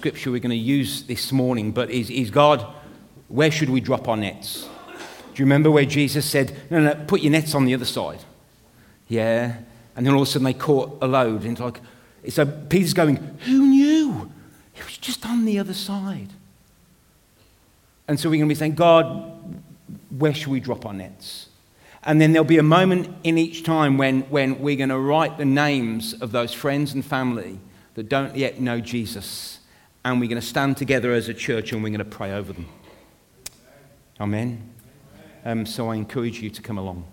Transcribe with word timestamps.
scripture 0.00 0.30
we're 0.30 0.40
going 0.40 0.48
to 0.48 0.56
use 0.56 1.02
this 1.02 1.30
morning, 1.30 1.72
but 1.72 1.90
is, 1.90 2.08
is 2.08 2.30
God, 2.30 2.66
where 3.28 3.50
should 3.50 3.68
we 3.68 3.82
drop 3.82 4.08
our 4.08 4.16
nets? 4.16 4.66
Do 4.88 4.96
you 5.36 5.44
remember 5.44 5.70
where 5.70 5.84
Jesus 5.84 6.24
said, 6.24 6.56
No, 6.70 6.80
no, 6.80 6.94
put 7.06 7.20
your 7.20 7.32
nets 7.32 7.54
on 7.54 7.66
the 7.66 7.74
other 7.74 7.84
side? 7.84 8.20
Yeah. 9.08 9.56
And 9.94 10.06
then 10.06 10.14
all 10.14 10.22
of 10.22 10.28
a 10.28 10.30
sudden 10.30 10.46
they 10.46 10.54
caught 10.54 10.96
a 11.02 11.06
load. 11.06 11.42
And 11.42 11.52
it's 11.52 11.60
like, 11.60 11.80
so 12.30 12.46
Peter's 12.46 12.94
going, 12.94 13.16
Who 13.44 13.66
knew? 13.66 14.32
It 14.74 14.82
was 14.86 14.96
just 14.96 15.26
on 15.26 15.44
the 15.44 15.58
other 15.58 15.74
side. 15.74 16.30
And 18.08 18.18
so 18.18 18.30
we're 18.30 18.36
going 18.38 18.48
to 18.48 18.54
be 18.54 18.58
saying, 18.58 18.76
God, 18.76 19.54
where 20.16 20.32
should 20.32 20.48
we 20.48 20.60
drop 20.60 20.86
our 20.86 20.94
nets? 20.94 21.50
And 22.04 22.22
then 22.22 22.32
there'll 22.32 22.46
be 22.46 22.56
a 22.56 22.62
moment 22.62 23.14
in 23.22 23.36
each 23.36 23.64
time 23.64 23.98
when, 23.98 24.22
when 24.22 24.60
we're 24.62 24.76
going 24.76 24.88
to 24.88 24.98
write 24.98 25.36
the 25.36 25.44
names 25.44 26.14
of 26.14 26.32
those 26.32 26.54
friends 26.54 26.94
and 26.94 27.04
family 27.04 27.60
that 27.96 28.08
don't 28.08 28.34
yet 28.34 28.62
know 28.62 28.80
Jesus 28.80 29.59
and 30.04 30.20
we're 30.20 30.28
going 30.28 30.40
to 30.40 30.46
stand 30.46 30.76
together 30.76 31.12
as 31.12 31.28
a 31.28 31.34
church 31.34 31.72
and 31.72 31.82
we're 31.82 31.90
going 31.90 31.98
to 31.98 32.04
pray 32.04 32.32
over 32.32 32.52
them. 32.52 32.66
Amen. 34.20 34.72
Um, 35.44 35.66
so 35.66 35.88
I 35.88 35.96
encourage 35.96 36.40
you 36.40 36.50
to 36.50 36.62
come 36.62 36.78
along. 36.78 37.04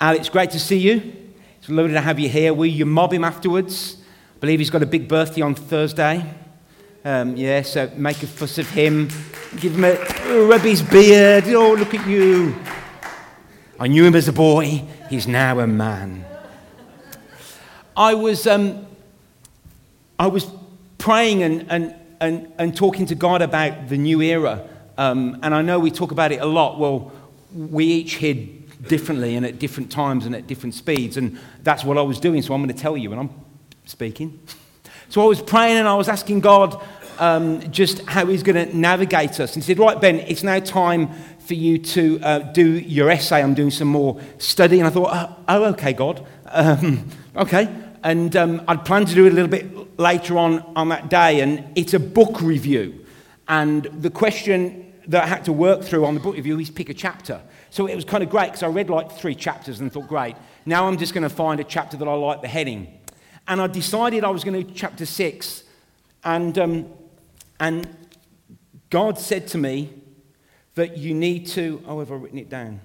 Al, 0.00 0.14
it's 0.14 0.28
great 0.28 0.50
to 0.50 0.60
see 0.60 0.78
you. 0.78 1.12
It's 1.58 1.68
lovely 1.68 1.92
to 1.92 2.00
have 2.00 2.18
you 2.18 2.28
here. 2.28 2.52
Will 2.54 2.66
you 2.66 2.86
mob 2.86 3.12
him 3.12 3.24
afterwards? 3.24 3.96
I 4.36 4.38
believe 4.38 4.58
he's 4.58 4.70
got 4.70 4.82
a 4.82 4.86
big 4.86 5.08
birthday 5.08 5.42
on 5.42 5.54
Thursday. 5.54 6.24
Um, 7.04 7.36
yeah, 7.36 7.62
so 7.62 7.90
make 7.96 8.22
a 8.22 8.26
fuss 8.26 8.58
of 8.58 8.68
him. 8.70 9.08
Give 9.58 9.74
him 9.76 9.84
a 9.84 10.46
rub 10.46 10.60
his 10.60 10.82
beard. 10.82 11.44
Oh, 11.48 11.74
look 11.74 11.94
at 11.94 12.06
you. 12.06 12.54
I 13.78 13.86
knew 13.86 14.04
him 14.04 14.14
as 14.14 14.28
a 14.28 14.32
boy. 14.32 14.82
He's 15.08 15.28
now 15.28 15.60
a 15.60 15.66
man. 15.66 16.24
I 17.96 18.14
was, 18.14 18.46
um, 18.46 18.86
I 20.18 20.26
was 20.26 20.50
praying 21.06 21.44
and, 21.44 21.64
and, 21.70 21.94
and, 22.18 22.52
and 22.58 22.76
talking 22.76 23.06
to 23.06 23.14
God 23.14 23.40
about 23.40 23.88
the 23.88 23.96
new 23.96 24.20
era. 24.20 24.68
Um, 24.98 25.38
and 25.40 25.54
I 25.54 25.62
know 25.62 25.78
we 25.78 25.92
talk 25.92 26.10
about 26.10 26.32
it 26.32 26.40
a 26.40 26.46
lot. 26.46 26.80
Well, 26.80 27.12
we 27.54 27.84
each 27.84 28.16
hid 28.16 28.88
differently 28.88 29.36
and 29.36 29.46
at 29.46 29.60
different 29.60 29.92
times 29.92 30.26
and 30.26 30.34
at 30.34 30.48
different 30.48 30.74
speeds. 30.74 31.16
And 31.16 31.38
that's 31.62 31.84
what 31.84 31.96
I 31.96 32.02
was 32.02 32.18
doing. 32.18 32.42
So 32.42 32.54
I'm 32.54 32.60
going 32.60 32.74
to 32.74 32.82
tell 32.82 32.96
you, 32.96 33.12
and 33.12 33.20
I'm 33.20 33.30
speaking. 33.84 34.40
So 35.08 35.22
I 35.22 35.26
was 35.26 35.40
praying 35.40 35.76
and 35.76 35.86
I 35.86 35.94
was 35.94 36.08
asking 36.08 36.40
God 36.40 36.84
um, 37.20 37.60
just 37.70 38.04
how 38.06 38.26
He's 38.26 38.42
going 38.42 38.66
to 38.66 38.76
navigate 38.76 39.38
us. 39.38 39.54
And 39.54 39.62
He 39.62 39.72
said, 39.72 39.78
Right, 39.78 40.00
Ben, 40.00 40.16
it's 40.16 40.42
now 40.42 40.58
time 40.58 41.10
for 41.38 41.54
you 41.54 41.78
to 41.78 42.18
uh, 42.24 42.38
do 42.40 42.72
your 42.72 43.08
essay. 43.08 43.40
I'm 43.40 43.54
doing 43.54 43.70
some 43.70 43.86
more 43.86 44.20
study. 44.38 44.80
And 44.80 44.88
I 44.88 44.90
thought, 44.90 45.10
Oh, 45.12 45.44
oh 45.46 45.64
okay, 45.66 45.92
God. 45.92 46.26
Um, 46.48 47.08
okay. 47.36 47.72
And 48.02 48.36
um, 48.36 48.62
I'd 48.68 48.84
planned 48.84 49.08
to 49.08 49.14
do 49.14 49.26
it 49.26 49.32
a 49.32 49.34
little 49.34 49.50
bit 49.50 49.98
later 49.98 50.38
on 50.38 50.60
on 50.76 50.88
that 50.90 51.08
day, 51.08 51.40
and 51.40 51.64
it's 51.76 51.94
a 51.94 52.00
book 52.00 52.40
review. 52.40 53.04
And 53.48 53.84
the 53.84 54.10
question 54.10 54.92
that 55.08 55.24
I 55.24 55.26
had 55.26 55.44
to 55.44 55.52
work 55.52 55.82
through 55.82 56.04
on 56.04 56.14
the 56.14 56.20
book 56.20 56.34
review 56.34 56.58
is 56.58 56.70
pick 56.70 56.88
a 56.88 56.94
chapter. 56.94 57.40
So 57.70 57.86
it 57.86 57.94
was 57.94 58.04
kind 58.04 58.22
of 58.22 58.30
great 58.30 58.46
because 58.46 58.62
I 58.62 58.68
read 58.68 58.90
like 58.90 59.12
three 59.12 59.34
chapters 59.34 59.80
and 59.80 59.92
thought, 59.92 60.08
great, 60.08 60.34
now 60.64 60.86
I'm 60.88 60.98
just 60.98 61.14
going 61.14 61.22
to 61.22 61.34
find 61.34 61.60
a 61.60 61.64
chapter 61.64 61.96
that 61.96 62.08
I 62.08 62.14
like 62.14 62.42
the 62.42 62.48
heading. 62.48 62.92
And 63.46 63.60
I 63.60 63.68
decided 63.68 64.24
I 64.24 64.30
was 64.30 64.42
going 64.42 64.66
to 64.66 64.72
chapter 64.72 65.06
six. 65.06 65.62
And, 66.24 66.58
um, 66.58 66.86
and 67.60 67.88
God 68.90 69.18
said 69.18 69.46
to 69.48 69.58
me 69.58 69.92
that 70.74 70.96
you 70.96 71.14
need 71.14 71.46
to. 71.48 71.82
Oh, 71.86 72.00
have 72.00 72.10
I 72.10 72.16
written 72.16 72.38
it 72.38 72.48
down? 72.48 72.80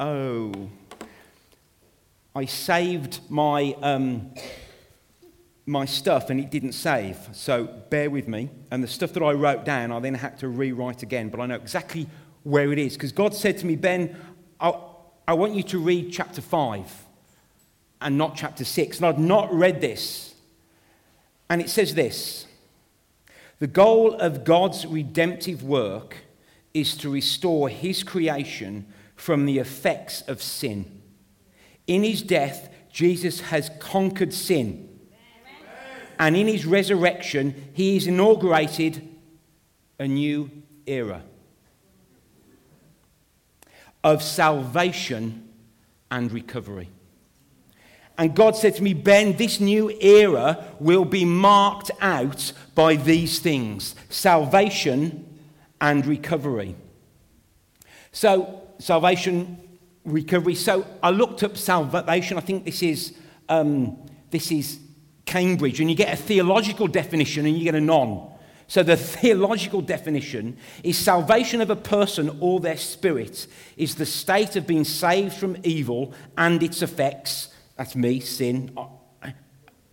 Oh. 0.00 0.70
I 2.36 2.46
saved 2.46 3.20
my, 3.28 3.76
um, 3.80 4.34
my 5.66 5.84
stuff 5.84 6.30
and 6.30 6.40
it 6.40 6.50
didn't 6.50 6.72
save. 6.72 7.16
So 7.32 7.64
bear 7.90 8.10
with 8.10 8.26
me. 8.26 8.50
And 8.72 8.82
the 8.82 8.88
stuff 8.88 9.12
that 9.12 9.22
I 9.22 9.32
wrote 9.32 9.64
down, 9.64 9.92
I 9.92 10.00
then 10.00 10.14
had 10.14 10.38
to 10.40 10.48
rewrite 10.48 11.04
again. 11.04 11.28
But 11.28 11.40
I 11.40 11.46
know 11.46 11.54
exactly 11.54 12.08
where 12.42 12.72
it 12.72 12.78
is. 12.78 12.94
Because 12.94 13.12
God 13.12 13.34
said 13.34 13.58
to 13.58 13.66
me, 13.66 13.76
Ben, 13.76 14.16
I, 14.60 14.74
I 15.28 15.34
want 15.34 15.54
you 15.54 15.62
to 15.64 15.78
read 15.78 16.12
chapter 16.12 16.42
5 16.42 17.04
and 18.00 18.18
not 18.18 18.34
chapter 18.34 18.64
6. 18.64 18.96
And 18.96 19.06
I'd 19.06 19.18
not 19.20 19.54
read 19.54 19.80
this. 19.80 20.34
And 21.48 21.60
it 21.60 21.70
says 21.70 21.94
this 21.94 22.46
The 23.60 23.68
goal 23.68 24.14
of 24.14 24.42
God's 24.42 24.86
redemptive 24.86 25.62
work 25.62 26.16
is 26.72 26.96
to 26.96 27.10
restore 27.10 27.68
his 27.68 28.02
creation 28.02 28.86
from 29.14 29.46
the 29.46 29.58
effects 29.58 30.22
of 30.22 30.42
sin. 30.42 30.93
In 31.86 32.02
his 32.02 32.22
death, 32.22 32.70
Jesus 32.92 33.40
has 33.40 33.70
conquered 33.78 34.32
sin. 34.32 34.88
And 36.18 36.36
in 36.36 36.46
his 36.46 36.64
resurrection, 36.64 37.70
he 37.72 37.94
has 37.94 38.06
inaugurated 38.06 39.08
a 39.98 40.06
new 40.06 40.50
era 40.86 41.22
of 44.02 44.22
salvation 44.22 45.48
and 46.10 46.30
recovery. 46.30 46.88
And 48.16 48.36
God 48.36 48.54
said 48.54 48.76
to 48.76 48.82
me, 48.82 48.94
Ben, 48.94 49.36
this 49.36 49.58
new 49.58 49.90
era 50.00 50.64
will 50.78 51.04
be 51.04 51.24
marked 51.24 51.90
out 52.00 52.52
by 52.74 52.94
these 52.94 53.40
things 53.40 53.96
salvation 54.08 55.26
and 55.80 56.06
recovery. 56.06 56.76
So, 58.12 58.62
salvation 58.78 59.58
recovery. 60.04 60.54
So 60.54 60.86
I 61.02 61.10
looked 61.10 61.42
up 61.42 61.56
salvation. 61.56 62.36
I 62.36 62.40
think 62.40 62.64
this 62.64 62.82
is, 62.82 63.16
um, 63.48 63.98
this 64.30 64.50
is 64.52 64.78
Cambridge, 65.24 65.80
and 65.80 65.88
you 65.90 65.96
get 65.96 66.12
a 66.12 66.16
theological 66.16 66.86
definition 66.86 67.46
and 67.46 67.56
you 67.56 67.64
get 67.64 67.74
a 67.74 67.80
non. 67.80 68.30
So 68.66 68.82
the 68.82 68.96
theological 69.20 69.80
definition 69.80 70.56
is 70.82 70.98
salvation 70.98 71.60
of 71.60 71.70
a 71.70 71.76
person 71.76 72.38
or 72.40 72.60
their 72.60 72.76
spirit 72.76 73.46
is 73.76 73.94
the 73.94 74.06
state 74.06 74.56
of 74.56 74.66
being 74.66 74.84
saved 74.84 75.34
from 75.34 75.56
evil 75.64 76.12
and 76.36 76.62
its 76.62 76.82
effects. 76.82 77.48
That's 77.76 77.96
me, 77.96 78.20
sin. 78.20 78.76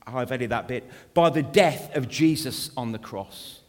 I've 0.06 0.32
added 0.32 0.50
that 0.50 0.68
bit. 0.68 0.90
By 1.14 1.30
the 1.30 1.44
death 1.44 1.96
of 1.96 2.10
Jesus 2.10 2.72
on 2.76 2.92
the 2.92 3.00
cross. 3.00 3.62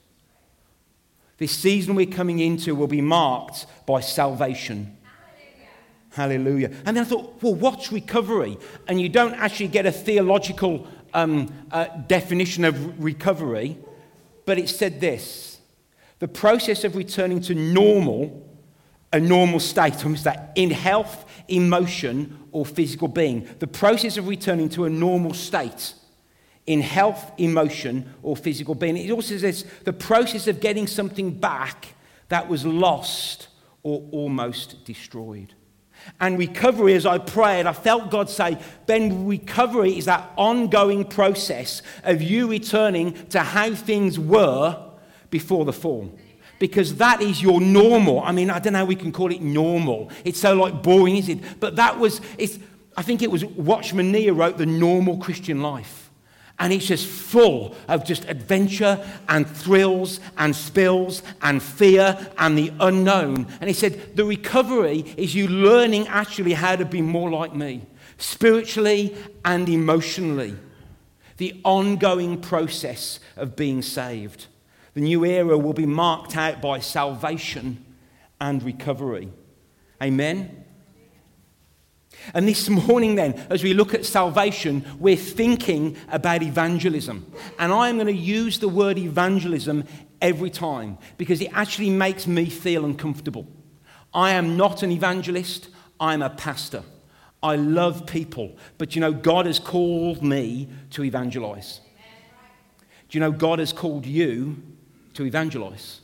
This 1.39 1.53
season 1.53 1.95
we're 1.95 2.07
coming 2.07 2.39
into 2.39 2.75
will 2.75 2.87
be 2.87 3.01
marked 3.01 3.67
by 3.87 4.01
salvation. 4.01 4.97
Hallelujah. 6.13 6.71
And 6.85 6.97
then 6.97 7.05
I 7.05 7.05
thought, 7.05 7.43
well, 7.43 7.55
what's 7.55 7.91
recovery? 7.91 8.59
And 8.87 9.01
you 9.01 9.09
don't 9.09 9.35
actually 9.35 9.69
get 9.69 9.87
a 9.87 9.93
theological 9.93 10.87
um, 11.15 11.53
uh, 11.71 11.87
definition 12.07 12.65
of 12.65 13.03
recovery, 13.03 13.79
but 14.45 14.59
it 14.59 14.69
said 14.69 15.01
this 15.01 15.59
the 16.19 16.29
process 16.29 16.85
of 16.85 16.95
returning 16.95 17.41
to 17.41 17.55
normal, 17.55 18.49
a 19.13 19.19
normal 19.19 19.59
state, 19.59 20.05
almost 20.05 20.25
that 20.25 20.53
in 20.55 20.71
health, 20.71 21.25
emotion, 21.49 22.39
or 22.53 22.65
physical 22.65 23.09
being. 23.09 23.49
The 23.59 23.67
process 23.67 24.17
of 24.19 24.29
returning 24.29 24.69
to 24.71 24.85
a 24.85 24.91
normal 24.91 25.35
state 25.35 25.95
in 26.67 26.81
health, 26.81 27.33
emotion, 27.39 28.15
or 28.23 28.37
physical 28.37 28.75
being. 28.75 28.97
It 28.97 29.11
also 29.11 29.37
says 29.37 29.65
the 29.85 29.93
process 29.93 30.47
of 30.47 30.61
getting 30.61 30.87
something 30.87 31.33
back 31.33 31.89
that 32.29 32.49
was 32.49 32.65
lost 32.65 33.49
or 33.83 34.09
almost 34.13 34.85
destroyed. 34.85 35.55
And 36.21 36.39
recovery, 36.39 36.95
as 36.95 37.07
I 37.07 37.19
prayed, 37.19 37.67
I 37.67 37.73
felt 37.73 38.11
God 38.11 38.31
say, 38.31 38.59
Ben, 38.87 39.27
recovery 39.27 39.99
is 39.99 40.05
that 40.05 40.31
ongoing 40.37 41.05
process 41.05 41.83
of 42.05 42.23
you 42.23 42.49
returning 42.49 43.13
to 43.29 43.41
how 43.41 43.75
things 43.75 44.19
were 44.19 44.91
before 45.31 45.65
the 45.65 45.73
fall. 45.73 46.17
Because 46.59 46.97
that 46.97 47.21
is 47.21 47.43
your 47.43 47.61
normal. 47.61 48.21
I 48.21 48.31
mean, 48.31 48.51
I 48.51 48.61
don't 48.61 48.75
know 48.75 48.81
how 48.81 48.85
we 48.85 48.95
can 48.95 49.11
call 49.11 49.33
it 49.33 49.43
normal. 49.43 50.11
It's 50.25 50.39
so 50.39 50.55
like 50.55 50.83
boring, 50.83 51.17
is 51.17 51.29
it? 51.29 51.41
But 51.59 51.77
that 51.77 51.99
was, 51.99 52.21
it's, 52.39 52.59
I 52.97 53.03
think 53.03 53.23
it 53.23 53.31
was 53.31 53.45
Watchman 53.45 54.13
Nee 54.13 54.31
wrote 54.31 54.59
The 54.59 54.67
Normal 54.67 55.19
Christian 55.19 55.61
Life. 55.61 56.02
And 56.63 56.73
it's 56.73 56.87
just 56.87 57.09
full 57.09 57.75
of 57.89 58.05
just 58.05 58.25
adventure 58.27 59.05
and 59.29 59.49
thrills 59.49 60.21
and 60.39 60.55
spills 60.55 61.25
and 61.43 61.61
fear 61.61 62.17
and 62.39 62.57
the 62.57 62.73
unknown. 62.79 63.49
And 63.61 63.67
he 63.67 63.75
said, 63.75 64.15
the 64.15 64.25
recovery 64.25 65.01
is 65.17 65.35
you 65.35 65.49
learning 65.49 66.07
actually 66.07 66.53
how 66.53 66.77
to 66.77 66.85
be 66.85 67.03
more 67.03 67.31
like 67.31 67.53
me, 67.53 67.83
spiritually 68.17 69.17
and 69.45 69.69
emotionally. 69.69 70.55
The 71.39 71.61
ongoing 71.65 72.41
process 72.41 73.19
of 73.35 73.57
being 73.57 73.83
saved. 73.83 74.47
The 74.95 75.01
new 75.01 75.25
era 75.25 75.59
will 75.59 75.73
be 75.73 75.85
marked 75.85 76.37
out 76.37 76.63
by 76.63 76.79
salvation 76.79 77.85
and 78.41 78.63
recovery. 78.63 79.33
Amen. 80.01 80.62
And 82.35 82.47
this 82.47 82.69
morning, 82.69 83.15
then, 83.15 83.35
as 83.51 83.63
we 83.63 83.75
look 83.75 83.95
at 83.95 84.05
salvation, 84.05 84.85
we're 84.99 85.17
thinking 85.17 85.97
about 86.11 86.43
evangelism. 86.43 87.31
And 87.59 87.73
I 87.73 87.89
am 87.89 87.97
going 87.97 88.07
to 88.07 88.13
use 88.13 88.59
the 88.59 88.69
word 88.69 88.99
evangelism 88.99 89.85
every 90.21 90.51
time 90.51 90.99
because 91.17 91.41
it 91.41 91.51
actually 91.53 91.91
makes 91.91 92.27
me 92.27 92.47
feel 92.47 92.85
uncomfortable. 92.85 93.47
I 94.15 94.33
am 94.33 94.57
not 94.57 94.83
an 94.83 94.91
evangelist, 94.91 95.69
I'm 95.99 96.23
a 96.23 96.31
pastor. 96.31 96.83
I 97.43 97.57
love 97.57 98.07
people, 98.07 98.57
but 98.79 98.95
you 98.95 99.01
know, 99.01 99.13
God 99.13 99.47
has 99.47 99.59
called 99.59 100.23
me 100.23 100.69
to 100.91 101.03
evangelize. 101.03 101.81
Do 103.09 103.19
you 103.19 103.21
know 103.21 103.33
God 103.33 103.59
has 103.59 103.73
called 103.73 104.07
you 104.07 104.63
to 105.15 105.25
evangelize? 105.25 106.02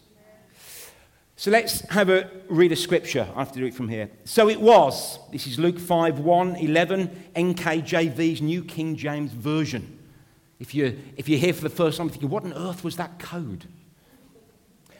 So 1.38 1.52
let's 1.52 1.82
have 1.90 2.08
a 2.08 2.28
read 2.48 2.72
a 2.72 2.76
scripture. 2.76 3.24
I 3.36 3.38
have 3.38 3.52
to 3.52 3.60
do 3.60 3.66
it 3.66 3.72
from 3.72 3.88
here. 3.88 4.10
So 4.24 4.48
it 4.48 4.60
was. 4.60 5.20
This 5.30 5.46
is 5.46 5.56
Luke 5.56 5.78
5 5.78 6.18
1 6.18 6.56
11, 6.56 7.30
NKJV's 7.36 8.42
New 8.42 8.64
King 8.64 8.96
James 8.96 9.30
Version. 9.30 10.00
If 10.58 10.74
you're, 10.74 10.94
if 11.16 11.28
you're 11.28 11.38
here 11.38 11.52
for 11.52 11.62
the 11.62 11.70
first 11.70 11.98
time, 11.98 12.08
thinking, 12.08 12.28
what 12.28 12.42
on 12.42 12.54
earth 12.54 12.82
was 12.82 12.96
that 12.96 13.20
code? 13.20 13.66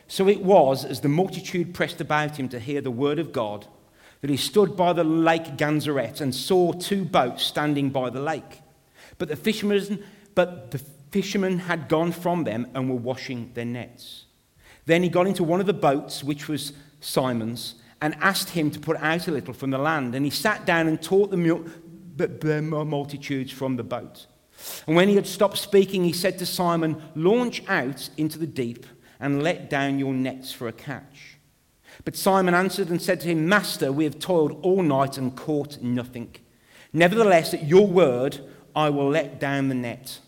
So 0.07 0.29
it 0.29 0.41
was, 0.41 0.85
as 0.85 1.01
the 1.01 1.09
multitude 1.09 1.75
pressed 1.75 2.01
about 2.01 2.37
him 2.37 2.49
to 2.51 2.61
hear 2.61 2.81
the 2.81 2.93
word 2.93 3.19
of 3.19 3.33
God, 3.33 3.67
that 4.21 4.31
he 4.31 4.37
stood 4.37 4.77
by 4.77 4.93
the 4.93 5.03
lake 5.03 5.57
Gennesaret 5.57 6.21
and 6.21 6.33
saw 6.33 6.71
two 6.71 7.05
boats 7.05 7.43
standing 7.43 7.91
by 7.91 8.11
the 8.11 8.23
lake. 8.23 8.63
But 9.19 9.27
the 9.27 9.35
fishermen, 9.35 10.05
but 10.37 10.71
the 10.71 10.79
fishermen 11.11 11.59
had 11.59 11.89
gone 11.89 12.13
from 12.13 12.45
them 12.45 12.69
and 12.75 12.89
were 12.89 12.95
washing 12.95 13.51
their 13.55 13.65
nets. 13.65 14.27
Then 14.89 15.03
he 15.03 15.11
got 15.11 15.27
into 15.27 15.45
one 15.45 15.61
of 15.61 15.67
the 15.67 15.75
boats, 15.75 16.25
which 16.25 16.49
was 16.49 16.73
Simon's, 17.01 17.75
and 18.01 18.15
asked 18.23 18.49
him 18.49 18.71
to 18.71 18.81
put 18.81 18.97
out 18.97 19.29
a 19.29 19.31
little 19.31 19.53
from 19.53 19.69
the 19.69 19.77
land. 19.77 20.15
And 20.15 20.25
he 20.25 20.31
sat 20.31 20.65
down 20.65 20.89
and 20.89 21.01
taught 21.01 21.31
the 21.31 21.37
multitudes 22.63 23.53
from 23.53 23.77
the 23.77 23.85
boat. 23.85 24.27
And 24.87 24.97
when 24.97 25.11
he 25.11 25.15
had 25.15 25.27
stopped 25.27 25.59
speaking, 25.59 26.05
he 26.05 26.15
said 26.15 26.39
to 26.39 26.47
Simon, 26.47 27.03
Launch 27.15 27.63
out 27.69 28.09
into 28.17 28.39
the 28.39 28.47
deep 28.47 28.87
and 29.21 29.43
let 29.43 29.69
down 29.69 29.99
your 29.99 30.15
nets 30.15 30.53
for 30.53 30.69
a 30.69 30.73
catch. 30.73 31.37
But 32.07 32.17
Simon 32.17 32.55
answered 32.55 32.89
and 32.89 33.03
said 33.03 33.21
to 33.21 33.29
him, 33.29 33.47
Master, 33.47 33.93
we 33.93 34.05
have 34.05 34.19
toiled 34.19 34.59
all 34.63 34.83
night 34.83 35.19
and 35.19 35.37
caught 35.37 35.83
nothing. 35.83 36.35
Nevertheless, 36.95 37.53
at 37.53 37.67
your 37.67 37.87
word, 37.87 38.41
I 38.75 38.89
will 38.89 39.11
let 39.11 39.39
down 39.39 39.69
the 39.69 39.75
net. 39.75 40.21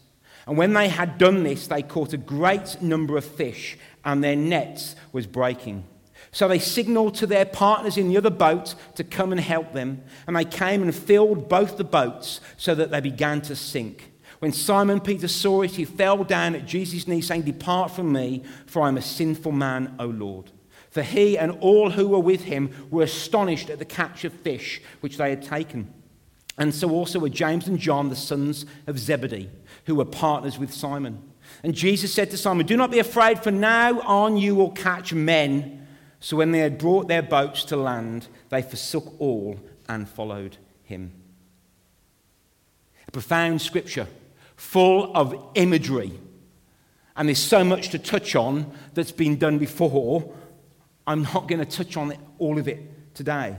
And 0.46 0.58
when 0.58 0.72
they 0.72 0.88
had 0.88 1.16
done 1.16 1.44
this, 1.44 1.66
they 1.66 1.82
caught 1.82 2.12
a 2.12 2.18
great 2.18 2.82
number 2.82 3.16
of 3.16 3.24
fish 3.24 3.78
and 4.04 4.22
their 4.22 4.36
nets 4.36 4.96
was 5.12 5.26
breaking. 5.26 5.84
So 6.32 6.46
they 6.46 6.58
signaled 6.58 7.16
to 7.16 7.26
their 7.26 7.44
partners 7.44 7.96
in 7.96 8.08
the 8.08 8.16
other 8.16 8.30
boat 8.30 8.74
to 8.94 9.04
come 9.04 9.32
and 9.32 9.40
help 9.40 9.72
them, 9.72 10.02
and 10.26 10.36
they 10.36 10.44
came 10.44 10.82
and 10.82 10.94
filled 10.94 11.48
both 11.48 11.76
the 11.76 11.84
boats 11.84 12.40
so 12.56 12.74
that 12.74 12.90
they 12.90 13.00
began 13.00 13.40
to 13.42 13.56
sink. 13.56 14.12
When 14.38 14.52
Simon 14.52 15.00
Peter 15.00 15.28
saw 15.28 15.62
it, 15.62 15.72
he 15.72 15.84
fell 15.84 16.24
down 16.24 16.54
at 16.54 16.66
Jesus' 16.66 17.06
knees, 17.06 17.26
saying, 17.26 17.42
Depart 17.42 17.90
from 17.90 18.12
me, 18.12 18.42
for 18.66 18.82
I 18.82 18.88
am 18.88 18.96
a 18.96 19.02
sinful 19.02 19.52
man, 19.52 19.94
O 19.98 20.06
Lord. 20.06 20.50
For 20.90 21.02
he 21.02 21.36
and 21.36 21.52
all 21.60 21.90
who 21.90 22.08
were 22.08 22.20
with 22.20 22.44
him 22.44 22.70
were 22.90 23.04
astonished 23.04 23.70
at 23.70 23.78
the 23.78 23.84
catch 23.84 24.24
of 24.24 24.32
fish 24.32 24.80
which 25.00 25.18
they 25.18 25.30
had 25.30 25.42
taken. 25.42 25.92
And 26.58 26.74
so 26.74 26.90
also 26.90 27.18
were 27.18 27.28
James 27.28 27.68
and 27.68 27.78
John, 27.78 28.08
the 28.08 28.16
sons 28.16 28.66
of 28.86 28.98
Zebedee, 28.98 29.50
who 29.86 29.94
were 29.94 30.04
partners 30.04 30.58
with 30.58 30.72
Simon. 30.72 31.29
And 31.62 31.74
Jesus 31.74 32.12
said 32.12 32.30
to 32.30 32.38
Simon, 32.38 32.66
Do 32.66 32.76
not 32.76 32.90
be 32.90 32.98
afraid, 32.98 33.42
for 33.42 33.50
now 33.50 34.00
on 34.00 34.36
you 34.36 34.54
will 34.54 34.70
catch 34.70 35.12
men. 35.12 35.86
So 36.20 36.36
when 36.36 36.52
they 36.52 36.58
had 36.58 36.78
brought 36.78 37.08
their 37.08 37.22
boats 37.22 37.64
to 37.66 37.76
land, 37.76 38.28
they 38.50 38.62
forsook 38.62 39.14
all 39.18 39.58
and 39.88 40.08
followed 40.08 40.56
him. 40.84 41.12
A 43.08 43.10
profound 43.10 43.62
scripture, 43.62 44.06
full 44.56 45.16
of 45.16 45.34
imagery. 45.54 46.12
And 47.16 47.28
there's 47.28 47.38
so 47.38 47.64
much 47.64 47.88
to 47.90 47.98
touch 47.98 48.36
on 48.36 48.72
that's 48.94 49.12
been 49.12 49.36
done 49.36 49.58
before. 49.58 50.34
I'm 51.06 51.22
not 51.22 51.48
going 51.48 51.58
to 51.58 51.64
touch 51.64 51.96
on 51.96 52.14
all 52.38 52.58
of 52.58 52.68
it 52.68 53.14
today. 53.14 53.56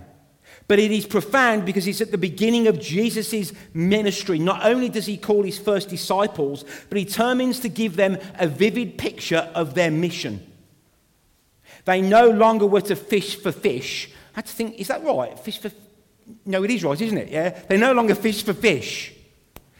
But 0.71 0.79
it 0.79 0.93
is 0.93 1.05
profound 1.05 1.65
because 1.65 1.85
it's 1.85 1.99
at 1.99 2.11
the 2.11 2.17
beginning 2.17 2.69
of 2.69 2.79
Jesus' 2.79 3.51
ministry. 3.73 4.39
Not 4.39 4.65
only 4.65 4.87
does 4.87 5.05
he 5.05 5.17
call 5.17 5.43
his 5.43 5.59
first 5.59 5.89
disciples, 5.89 6.63
but 6.87 6.97
he 6.97 7.03
determines 7.03 7.59
to 7.59 7.67
give 7.67 7.97
them 7.97 8.17
a 8.35 8.47
vivid 8.47 8.97
picture 8.97 9.51
of 9.53 9.73
their 9.73 9.91
mission. 9.91 10.49
They 11.83 11.99
no 11.99 12.29
longer 12.29 12.65
were 12.65 12.79
to 12.79 12.95
fish 12.95 13.35
for 13.35 13.51
fish. 13.51 14.11
I 14.33 14.37
had 14.37 14.45
to 14.45 14.53
think, 14.53 14.79
is 14.79 14.87
that 14.87 15.03
right? 15.03 15.37
Fish 15.37 15.59
for. 15.59 15.71
No, 16.45 16.63
it 16.63 16.71
is 16.71 16.85
right, 16.85 17.01
isn't 17.01 17.17
it? 17.17 17.27
Yeah? 17.27 17.49
They 17.67 17.75
no 17.75 17.91
longer 17.91 18.15
fish 18.15 18.41
for 18.41 18.53
fish. 18.53 19.13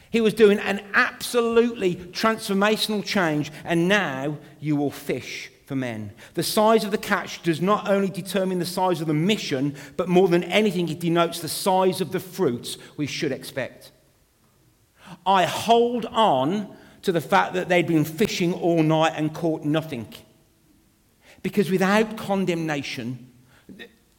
He 0.09 0.19
was 0.19 0.33
doing 0.33 0.59
an 0.59 0.83
absolutely 0.93 1.95
transformational 1.95 3.05
change, 3.05 3.49
and 3.63 3.88
now 3.88 4.39
you 4.59 4.75
will 4.75 4.91
fish 4.91 5.51
for 5.71 5.77
men. 5.77 6.12
The 6.33 6.44
size 6.44 6.83
of 6.83 6.91
the 6.91 6.97
catch 6.97 7.44
does 7.44 7.62
not 7.62 7.88
only 7.88 8.09
determine 8.09 8.59
the 8.59 8.65
size 8.65 9.00
of 9.00 9.07
the 9.07 9.13
mission, 9.13 9.73
but 9.95 10.09
more 10.09 10.27
than 10.27 10.44
anything, 10.44 10.89
it 10.89 11.00
denotes 11.00 11.39
the 11.39 11.47
size 11.47 12.01
of 12.01 12.12
the 12.12 12.19
fruits 12.19 12.77
we 12.97 13.07
should 13.07 13.31
expect. 13.31 13.94
I 15.25 15.45
hold 15.45 16.06
on 16.07 16.75
to 17.03 17.13
the 17.13 17.21
fact 17.21 17.53
that 17.53 17.69
they'd 17.69 17.88
been 17.88 18.03
fishing 18.03 18.51
all 18.53 18.83
night 18.83 19.13
and 19.15 19.33
caught 19.33 19.63
nothing. 19.63 20.13
Because 21.41 21.71
without 21.71 22.17
condemnation, 22.17 23.31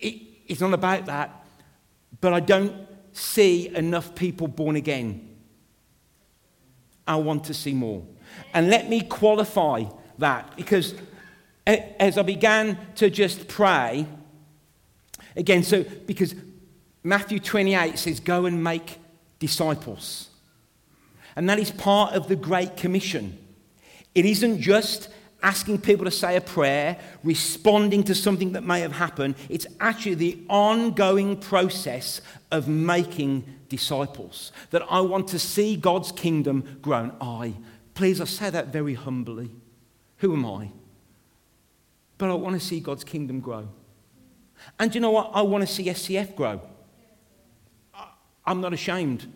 it, 0.01 0.23
it's 0.47 0.63
not 0.63 0.73
about 0.73 1.05
that, 1.05 1.45
but 2.23 2.33
I 2.33 2.41
don't 2.41 2.75
see 3.13 3.69
enough 3.77 4.15
people 4.15 4.49
born 4.49 4.77
again. 4.77 5.37
I 7.07 7.17
want 7.17 7.45
to 7.45 7.53
see 7.53 7.75
more. 7.75 8.07
And 8.55 8.71
let 8.71 8.89
me 8.89 9.03
qualify 9.03 9.85
that 10.17 10.57
because 10.57 10.95
as 11.67 12.19
I 12.19 12.23
began 12.23 12.79
to 12.97 13.11
just 13.11 13.49
pray, 13.49 14.07
again, 15.37 15.63
so 15.63 15.85
because 15.85 16.35
Matthew 17.03 17.41
28 17.41 17.99
says, 17.99 18.21
Go 18.21 18.47
and 18.47 18.63
make 18.63 18.99
disciples. 19.39 20.29
And 21.35 21.49
that 21.49 21.59
is 21.59 21.71
part 21.71 22.15
of 22.15 22.29
the 22.29 22.37
Great 22.37 22.77
Commission. 22.77 23.39
It 24.15 24.27
isn't 24.27 24.61
just 24.61 25.09
asking 25.43 25.81
people 25.81 26.05
to 26.05 26.11
say 26.11 26.37
a 26.37 26.41
prayer, 26.41 26.97
responding 27.25 28.05
to 28.05 28.15
something 28.15 28.53
that 28.53 28.63
may 28.63 28.81
have 28.81 28.93
happened. 28.93 29.35
It's 29.49 29.67
actually 29.81 30.15
the 30.15 30.39
ongoing 30.49 31.37
process 31.37 32.21
of 32.51 32.69
making 32.69 33.45
disciples. 33.69 34.53
That 34.71 34.83
I 34.89 35.01
want 35.01 35.29
to 35.29 35.39
see 35.39 35.77
God's 35.77 36.13
kingdom 36.13 36.79
grown. 36.83 37.13
I, 37.21 37.55
please, 37.95 38.21
I 38.21 38.25
say 38.25 38.51
that 38.51 38.69
very 38.69 38.95
humbly. 38.95 39.51
Who 40.19 40.35
am 40.35 40.47
I? 40.47 40.71
But 42.23 42.31
I 42.31 42.35
want 42.35 42.55
to 42.55 42.65
see 42.65 42.79
God's 42.79 43.03
kingdom 43.03 43.41
grow. 43.41 43.67
And 44.79 44.95
you 44.95 45.01
know 45.01 45.11
what? 45.11 45.33
I 45.35 45.43
want 45.43 45.67
to 45.67 45.75
see 45.75 45.87
SCF 45.87 46.37
grow. 46.37 46.61
I'm 48.47 48.61
not 48.61 48.73
ashamed. 48.73 49.27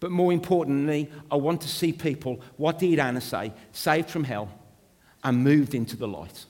But 0.00 0.10
more 0.10 0.32
importantly, 0.32 1.10
I 1.30 1.36
want 1.36 1.60
to 1.60 1.68
see 1.68 1.92
people, 1.92 2.40
what 2.56 2.78
did 2.78 2.98
Anna 2.98 3.20
say? 3.20 3.52
Saved 3.72 4.08
from 4.08 4.24
hell 4.24 4.48
and 5.22 5.44
moved 5.44 5.74
into 5.74 5.98
the 5.98 6.08
light. 6.08 6.46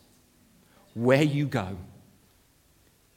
Where 0.95 1.25
you 1.25 1.47
go 1.47 1.77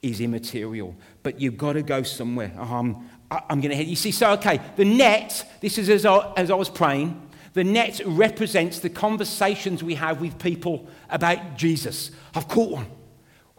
is 0.02 0.20
immaterial, 0.20 0.96
but 1.22 1.40
you've 1.40 1.56
got 1.56 1.74
to 1.74 1.82
go 1.82 2.02
somewhere. 2.02 2.52
Um, 2.58 3.08
I, 3.30 3.40
I'm 3.50 3.60
going 3.60 3.70
to 3.70 3.76
hit. 3.76 3.86
You 3.86 3.94
see, 3.94 4.10
so 4.10 4.32
okay, 4.32 4.60
the 4.74 4.84
net, 4.84 5.48
this 5.60 5.78
is 5.78 5.88
as 5.88 6.04
I, 6.04 6.32
as 6.36 6.50
I 6.50 6.56
was 6.56 6.70
praying, 6.70 7.23
the 7.54 7.64
net 7.64 8.00
represents 8.04 8.80
the 8.80 8.90
conversations 8.90 9.82
we 9.82 9.94
have 9.94 10.20
with 10.20 10.38
people 10.38 10.88
about 11.08 11.56
Jesus. 11.56 12.10
I've 12.34 12.48
caught 12.48 12.70
one. 12.70 12.86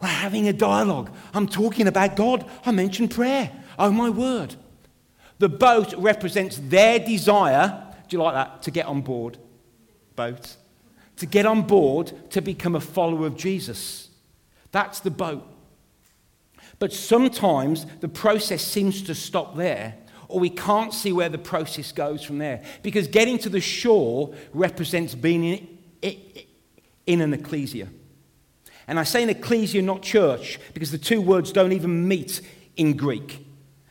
We're 0.00 0.08
having 0.08 0.46
a 0.48 0.52
dialogue. 0.52 1.10
I'm 1.32 1.48
talking 1.48 1.88
about 1.88 2.14
God. 2.14 2.48
I 2.66 2.72
mentioned 2.72 3.10
prayer. 3.10 3.50
Oh, 3.78 3.90
my 3.90 4.10
word. 4.10 4.54
The 5.38 5.48
boat 5.48 5.94
represents 5.96 6.58
their 6.58 6.98
desire, 6.98 7.82
do 8.08 8.16
you 8.16 8.22
like 8.22 8.34
that, 8.34 8.62
to 8.62 8.70
get 8.70 8.86
on 8.86 9.00
board? 9.00 9.38
Boat. 10.14 10.56
To 11.16 11.26
get 11.26 11.46
on 11.46 11.62
board 11.62 12.12
to 12.30 12.42
become 12.42 12.76
a 12.76 12.80
follower 12.80 13.26
of 13.26 13.36
Jesus. 13.36 14.10
That's 14.72 15.00
the 15.00 15.10
boat. 15.10 15.46
But 16.78 16.92
sometimes 16.92 17.86
the 18.00 18.08
process 18.08 18.62
seems 18.62 19.00
to 19.02 19.14
stop 19.14 19.56
there 19.56 19.94
or 20.28 20.40
we 20.40 20.50
can't 20.50 20.92
see 20.92 21.12
where 21.12 21.28
the 21.28 21.38
process 21.38 21.92
goes 21.92 22.22
from 22.22 22.38
there. 22.38 22.62
Because 22.82 23.06
getting 23.06 23.38
to 23.38 23.48
the 23.48 23.60
shore 23.60 24.34
represents 24.52 25.14
being 25.14 25.44
in, 26.02 26.18
in 27.06 27.20
an 27.20 27.32
ecclesia. 27.32 27.88
And 28.88 28.98
I 28.98 29.04
say 29.04 29.22
an 29.22 29.30
ecclesia, 29.30 29.82
not 29.82 30.02
church, 30.02 30.60
because 30.74 30.90
the 30.90 30.98
two 30.98 31.20
words 31.20 31.52
don't 31.52 31.72
even 31.72 32.06
meet 32.06 32.40
in 32.76 32.96
Greek. 32.96 33.44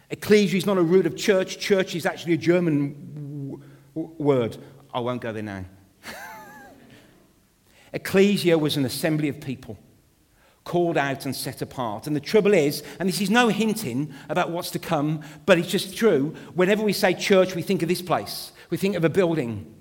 Ecclesia 0.09 0.57
is 0.57 0.65
not 0.65 0.77
a 0.77 0.83
root 0.83 1.05
of 1.05 1.17
church, 1.17 1.59
church 1.59 1.95
is 1.95 2.05
actually 2.05 2.33
a 2.33 2.37
German 2.37 3.61
word. 3.93 4.57
I 4.93 4.99
won't 4.99 5.21
go 5.21 5.33
there 5.33 5.43
now. 5.43 5.65
ecclesia 7.93 8.57
was 8.57 8.77
an 8.77 8.85
assembly 8.85 9.29
of 9.29 9.41
people 9.41 9.77
called 10.65 10.97
out 10.97 11.25
and 11.25 11.35
set 11.35 11.61
apart. 11.61 12.07
And 12.07 12.15
the 12.15 12.19
trouble 12.19 12.53
is, 12.53 12.83
and 12.99 13.07
this 13.07 13.21
is 13.21 13.29
no 13.29 13.47
hinting 13.47 14.13
about 14.27 14.49
what's 14.49 14.71
to 14.71 14.79
come, 14.79 15.21
but 15.45 15.57
it's 15.57 15.69
just 15.69 15.95
true, 15.95 16.35
whenever 16.53 16.83
we 16.83 16.91
say 16.91 17.13
church, 17.13 17.55
we 17.55 17.61
think 17.61 17.81
of 17.81 17.87
this 17.87 18.01
place. 18.01 18.51
We 18.69 18.77
think 18.77 18.95
of 18.95 19.05
a 19.05 19.09
building. 19.09 19.73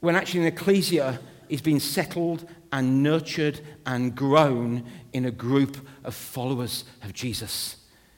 When 0.00 0.16
actually 0.16 0.40
an 0.40 0.46
ecclesia 0.46 1.20
is 1.48 1.62
being 1.62 1.80
settled 1.80 2.46
and 2.72 3.02
nurtured 3.02 3.60
and 3.86 4.14
grown 4.14 4.84
in 5.12 5.24
a 5.24 5.30
group 5.30 5.78
of 6.04 6.14
followers 6.14 6.84
of 7.02 7.14
Jesus. 7.14 7.76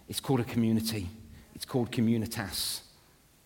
It's 0.08 0.20
called 0.20 0.40
a 0.40 0.44
community. 0.44 1.08
It's 1.54 1.64
called 1.64 1.92
communitas. 1.92 2.80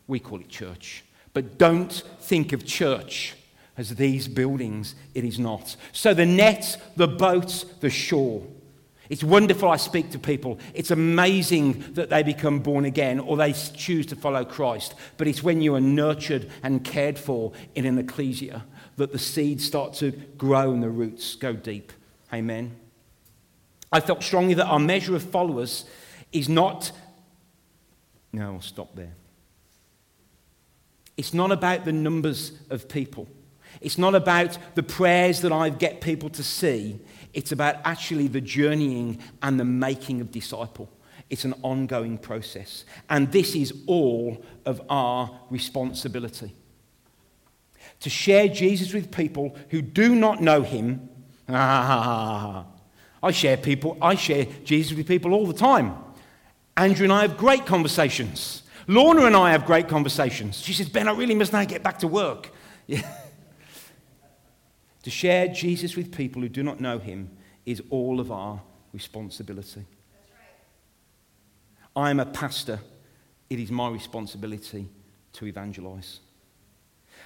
We 0.06 0.20
call 0.20 0.40
it 0.40 0.48
church. 0.48 1.04
But 1.34 1.58
don't 1.58 1.92
think 2.20 2.52
of 2.52 2.64
church 2.64 3.34
as 3.76 3.94
these 3.96 4.28
buildings, 4.28 4.94
it 5.14 5.24
is 5.24 5.38
not. 5.38 5.76
So 5.92 6.14
the 6.14 6.26
net, 6.26 6.80
the 6.96 7.08
boat, 7.08 7.64
the 7.80 7.90
shore. 7.90 8.46
It's 9.10 9.24
wonderful 9.24 9.68
I 9.68 9.76
speak 9.76 10.10
to 10.12 10.18
people. 10.18 10.58
It's 10.72 10.90
amazing 10.90 11.84
that 11.92 12.08
they 12.08 12.22
become 12.22 12.60
born 12.60 12.84
again 12.84 13.20
or 13.20 13.36
they 13.36 13.52
choose 13.52 14.06
to 14.06 14.16
follow 14.16 14.44
Christ. 14.44 14.94
But 15.18 15.26
it's 15.26 15.42
when 15.42 15.60
you 15.60 15.74
are 15.74 15.80
nurtured 15.80 16.50
and 16.62 16.84
cared 16.84 17.18
for 17.18 17.52
in 17.74 17.84
an 17.84 17.98
ecclesia 17.98 18.64
that 18.96 19.12
the 19.12 19.18
seeds 19.18 19.64
start 19.64 19.92
to 19.94 20.12
grow 20.38 20.72
and 20.72 20.82
the 20.82 20.88
roots 20.88 21.34
go 21.34 21.52
deep. 21.52 21.92
Amen. 22.32 22.76
I 23.92 24.00
felt 24.00 24.22
strongly 24.22 24.54
that 24.54 24.66
our 24.66 24.78
measure 24.78 25.14
of 25.14 25.22
followers 25.22 25.84
is 26.32 26.48
not. 26.48 26.90
No, 28.32 28.54
I'll 28.54 28.60
stop 28.60 28.96
there. 28.96 29.14
It's 31.16 31.34
not 31.34 31.52
about 31.52 31.84
the 31.84 31.92
numbers 31.92 32.52
of 32.70 32.88
people. 32.88 33.28
It's 33.80 33.98
not 33.98 34.14
about 34.14 34.58
the 34.74 34.82
prayers 34.82 35.40
that 35.42 35.52
I 35.52 35.68
get 35.68 36.00
people 36.00 36.30
to 36.30 36.42
see. 36.42 36.98
It's 37.32 37.52
about 37.52 37.76
actually 37.84 38.28
the 38.28 38.40
journeying 38.40 39.18
and 39.42 39.58
the 39.58 39.64
making 39.64 40.20
of 40.20 40.30
disciple. 40.30 40.90
It's 41.30 41.44
an 41.44 41.54
ongoing 41.62 42.18
process. 42.18 42.84
And 43.10 43.32
this 43.32 43.54
is 43.54 43.72
all 43.86 44.44
of 44.64 44.80
our 44.88 45.40
responsibility. 45.50 46.54
To 48.00 48.10
share 48.10 48.48
Jesus 48.48 48.92
with 48.92 49.10
people 49.10 49.56
who 49.70 49.82
do 49.82 50.14
not 50.14 50.40
know 50.40 50.62
him. 50.62 51.08
I 51.48 52.64
share 53.30 53.56
people, 53.56 53.96
I 54.00 54.14
share 54.14 54.46
Jesus 54.64 54.96
with 54.96 55.08
people 55.08 55.32
all 55.32 55.46
the 55.46 55.54
time. 55.54 55.96
Andrew 56.76 57.04
and 57.04 57.12
I 57.12 57.22
have 57.22 57.36
great 57.36 57.66
conversations. 57.66 58.62
Lorna 58.86 59.24
and 59.24 59.36
I 59.36 59.52
have 59.52 59.64
great 59.64 59.88
conversations. 59.88 60.60
She 60.60 60.72
says, 60.72 60.88
Ben, 60.88 61.08
I 61.08 61.12
really 61.12 61.34
must 61.34 61.52
now 61.52 61.64
get 61.64 61.82
back 61.82 61.98
to 62.00 62.08
work. 62.08 62.50
Yeah. 62.86 63.00
To 65.04 65.10
share 65.10 65.48
Jesus 65.48 65.96
with 65.96 66.10
people 66.10 66.40
who 66.40 66.48
do 66.48 66.62
not 66.62 66.80
know 66.80 66.98
him 66.98 67.30
is 67.66 67.82
all 67.90 68.20
of 68.20 68.32
our 68.32 68.60
responsibility. 68.94 69.84
Right. 71.94 72.04
I 72.06 72.10
am 72.10 72.20
a 72.20 72.26
pastor. 72.26 72.80
It 73.50 73.60
is 73.60 73.70
my 73.70 73.90
responsibility 73.90 74.88
to 75.34 75.46
evangelize. 75.46 76.20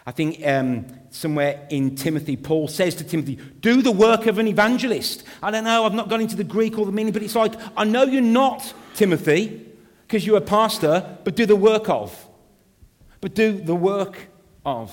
I 0.05 0.11
think 0.11 0.45
um, 0.45 0.87
somewhere 1.11 1.69
in 1.71 1.95
Timothy, 1.95 2.37
Paul 2.37 2.67
says 2.67 2.97
to 2.97 3.05
Timothy, 3.05 3.37
Do 3.61 3.81
the 3.81 3.93
work 3.93 4.27
of 4.27 4.39
an 4.39 4.49
evangelist. 4.49 5.23
I 5.41 5.53
don't 5.53 5.63
know, 5.63 5.85
I've 5.85 5.95
not 5.95 6.09
gone 6.09 6.21
into 6.21 6.37
the 6.37 6.45
Greek 6.45 6.79
or 6.79 6.87
the 6.87 6.91
meaning, 6.91 7.13
but 7.13 7.23
it's 7.23 7.37
like, 7.37 7.55
I 7.77 7.85
know 7.85 8.03
you're 8.03 8.23
not 8.23 8.75
Timothy 8.95 9.67
because 10.03 10.27
you're 10.27 10.39
a 10.39 10.41
pastor, 10.41 11.17
but 11.23 11.37
do 11.37 11.47
the 11.47 11.55
work 11.55 11.89
of. 11.89 12.27
But 13.21 13.35
do 13.37 13.53
the 13.53 13.77
work 13.77 14.19
of. 14.67 14.93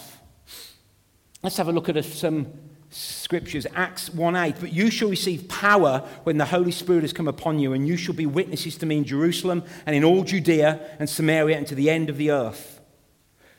Let's 1.42 1.58
have 1.58 1.68
a 1.68 1.72
look 1.72 1.90
at 1.90 2.06
some 2.06 2.52
scriptures. 2.96 3.68
Acts 3.76 4.10
1 4.10 4.36
8. 4.36 4.56
But 4.60 4.74
you 4.74 4.90
shall 4.90 5.10
receive 5.10 5.48
power 5.48 6.08
when 6.24 6.38
the 6.38 6.46
Holy 6.46 6.72
Spirit 6.72 7.02
has 7.02 7.14
come 7.14 7.28
upon 7.28 7.60
you, 7.60 7.74
and 7.74 7.88
you 7.88 7.98
shall 7.98 8.16
be 8.16 8.26
witnesses 8.26 8.78
to 8.78 8.86
me 8.86 8.98
in 8.98 9.04
Jerusalem 9.04 9.64
and 9.86 9.96
in 9.96 10.04
all 10.04 10.24
Judea 10.24 10.98
and 11.00 11.10
Samaria 11.10 11.58
and 11.58 11.68
to 11.68 11.76
the 11.76 11.90
end 11.90 12.10
of 12.10 12.18
the 12.18 12.32
earth. 12.32 12.76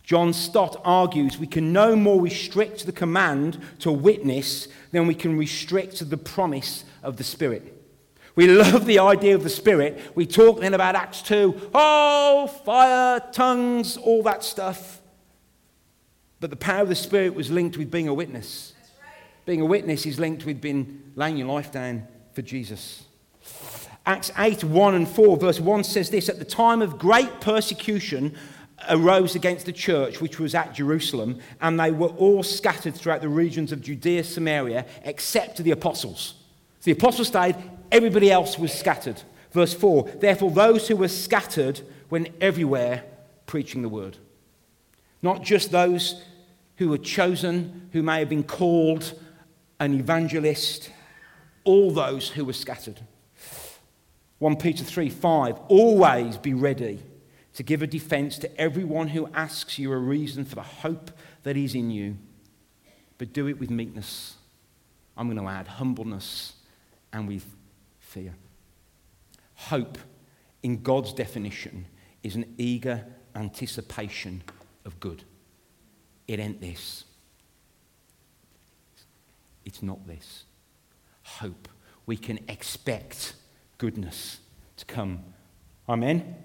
John 0.02 0.32
Stott 0.32 0.80
argues 0.84 1.36
we 1.36 1.48
can 1.48 1.72
no 1.72 1.96
more 1.96 2.20
restrict 2.20 2.86
the 2.86 2.92
command 2.92 3.60
to 3.80 3.90
witness 3.90 4.68
than 4.92 5.08
we 5.08 5.16
can 5.16 5.36
restrict 5.36 6.08
the 6.08 6.16
promise 6.16 6.84
of 7.02 7.16
the 7.16 7.24
Spirit. 7.24 7.72
We 8.36 8.46
love 8.46 8.86
the 8.86 9.00
idea 9.00 9.34
of 9.34 9.42
the 9.42 9.50
Spirit. 9.50 9.98
We 10.14 10.26
talk 10.26 10.60
then 10.60 10.74
about 10.74 10.94
Acts 10.94 11.22
2, 11.22 11.70
oh, 11.74 12.46
fire, 12.64 13.20
tongues, 13.32 13.96
all 13.96 14.22
that 14.22 14.44
stuff. 14.44 15.00
But 16.38 16.50
the 16.50 16.56
power 16.56 16.82
of 16.82 16.88
the 16.88 16.94
Spirit 16.94 17.34
was 17.34 17.50
linked 17.50 17.76
with 17.76 17.90
being 17.90 18.06
a 18.06 18.14
witness. 18.14 18.74
Being 19.46 19.60
a 19.60 19.64
witness 19.64 20.04
is 20.04 20.18
linked 20.18 20.44
with 20.44 20.60
being 20.60 21.12
laying 21.14 21.36
your 21.36 21.46
life 21.46 21.72
down 21.72 22.06
for 22.32 22.42
Jesus. 22.42 23.04
Acts 24.04 24.30
8, 24.36 24.64
1 24.64 24.94
and 24.94 25.08
4, 25.08 25.36
verse 25.36 25.60
1 25.60 25.84
says 25.84 26.10
this 26.10 26.28
At 26.28 26.38
the 26.38 26.44
time 26.44 26.82
of 26.82 26.98
great 26.98 27.40
persecution 27.40 28.36
arose 28.90 29.34
against 29.34 29.64
the 29.64 29.72
church 29.72 30.20
which 30.20 30.38
was 30.38 30.54
at 30.54 30.74
Jerusalem, 30.74 31.38
and 31.60 31.78
they 31.78 31.92
were 31.92 32.08
all 32.08 32.42
scattered 32.42 32.94
throughout 32.94 33.20
the 33.20 33.28
regions 33.28 33.72
of 33.72 33.80
Judea, 33.80 34.24
Samaria, 34.24 34.84
except 35.04 35.58
the 35.58 35.70
apostles. 35.70 36.34
So 36.80 36.90
the 36.90 36.98
apostles 36.98 37.28
stayed, 37.28 37.56
everybody 37.90 38.30
else 38.30 38.58
was 38.58 38.72
scattered. 38.72 39.22
Verse 39.52 39.74
4 39.74 40.10
Therefore, 40.20 40.50
those 40.50 40.88
who 40.88 40.96
were 40.96 41.08
scattered 41.08 41.80
went 42.10 42.30
everywhere 42.40 43.04
preaching 43.46 43.82
the 43.82 43.88
word. 43.88 44.16
Not 45.22 45.42
just 45.42 45.70
those 45.70 46.22
who 46.76 46.88
were 46.88 46.98
chosen, 46.98 47.88
who 47.92 48.02
may 48.02 48.18
have 48.18 48.28
been 48.28 48.44
called 48.44 49.14
an 49.78 49.94
evangelist, 49.94 50.90
all 51.64 51.90
those 51.90 52.30
who 52.30 52.44
were 52.44 52.52
scattered. 52.52 53.00
1 54.38 54.56
Peter 54.56 54.84
3 54.84 55.08
5 55.08 55.58
Always 55.68 56.36
be 56.36 56.54
ready 56.54 57.02
to 57.54 57.62
give 57.62 57.82
a 57.82 57.86
defense 57.86 58.38
to 58.38 58.60
everyone 58.60 59.08
who 59.08 59.28
asks 59.28 59.78
you 59.78 59.92
a 59.92 59.96
reason 59.96 60.44
for 60.44 60.56
the 60.56 60.62
hope 60.62 61.10
that 61.42 61.56
is 61.56 61.74
in 61.74 61.90
you, 61.90 62.16
but 63.18 63.32
do 63.32 63.46
it 63.46 63.58
with 63.58 63.70
meekness. 63.70 64.34
I'm 65.16 65.26
going 65.26 65.42
to 65.42 65.50
add 65.50 65.66
humbleness 65.66 66.52
and 67.12 67.26
with 67.26 67.46
fear. 67.98 68.34
Hope, 69.54 69.96
in 70.62 70.82
God's 70.82 71.14
definition, 71.14 71.86
is 72.22 72.36
an 72.36 72.54
eager 72.58 73.06
anticipation 73.34 74.42
of 74.84 75.00
good. 75.00 75.24
It 76.28 76.38
ain't 76.38 76.60
this. 76.60 77.04
It's 79.66 79.82
not 79.82 80.06
this. 80.06 80.44
Hope. 81.22 81.68
We 82.06 82.16
can 82.16 82.38
expect 82.48 83.34
goodness 83.76 84.38
to 84.76 84.86
come. 84.86 85.24
Amen? 85.88 86.36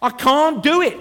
I 0.00 0.10
can't 0.10 0.62
do 0.62 0.80
it. 0.80 0.96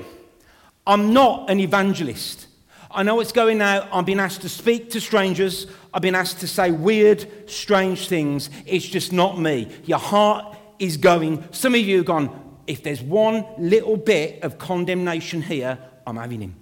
I'm 0.86 1.14
not 1.14 1.50
an 1.50 1.60
evangelist. 1.60 2.48
I 2.90 3.04
know 3.04 3.16
what's 3.16 3.32
going 3.32 3.60
now. 3.60 3.88
I'm 3.92 4.04
being 4.04 4.20
asked 4.20 4.42
to 4.42 4.50
speak 4.50 4.90
to 4.92 5.00
strangers. 5.00 5.68
I've 5.94 6.02
been 6.02 6.16
asked 6.16 6.40
to 6.40 6.48
say 6.48 6.72
weird, 6.72 7.48
strange 7.48 8.10
things. 8.10 8.50
It's 8.66 8.86
just 8.86 9.14
not 9.14 9.40
me. 9.40 9.72
Your 9.86 10.00
heart 10.00 10.58
is 10.80 10.98
going. 10.98 11.44
Some 11.52 11.76
of 11.76 11.82
you 11.82 11.98
have 11.98 12.06
gone, 12.08 12.58
if 12.66 12.82
there's 12.82 13.02
one 13.02 13.46
little 13.60 13.98
bit 13.98 14.44
of 14.44 14.58
condemnation 14.58 15.44
here, 15.44 15.78
I'm 16.08 16.18
having 16.18 16.42
him. 16.42 16.56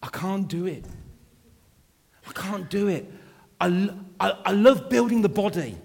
I 0.00 0.08
can't 0.08 0.46
do 0.46 0.66
it. 0.66 0.84
I 2.28 2.32
can't 2.32 2.68
do 2.68 2.88
it. 2.88 3.10
I, 3.60 3.90
I, 4.20 4.30
I 4.46 4.52
love 4.52 4.88
building 4.88 5.22
the 5.22 5.28
body. 5.28 5.76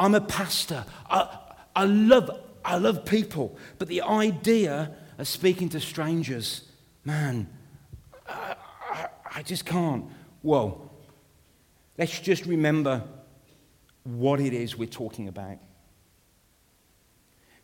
I'm 0.00 0.14
a 0.14 0.20
pastor. 0.20 0.84
I, 1.08 1.38
I, 1.76 1.84
love, 1.84 2.30
I 2.64 2.78
love 2.78 3.04
people. 3.04 3.56
But 3.78 3.88
the 3.88 4.02
idea 4.02 4.92
of 5.18 5.28
speaking 5.28 5.68
to 5.70 5.80
strangers, 5.80 6.68
man, 7.04 7.48
I, 8.28 8.56
I, 8.90 9.06
I 9.36 9.42
just 9.42 9.64
can't. 9.64 10.06
Whoa. 10.42 10.90
Let's 11.96 12.18
just 12.20 12.46
remember 12.46 13.04
what 14.02 14.40
it 14.40 14.52
is 14.52 14.76
we're 14.76 14.86
talking 14.88 15.28
about. 15.28 15.58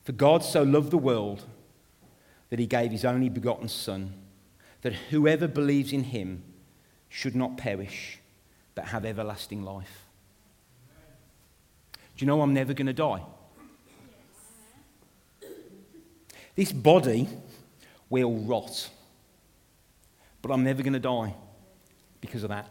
For 0.04 0.12
God 0.12 0.42
so 0.42 0.62
loved 0.62 0.90
the 0.90 0.98
world 0.98 1.44
that 2.48 2.58
he 2.58 2.66
gave 2.66 2.90
his 2.90 3.04
only 3.04 3.28
begotten 3.28 3.68
Son, 3.68 4.14
that 4.82 4.92
whoever 4.92 5.46
believes 5.46 5.92
in 5.92 6.04
him 6.04 6.42
should 7.10 7.36
not 7.36 7.58
perish, 7.58 8.18
but 8.74 8.86
have 8.86 9.04
everlasting 9.04 9.62
life. 9.62 10.06
Do 12.16 12.24
you 12.24 12.26
know 12.26 12.40
I'm 12.40 12.54
never 12.54 12.72
going 12.72 12.86
to 12.86 12.92
die? 12.94 13.22
This 16.54 16.72
body 16.72 17.28
will 18.08 18.36
rot. 18.38 18.88
But 20.42 20.52
I'm 20.52 20.64
never 20.64 20.82
going 20.82 20.94
to 20.94 21.00
die 21.00 21.34
because 22.20 22.42
of 22.42 22.50
that. 22.50 22.68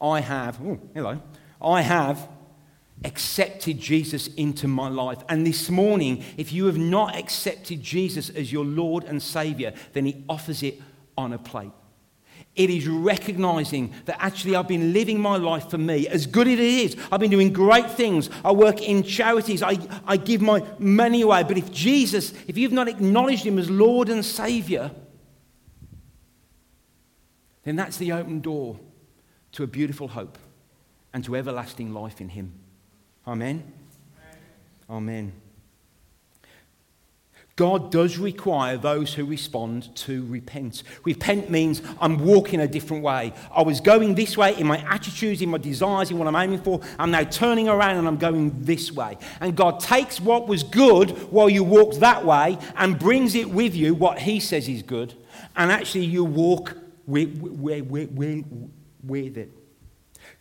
I 0.00 0.20
have, 0.20 0.58
oh, 0.64 0.78
hello, 0.94 1.20
I 1.60 1.82
have 1.82 2.28
accepted 3.04 3.78
Jesus 3.78 4.28
into 4.28 4.68
my 4.68 4.88
life. 4.88 5.18
And 5.28 5.46
this 5.46 5.68
morning, 5.68 6.24
if 6.36 6.52
you 6.52 6.66
have 6.66 6.78
not 6.78 7.16
accepted 7.16 7.82
Jesus 7.82 8.30
as 8.30 8.52
your 8.52 8.64
Lord 8.64 9.04
and 9.04 9.22
Savior, 9.22 9.74
then 9.92 10.06
He 10.06 10.24
offers 10.28 10.62
it 10.62 10.80
on 11.16 11.32
a 11.32 11.38
plate. 11.38 11.72
It 12.60 12.68
is 12.68 12.86
recognizing 12.86 13.94
that 14.04 14.22
actually 14.22 14.54
I've 14.54 14.68
been 14.68 14.92
living 14.92 15.18
my 15.18 15.38
life 15.38 15.70
for 15.70 15.78
me, 15.78 16.06
as 16.06 16.26
good 16.26 16.46
as 16.46 16.52
it 16.52 16.60
is. 16.60 16.94
I've 17.10 17.18
been 17.18 17.30
doing 17.30 17.54
great 17.54 17.90
things. 17.90 18.28
I 18.44 18.52
work 18.52 18.82
in 18.82 19.02
charities. 19.02 19.62
I, 19.62 19.78
I 20.06 20.18
give 20.18 20.42
my 20.42 20.62
money 20.78 21.22
away. 21.22 21.42
But 21.42 21.56
if 21.56 21.72
Jesus, 21.72 22.34
if 22.46 22.58
you've 22.58 22.70
not 22.70 22.86
acknowledged 22.86 23.46
Him 23.46 23.58
as 23.58 23.70
Lord 23.70 24.10
and 24.10 24.22
Savior, 24.22 24.90
then 27.62 27.76
that's 27.76 27.96
the 27.96 28.12
open 28.12 28.40
door 28.40 28.78
to 29.52 29.62
a 29.62 29.66
beautiful 29.66 30.08
hope 30.08 30.36
and 31.14 31.24
to 31.24 31.36
everlasting 31.36 31.94
life 31.94 32.20
in 32.20 32.28
Him. 32.28 32.52
Amen. 33.26 33.72
Amen. 34.90 35.32
God 37.56 37.90
does 37.92 38.16
require 38.16 38.78
those 38.78 39.12
who 39.12 39.24
respond 39.26 39.94
to 39.96 40.24
repent. 40.26 40.82
Repent 41.04 41.50
means 41.50 41.82
I'm 42.00 42.24
walking 42.24 42.60
a 42.60 42.68
different 42.68 43.02
way. 43.02 43.34
I 43.54 43.62
was 43.62 43.80
going 43.80 44.14
this 44.14 44.36
way 44.36 44.56
in 44.56 44.66
my 44.66 44.78
attitudes, 44.88 45.42
in 45.42 45.50
my 45.50 45.58
desires, 45.58 46.10
in 46.10 46.18
what 46.18 46.26
I'm 46.26 46.36
aiming 46.36 46.62
for. 46.62 46.80
I'm 46.98 47.10
now 47.10 47.24
turning 47.24 47.68
around 47.68 47.96
and 47.96 48.08
I'm 48.08 48.16
going 48.16 48.62
this 48.62 48.92
way. 48.92 49.18
And 49.40 49.54
God 49.54 49.78
takes 49.80 50.20
what 50.20 50.48
was 50.48 50.62
good 50.62 51.10
while 51.30 51.50
you 51.50 51.62
walked 51.62 52.00
that 52.00 52.24
way 52.24 52.56
and 52.76 52.98
brings 52.98 53.34
it 53.34 53.50
with 53.50 53.74
you, 53.74 53.94
what 53.94 54.20
He 54.20 54.40
says 54.40 54.68
is 54.68 54.82
good. 54.82 55.14
And 55.56 55.70
actually, 55.70 56.06
you 56.06 56.24
walk 56.24 56.76
with, 57.06 57.36
with, 57.40 57.84
with, 57.86 58.44
with 59.02 59.36
it. 59.36 59.59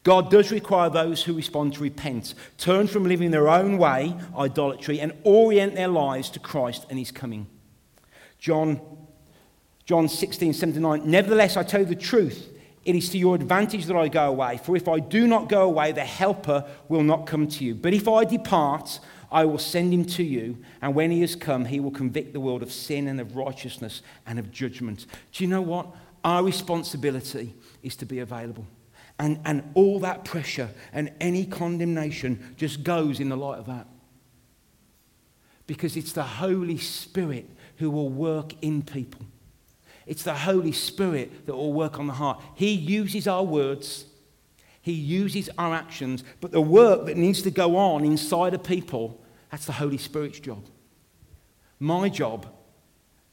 God 0.03 0.31
does 0.31 0.51
require 0.51 0.89
those 0.89 1.23
who 1.23 1.33
respond 1.33 1.73
to 1.73 1.83
repent, 1.83 2.33
turn 2.57 2.87
from 2.87 3.03
living 3.03 3.31
their 3.31 3.49
own 3.49 3.77
way, 3.77 4.15
idolatry, 4.37 4.99
and 4.99 5.13
orient 5.23 5.75
their 5.75 5.89
lives 5.89 6.29
to 6.31 6.39
Christ 6.39 6.85
and 6.89 6.97
his 6.97 7.11
coming. 7.11 7.47
John, 8.39 8.79
John 9.85 10.07
16, 10.07 10.53
79. 10.53 11.01
Nevertheless, 11.05 11.57
I 11.57 11.63
tell 11.63 11.81
you 11.81 11.85
the 11.85 11.95
truth. 11.95 12.49
It 12.85 12.95
is 12.95 13.09
to 13.09 13.17
your 13.17 13.35
advantage 13.35 13.85
that 13.85 13.97
I 13.97 14.07
go 14.07 14.29
away. 14.29 14.57
For 14.63 14.77
if 14.77 14.87
I 14.87 14.99
do 14.99 15.27
not 15.27 15.49
go 15.49 15.63
away, 15.63 15.91
the 15.91 16.05
Helper 16.05 16.65
will 16.87 17.03
not 17.03 17.27
come 17.27 17.47
to 17.47 17.65
you. 17.65 17.75
But 17.75 17.93
if 17.93 18.07
I 18.07 18.23
depart, 18.23 19.01
I 19.31 19.43
will 19.43 19.59
send 19.59 19.93
him 19.93 20.05
to 20.05 20.23
you. 20.23 20.57
And 20.81 20.95
when 20.95 21.11
he 21.11 21.19
has 21.21 21.35
come, 21.35 21.65
he 21.65 21.81
will 21.81 21.91
convict 21.91 22.31
the 22.31 22.39
world 22.39 22.63
of 22.63 22.71
sin 22.71 23.09
and 23.09 23.19
of 23.19 23.35
righteousness 23.35 24.01
and 24.25 24.39
of 24.39 24.49
judgment. 24.49 25.05
Do 25.33 25.43
you 25.43 25.49
know 25.49 25.61
what? 25.61 25.87
Our 26.23 26.43
responsibility 26.43 27.53
is 27.83 27.97
to 27.97 28.05
be 28.05 28.19
available. 28.19 28.65
And, 29.19 29.39
and 29.43 29.69
all 29.73 29.99
that 29.99 30.23
pressure 30.23 30.69
and 30.93 31.11
any 31.19 31.45
condemnation 31.45 32.55
just 32.55 32.83
goes 32.83 33.19
in 33.19 33.27
the 33.27 33.35
light 33.35 33.59
of 33.59 33.65
that. 33.65 33.85
Because 35.67 35.97
it's 35.97 36.13
the 36.13 36.23
Holy 36.23 36.77
Spirit 36.77 37.47
who 37.77 37.91
will 37.91 38.09
work 38.09 38.53
in 38.61 38.81
people. 38.81 39.25
It's 40.07 40.23
the 40.23 40.33
Holy 40.33 40.71
Spirit 40.71 41.45
that 41.45 41.55
will 41.55 41.73
work 41.73 41.99
on 41.99 42.07
the 42.07 42.13
heart. 42.13 42.41
He 42.55 42.71
uses 42.71 43.27
our 43.27 43.43
words, 43.43 44.05
He 44.81 44.93
uses 44.93 45.49
our 45.57 45.75
actions, 45.75 46.23
but 46.39 46.51
the 46.51 46.61
work 46.61 47.05
that 47.05 47.17
needs 47.17 47.41
to 47.43 47.51
go 47.51 47.75
on 47.75 48.03
inside 48.05 48.53
of 48.53 48.63
people, 48.63 49.21
that's 49.51 49.65
the 49.65 49.73
Holy 49.73 49.97
Spirit's 49.97 50.39
job. 50.39 50.65
My 51.79 52.09
job 52.09 52.47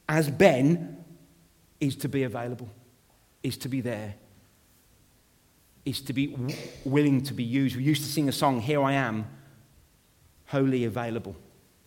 as 0.07 0.29
Ben 0.29 1.03
is 1.79 1.95
to 1.97 2.09
be 2.09 2.23
available, 2.23 2.69
is 3.41 3.57
to 3.57 3.69
be 3.69 3.81
there, 3.81 4.15
is 5.87 6.01
to 6.01 6.13
be 6.13 6.27
w- 6.27 6.55
willing 6.83 7.21
to 7.23 7.33
be 7.33 7.43
used. 7.43 7.77
We 7.77 7.83
used 7.83 8.03
to 8.03 8.09
sing 8.09 8.27
a 8.27 8.33
song, 8.33 8.59
Here 8.59 8.81
I 8.81 8.93
Am, 8.93 9.25
wholly 10.47 10.83
available. 10.83 11.35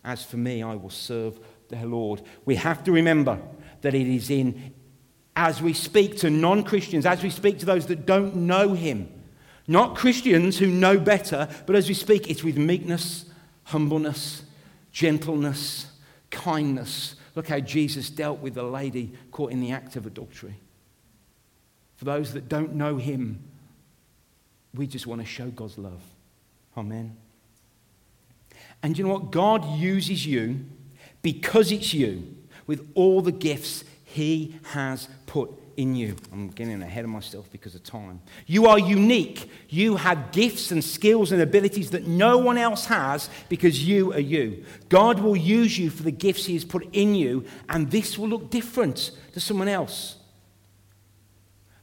As 0.03 0.25
for 0.25 0.39
me, 0.39 0.63
I 0.63 0.75
will 0.75 0.91
serve 0.91 1.39
the 1.69 1.85
Lord. 1.87 2.23
We 2.47 2.57
have 2.57 2.83
to 2.85 2.93
remember 2.93 3.39
that 3.83 3.95
it 3.95 4.07
is 4.07 4.31
in, 4.31 4.75
as 5.37 5.61
we 5.61 5.75
speak 5.75 6.17
to 6.19 6.31
non 6.31 6.63
Christians, 6.65 7.05
as 7.05 7.23
we 7.23 7.31
speak 7.31 7.59
to 7.59 7.67
those 7.67 7.87
that 7.87 8.07
don't 8.07 8.35
know 8.35 8.73
Him, 8.73 9.09
not 9.67 9.97
Christians 9.97 10.59
who 10.59 10.67
know 10.67 10.99
better, 10.99 11.49
but 11.67 11.77
as 11.77 11.87
we 11.87 11.95
speak, 11.95 12.31
it's 12.31 12.43
with 12.43 12.57
meekness, 12.57 13.27
humbleness, 13.65 14.43
gentleness, 14.91 15.87
kindness. 16.31 17.17
Look 17.35 17.49
how 17.49 17.61
Jesus 17.61 18.11
dealt 18.11 18.41
with 18.41 18.55
the 18.55 18.63
lady 18.63 19.13
caught 19.31 19.53
in 19.53 19.61
the 19.61 19.73
act 19.73 19.97
of 19.97 20.07
adultery. 20.07 20.57
For 21.97 22.07
those 22.07 22.33
that 22.33 22.49
don't 22.49 22.75
know 22.75 22.97
Him, 22.97 23.45
we 24.75 24.87
just 24.87 25.07
want 25.07 25.21
to 25.21 25.27
show 25.27 25.49
God's 25.49 25.79
love. 25.79 26.03
Amen. 26.77 27.17
And 28.83 28.97
you 28.97 29.05
know 29.05 29.15
what? 29.15 29.31
God 29.31 29.79
uses 29.79 30.25
you 30.25 30.65
because 31.23 31.73
it's 31.73 31.93
you 31.93 32.37
with 32.67 32.89
all 32.95 33.21
the 33.21 33.33
gifts 33.33 33.85
He 34.05 34.57
has 34.73 35.09
put 35.27 35.51
in 35.77 35.95
you. 35.95 36.15
I'm 36.33 36.49
getting 36.49 36.83
ahead 36.83 37.05
of 37.05 37.11
myself 37.11 37.51
because 37.51 37.75
of 37.75 37.83
time. 37.83 38.21
You 38.47 38.67
are 38.67 38.79
unique. 38.79 39.51
You 39.69 39.97
have 39.97 40.31
gifts 40.31 40.71
and 40.71 40.83
skills 40.85 41.33
and 41.33 41.41
abilities 41.41 41.91
that 41.91 42.07
no 42.07 42.39
one 42.39 42.59
else 42.59 42.87
has 42.87 43.29
because 43.49 43.87
you 43.87 44.13
are 44.13 44.21
you. 44.21 44.65
God 44.89 45.21
will 45.21 45.37
use 45.37 45.79
you 45.79 45.91
for 45.91 46.03
the 46.03 46.11
gifts 46.11 46.47
He 46.47 46.55
has 46.55 46.65
put 46.65 46.87
in 46.95 47.15
you, 47.15 47.45
and 47.69 47.91
this 47.91 48.19
will 48.19 48.29
look 48.29 48.51
different 48.51 49.11
to 49.33 49.41
someone 49.41 49.69
else. 49.69 50.17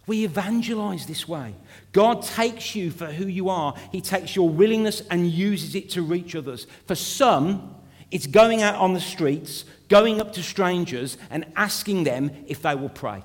We 0.07 0.23
evangelize 0.23 1.05
this 1.05 1.27
way. 1.27 1.53
God 1.91 2.23
takes 2.23 2.73
you 2.73 2.91
for 2.91 3.07
who 3.07 3.27
you 3.27 3.49
are, 3.49 3.75
He 3.91 4.01
takes 4.01 4.35
your 4.35 4.49
willingness 4.49 5.01
and 5.11 5.29
uses 5.29 5.75
it 5.75 5.89
to 5.91 6.01
reach 6.01 6.35
others. 6.35 6.65
For 6.85 6.95
some, 6.95 7.75
it's 8.09 8.25
going 8.25 8.61
out 8.61 8.75
on 8.75 8.93
the 8.93 9.01
streets, 9.01 9.65
going 9.89 10.21
up 10.21 10.31
to 10.33 10.43
strangers, 10.43 11.17
and 11.29 11.45
asking 11.57 12.05
them 12.05 12.31
if 12.47 12.61
they 12.61 12.73
will 12.73 12.89
pray. 12.89 13.23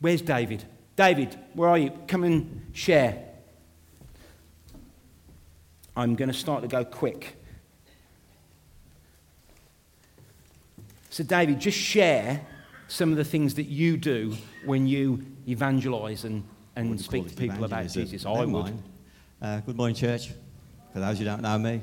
Where's 0.00 0.22
David? 0.22 0.64
David, 0.96 1.38
where 1.54 1.68
are 1.68 1.78
you? 1.78 1.90
Come 2.08 2.24
and 2.24 2.66
share. 2.72 3.24
I'm 5.96 6.16
going 6.16 6.30
to 6.30 6.36
start 6.36 6.62
to 6.62 6.68
go 6.68 6.84
quick. 6.84 7.36
So, 11.10 11.22
David, 11.22 11.60
just 11.60 11.78
share 11.78 12.44
some 12.92 13.10
of 13.10 13.16
the 13.16 13.24
things 13.24 13.54
that 13.54 13.64
you 13.64 13.96
do 13.96 14.36
when 14.66 14.86
you 14.86 15.24
evangelize 15.48 16.24
and, 16.24 16.44
and 16.76 17.00
speak 17.00 17.26
to 17.26 17.34
people 17.34 17.64
about 17.64 17.88
Jesus. 17.88 18.26
I 18.26 18.44
would. 18.44 18.82
Uh, 19.40 19.60
good 19.60 19.76
morning, 19.76 19.96
church. 19.96 20.32
For 20.92 21.00
those 21.00 21.18
who 21.18 21.24
don't 21.24 21.40
know 21.40 21.58
me, 21.58 21.80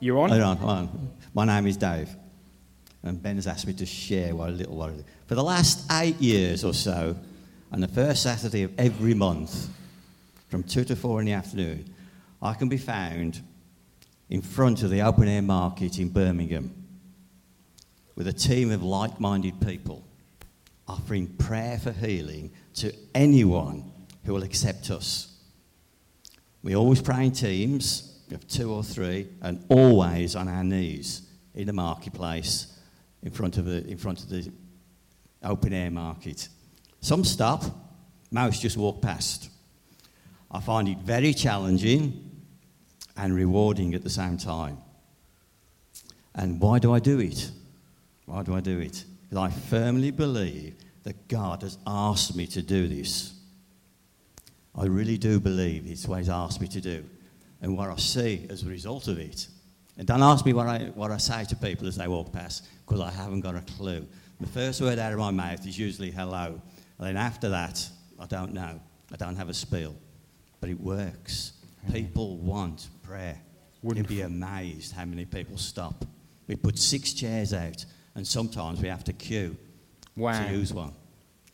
you're 0.00 0.18
on? 0.18 0.32
I'm 0.32 0.42
on, 0.42 0.58
I'm 0.58 0.64
on. 0.64 1.12
My 1.32 1.46
name 1.46 1.66
is 1.66 1.78
Dave, 1.78 2.14
and 3.02 3.22
Ben 3.22 3.36
has 3.36 3.46
asked 3.46 3.66
me 3.66 3.72
to 3.72 3.86
share 3.86 4.36
what 4.36 4.50
a 4.50 4.52
little 4.52 4.76
what. 4.76 4.92
For 5.26 5.34
the 5.34 5.42
last 5.42 5.90
eight 5.92 6.20
years 6.20 6.62
or 6.62 6.74
so, 6.74 7.16
on 7.72 7.80
the 7.80 7.88
first 7.88 8.22
Saturday 8.22 8.64
of 8.64 8.78
every 8.78 9.14
month, 9.14 9.70
from 10.50 10.62
two 10.62 10.84
to 10.84 10.94
four 10.94 11.20
in 11.20 11.26
the 11.26 11.32
afternoon, 11.32 11.86
I 12.42 12.52
can 12.52 12.68
be 12.68 12.76
found 12.76 13.40
in 14.28 14.42
front 14.42 14.82
of 14.82 14.90
the 14.90 15.00
open 15.00 15.26
air 15.26 15.40
market 15.40 15.98
in 15.98 16.10
Birmingham 16.10 16.87
with 18.18 18.26
a 18.26 18.32
team 18.32 18.72
of 18.72 18.82
like 18.82 19.20
minded 19.20 19.60
people 19.60 20.04
offering 20.88 21.28
prayer 21.36 21.78
for 21.78 21.92
healing 21.92 22.50
to 22.74 22.92
anyone 23.14 23.92
who 24.24 24.34
will 24.34 24.42
accept 24.42 24.90
us. 24.90 25.36
We 26.64 26.74
always 26.74 27.00
pray 27.00 27.26
in 27.26 27.30
teams 27.30 28.18
of 28.32 28.48
two 28.48 28.72
or 28.72 28.82
three 28.82 29.28
and 29.40 29.64
always 29.68 30.34
on 30.34 30.48
our 30.48 30.64
knees 30.64 31.28
in 31.54 31.68
the 31.68 31.72
marketplace 31.72 32.76
in 33.22 33.30
front 33.30 33.56
of 33.56 33.66
the, 33.66 33.86
in 33.86 33.96
front 33.96 34.24
of 34.24 34.30
the 34.30 34.50
open 35.44 35.72
air 35.72 35.92
market. 35.92 36.48
Some 37.00 37.22
stop, 37.22 37.62
most 38.32 38.60
just 38.60 38.76
walk 38.76 39.00
past. 39.00 39.48
I 40.50 40.58
find 40.58 40.88
it 40.88 40.98
very 40.98 41.32
challenging 41.32 42.42
and 43.16 43.32
rewarding 43.32 43.94
at 43.94 44.02
the 44.02 44.10
same 44.10 44.38
time. 44.38 44.78
And 46.34 46.60
why 46.60 46.80
do 46.80 46.92
I 46.92 46.98
do 46.98 47.20
it? 47.20 47.52
Why 48.28 48.42
do 48.42 48.54
I 48.54 48.60
do 48.60 48.78
it? 48.78 49.04
Because 49.22 49.38
I 49.38 49.50
firmly 49.50 50.10
believe 50.10 50.74
that 51.04 51.28
God 51.28 51.62
has 51.62 51.78
asked 51.86 52.36
me 52.36 52.46
to 52.48 52.60
do 52.60 52.86
this. 52.86 53.32
I 54.74 54.84
really 54.84 55.16
do 55.16 55.40
believe 55.40 55.86
it's 55.86 56.06
what 56.06 56.18
He's 56.18 56.28
asked 56.28 56.60
me 56.60 56.68
to 56.68 56.80
do. 56.80 57.04
And 57.62 57.76
what 57.76 57.88
I 57.88 57.96
see 57.96 58.46
as 58.50 58.62
a 58.62 58.66
result 58.66 59.08
of 59.08 59.18
it. 59.18 59.48
And 59.96 60.06
don't 60.06 60.22
ask 60.22 60.44
me 60.44 60.52
what 60.52 60.66
I, 60.66 60.90
what 60.94 61.10
I 61.10 61.16
say 61.16 61.44
to 61.46 61.56
people 61.56 61.88
as 61.88 61.96
they 61.96 62.06
walk 62.06 62.30
past, 62.32 62.68
because 62.86 63.00
I 63.00 63.10
haven't 63.10 63.40
got 63.40 63.56
a 63.56 63.62
clue. 63.62 64.06
The 64.40 64.46
first 64.46 64.82
word 64.82 64.98
out 64.98 65.12
of 65.12 65.18
my 65.18 65.30
mouth 65.30 65.66
is 65.66 65.78
usually 65.78 66.10
hello. 66.10 66.60
And 66.98 67.08
then 67.08 67.16
after 67.16 67.48
that, 67.48 67.88
I 68.20 68.26
don't 68.26 68.52
know. 68.52 68.78
I 69.10 69.16
don't 69.16 69.36
have 69.36 69.48
a 69.48 69.54
spiel. 69.54 69.96
But 70.60 70.68
it 70.68 70.78
works. 70.78 71.54
People 71.92 72.36
want 72.36 72.88
prayer. 73.02 73.40
Wouldn't 73.82 74.08
You'd 74.08 74.16
be 74.16 74.22
amazed 74.22 74.92
how 74.92 75.06
many 75.06 75.24
people 75.24 75.56
stop. 75.56 76.04
We 76.46 76.56
put 76.56 76.78
six 76.78 77.14
chairs 77.14 77.54
out 77.54 77.84
and 78.18 78.26
sometimes 78.26 78.82
we 78.82 78.88
have 78.88 79.04
to 79.04 79.12
queue 79.12 79.56
wow. 80.16 80.44
to 80.44 80.52
use 80.52 80.74
one. 80.74 80.92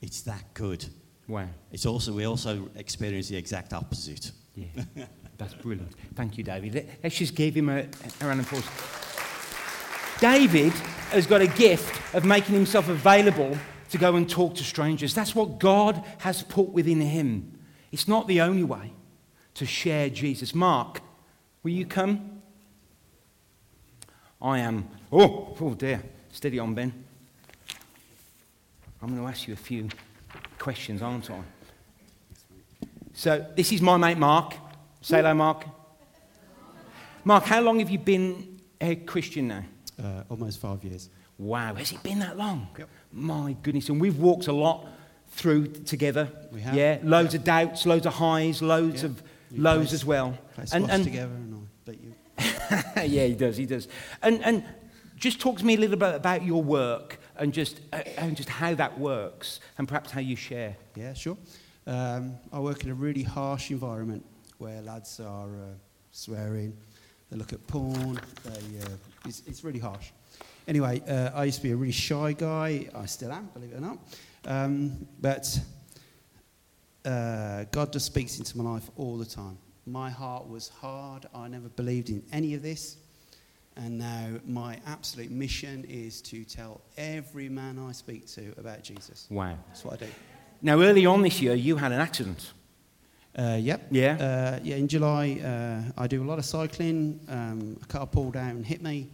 It's 0.00 0.22
that 0.22 0.42
good. 0.54 0.84
Wow. 1.28 1.46
It's 1.70 1.84
also 1.84 2.14
we 2.14 2.24
also 2.24 2.70
experience 2.74 3.28
the 3.28 3.36
exact 3.36 3.74
opposite. 3.74 4.32
Yeah, 4.56 4.66
that's 5.36 5.52
brilliant. 5.52 5.92
Thank 6.14 6.38
you, 6.38 6.44
David. 6.44 6.88
Let's 7.02 7.16
just 7.16 7.34
give 7.34 7.54
him 7.54 7.68
a, 7.68 7.86
a 8.20 8.26
round 8.26 8.40
of 8.40 8.46
applause. 8.46 8.64
David 10.20 10.72
has 11.10 11.26
got 11.26 11.42
a 11.42 11.46
gift 11.46 12.14
of 12.14 12.24
making 12.24 12.54
himself 12.54 12.88
available 12.88 13.58
to 13.90 13.98
go 13.98 14.16
and 14.16 14.28
talk 14.28 14.54
to 14.54 14.64
strangers. 14.64 15.14
That's 15.14 15.34
what 15.34 15.58
God 15.58 16.02
has 16.18 16.42
put 16.42 16.70
within 16.70 17.02
him. 17.02 17.58
It's 17.92 18.08
not 18.08 18.26
the 18.26 18.40
only 18.40 18.64
way 18.64 18.92
to 19.54 19.66
share 19.66 20.08
Jesus. 20.08 20.54
Mark, 20.54 21.02
will 21.62 21.72
you 21.72 21.84
come? 21.84 22.40
I 24.40 24.60
am. 24.60 24.88
Oh, 25.12 25.54
oh 25.60 25.74
dear. 25.74 26.02
Steady 26.34 26.58
on, 26.58 26.74
Ben. 26.74 26.92
I'm 29.00 29.08
going 29.08 29.20
to 29.22 29.28
ask 29.28 29.46
you 29.46 29.54
a 29.54 29.56
few 29.56 29.88
questions, 30.58 31.00
aren't 31.00 31.30
I? 31.30 31.40
So, 33.12 33.46
this 33.54 33.70
is 33.70 33.80
my 33.80 33.96
mate 33.96 34.18
Mark. 34.18 34.54
Say 35.00 35.18
hello, 35.18 35.32
Mark. 35.32 35.64
Mark, 37.24 37.44
how 37.44 37.60
long 37.60 37.78
have 37.78 37.88
you 37.88 38.00
been 38.00 38.58
a 38.80 38.96
Christian 38.96 39.46
now? 39.46 39.64
uh, 40.02 40.24
almost 40.28 40.58
five 40.60 40.82
years. 40.82 41.08
Wow, 41.38 41.74
has 41.74 41.92
it 41.92 42.02
been 42.02 42.18
that 42.18 42.36
long? 42.36 42.66
Yep. 42.76 42.88
My 43.12 43.54
goodness, 43.62 43.88
and 43.88 44.00
we've 44.00 44.18
walked 44.18 44.48
a 44.48 44.52
lot 44.52 44.88
through 45.28 45.68
together. 45.68 46.28
We 46.50 46.60
have. 46.62 46.74
Yeah, 46.74 46.98
loads 47.04 47.34
of 47.34 47.44
doubts, 47.44 47.86
loads 47.86 48.06
of 48.06 48.14
highs, 48.14 48.60
loads 48.60 49.02
Yeah. 49.04 49.10
of 49.10 49.22
lows 49.52 49.92
as 49.92 50.04
well. 50.04 50.36
Play 50.54 50.64
And- 50.72 50.90
and- 50.90 51.04
together 51.04 51.32
and 51.32 51.54
I 51.86 51.90
beat 51.92 52.00
you. 52.02 52.14
yeah, 53.06 53.26
he 53.28 53.34
does, 53.34 53.56
he 53.56 53.66
does. 53.66 53.86
And, 54.20 54.42
and 54.42 54.64
just 55.24 55.40
talk 55.40 55.56
to 55.58 55.64
me 55.64 55.74
a 55.74 55.78
little 55.78 55.96
bit 55.96 56.14
about 56.14 56.44
your 56.44 56.62
work 56.62 57.18
and 57.36 57.50
just, 57.50 57.80
uh, 57.94 58.02
and 58.18 58.36
just 58.36 58.50
how 58.50 58.74
that 58.74 58.98
works 58.98 59.58
and 59.78 59.88
perhaps 59.88 60.10
how 60.10 60.20
you 60.20 60.36
share. 60.36 60.76
Yeah, 60.94 61.14
sure. 61.14 61.38
Um, 61.86 62.34
I 62.52 62.60
work 62.60 62.84
in 62.84 62.90
a 62.90 62.94
really 62.94 63.22
harsh 63.22 63.70
environment 63.70 64.22
where 64.58 64.82
lads 64.82 65.20
are 65.20 65.48
uh, 65.48 65.74
swearing, 66.12 66.76
they 67.30 67.38
look 67.38 67.54
at 67.54 67.66
porn, 67.66 68.20
they, 68.44 68.80
uh, 68.80 68.88
it's, 69.24 69.42
it's 69.46 69.64
really 69.64 69.78
harsh. 69.78 70.10
Anyway, 70.68 71.02
uh, 71.08 71.30
I 71.34 71.44
used 71.44 71.56
to 71.56 71.62
be 71.62 71.70
a 71.70 71.76
really 71.76 71.92
shy 71.92 72.34
guy. 72.34 72.86
I 72.94 73.06
still 73.06 73.32
am, 73.32 73.48
believe 73.54 73.72
it 73.72 73.76
or 73.76 73.80
not. 73.80 73.98
Um, 74.44 75.06
but 75.22 75.58
uh, 77.06 77.64
God 77.72 77.94
just 77.94 78.04
speaks 78.04 78.38
into 78.38 78.58
my 78.58 78.64
life 78.72 78.90
all 78.96 79.16
the 79.16 79.24
time. 79.24 79.56
My 79.86 80.10
heart 80.10 80.46
was 80.46 80.68
hard. 80.68 81.24
I 81.34 81.48
never 81.48 81.70
believed 81.70 82.10
in 82.10 82.22
any 82.30 82.52
of 82.52 82.62
this. 82.62 82.98
And 83.76 83.98
now 83.98 84.28
my 84.46 84.78
absolute 84.86 85.30
mission 85.30 85.84
is 85.88 86.22
to 86.22 86.44
tell 86.44 86.80
every 86.96 87.48
man 87.48 87.78
I 87.78 87.92
speak 87.92 88.26
to 88.28 88.54
about 88.56 88.82
Jesus. 88.82 89.26
Wow. 89.30 89.56
That's 89.68 89.84
what 89.84 89.94
I 89.94 90.06
do. 90.06 90.12
Now, 90.62 90.80
early 90.80 91.04
on 91.06 91.22
this 91.22 91.42
year, 91.42 91.54
you 91.54 91.76
had 91.76 91.92
an 91.92 92.00
accident. 92.00 92.52
Uh, 93.36 93.58
yep. 93.60 93.86
Yeah? 93.90 94.12
Uh, 94.14 94.60
yeah, 94.62 94.76
in 94.76 94.86
July, 94.86 95.40
uh, 95.44 96.00
I 96.00 96.06
do 96.06 96.22
a 96.22 96.26
lot 96.26 96.38
of 96.38 96.44
cycling. 96.44 97.18
Um, 97.28 97.76
a 97.82 97.86
car 97.86 98.06
pulled 98.06 98.36
out 98.36 98.52
and 98.52 98.64
hit 98.64 98.80
me. 98.80 99.08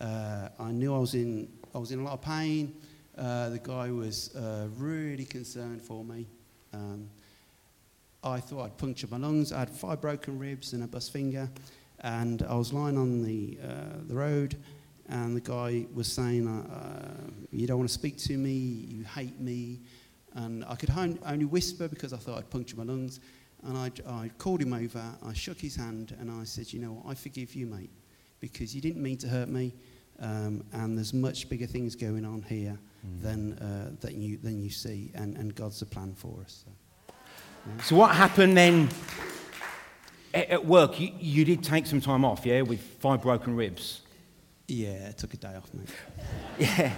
Uh, 0.00 0.50
I 0.60 0.70
knew 0.70 0.94
I 0.94 0.98
was 0.98 1.14
in, 1.14 1.48
I 1.74 1.78
was 1.78 1.90
in 1.90 2.00
a 2.00 2.04
lot 2.04 2.12
of 2.12 2.20
pain. 2.20 2.74
Uh, 3.16 3.48
the 3.48 3.58
guy 3.58 3.90
was 3.90 4.34
uh, 4.36 4.68
really 4.76 5.24
concerned 5.24 5.80
for 5.80 6.04
me. 6.04 6.26
Um, 6.74 7.08
I 8.22 8.40
thought 8.40 8.64
I'd 8.64 8.76
punctured 8.76 9.10
my 9.10 9.18
lungs. 9.18 9.52
I 9.52 9.60
had 9.60 9.70
five 9.70 10.00
broken 10.00 10.38
ribs 10.38 10.72
and 10.72 10.82
a 10.82 10.86
bust 10.86 11.12
finger. 11.12 11.48
And 12.04 12.42
I 12.42 12.54
was 12.54 12.70
lying 12.70 12.98
on 12.98 13.22
the, 13.22 13.58
uh, 13.66 13.96
the 14.06 14.14
road, 14.14 14.56
and 15.08 15.34
the 15.34 15.40
guy 15.40 15.86
was 15.94 16.06
saying, 16.06 16.46
uh, 16.46 17.30
You 17.50 17.66
don't 17.66 17.78
want 17.78 17.88
to 17.88 17.94
speak 17.94 18.18
to 18.18 18.36
me, 18.36 18.50
you 18.52 19.04
hate 19.04 19.40
me. 19.40 19.80
And 20.34 20.66
I 20.66 20.74
could 20.74 20.90
hon- 20.90 21.18
only 21.24 21.46
whisper 21.46 21.88
because 21.88 22.12
I 22.12 22.18
thought 22.18 22.38
I'd 22.38 22.50
puncture 22.50 22.76
my 22.76 22.82
lungs. 22.82 23.20
And 23.62 23.78
I, 23.78 23.90
I 24.06 24.30
called 24.36 24.60
him 24.60 24.74
over, 24.74 25.02
I 25.24 25.32
shook 25.32 25.58
his 25.58 25.76
hand, 25.76 26.14
and 26.20 26.30
I 26.30 26.44
said, 26.44 26.74
You 26.74 26.80
know 26.80 26.92
what, 26.92 27.10
I 27.10 27.14
forgive 27.14 27.54
you, 27.54 27.64
mate, 27.64 27.90
because 28.38 28.74
you 28.74 28.82
didn't 28.82 29.02
mean 29.02 29.16
to 29.18 29.28
hurt 29.28 29.48
me. 29.48 29.72
Um, 30.20 30.62
and 30.72 30.98
there's 30.98 31.14
much 31.14 31.48
bigger 31.48 31.66
things 31.66 31.96
going 31.96 32.26
on 32.26 32.42
here 32.42 32.78
than, 33.20 33.54
uh, 33.54 33.92
than, 34.00 34.20
you, 34.20 34.36
than 34.36 34.62
you 34.62 34.68
see, 34.68 35.10
and, 35.14 35.36
and 35.38 35.54
God's 35.54 35.80
a 35.80 35.86
plan 35.86 36.14
for 36.14 36.42
us. 36.42 36.64
So. 36.66 37.14
So, 37.82 37.96
what 37.96 38.14
happened 38.14 38.58
then 38.58 38.90
at, 40.34 40.50
at 40.50 40.66
work? 40.66 41.00
You, 41.00 41.10
you 41.18 41.44
did 41.44 41.62
take 41.64 41.86
some 41.86 42.00
time 42.00 42.24
off, 42.24 42.44
yeah, 42.44 42.60
with 42.62 42.80
five 43.00 43.22
broken 43.22 43.56
ribs. 43.56 44.02
Yeah, 44.68 45.06
I 45.08 45.12
took 45.12 45.34
a 45.34 45.36
day 45.36 45.54
off, 45.56 45.72
mate. 45.74 45.88
Yeah. 46.58 46.92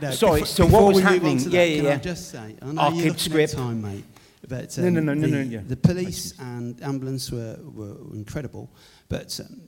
No, 0.00 0.10
Sorry, 0.12 0.40
befo- 0.40 0.46
so 0.46 0.64
what 0.64 0.70
before 0.70 0.86
was 0.86 0.96
we 0.96 1.02
move 1.02 1.06
on 1.08 1.12
happening- 1.14 1.38
yeah, 1.40 1.50
that, 1.50 1.68
yeah, 1.68 1.76
can 1.76 1.84
yeah. 1.84 1.92
I 1.92 1.96
just 1.98 2.30
say, 2.30 2.56
I 2.62 2.66
know 2.72 2.80
I'll 2.82 2.92
you're 2.94 3.04
looking 3.06 3.18
script. 3.18 3.52
at 3.52 3.58
time, 3.58 3.82
mate, 3.82 4.04
but 4.48 4.78
No, 4.78 4.88
no, 4.88 4.98
um, 4.98 5.04
no, 5.06 5.14
no, 5.14 5.20
the, 5.20 5.26
no, 5.28 5.40
yeah. 5.42 5.60
the 5.66 5.76
police 5.76 6.34
and 6.40 6.82
ambulance 6.82 7.30
were, 7.30 7.58
were 7.62 7.96
incredible, 8.14 8.70
but 9.08 9.38
um, 9.40 9.60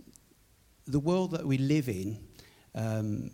the 0.87 0.99
world 1.01 1.33
that 1.33 1.45
we 1.47 1.59
live 1.59 1.89
in, 1.91 2.19
um, 2.75 3.31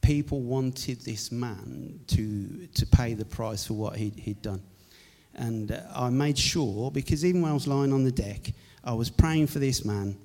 people 0.00 0.40
wanted 0.40 1.00
this 1.02 1.30
man 1.30 2.00
to, 2.08 2.66
to 2.74 2.86
pay 2.86 3.14
the 3.14 3.24
price 3.24 3.64
for 3.66 3.74
what 3.74 3.96
he'd, 3.96 4.18
he'd 4.18 4.42
done. 4.42 4.62
And 5.36 5.70
uh, 5.72 5.80
I 5.94 6.10
made 6.10 6.36
sure, 6.38 6.90
because 6.90 7.24
even 7.24 7.42
when 7.42 7.52
I 7.52 7.54
was 7.54 7.68
lying 7.68 7.92
on 7.92 8.02
the 8.02 8.12
deck, 8.12 8.52
I 8.84 8.92
was 8.94 9.10
praying 9.10 9.48
for 9.48 9.58
this 9.58 9.84
man 9.84 10.16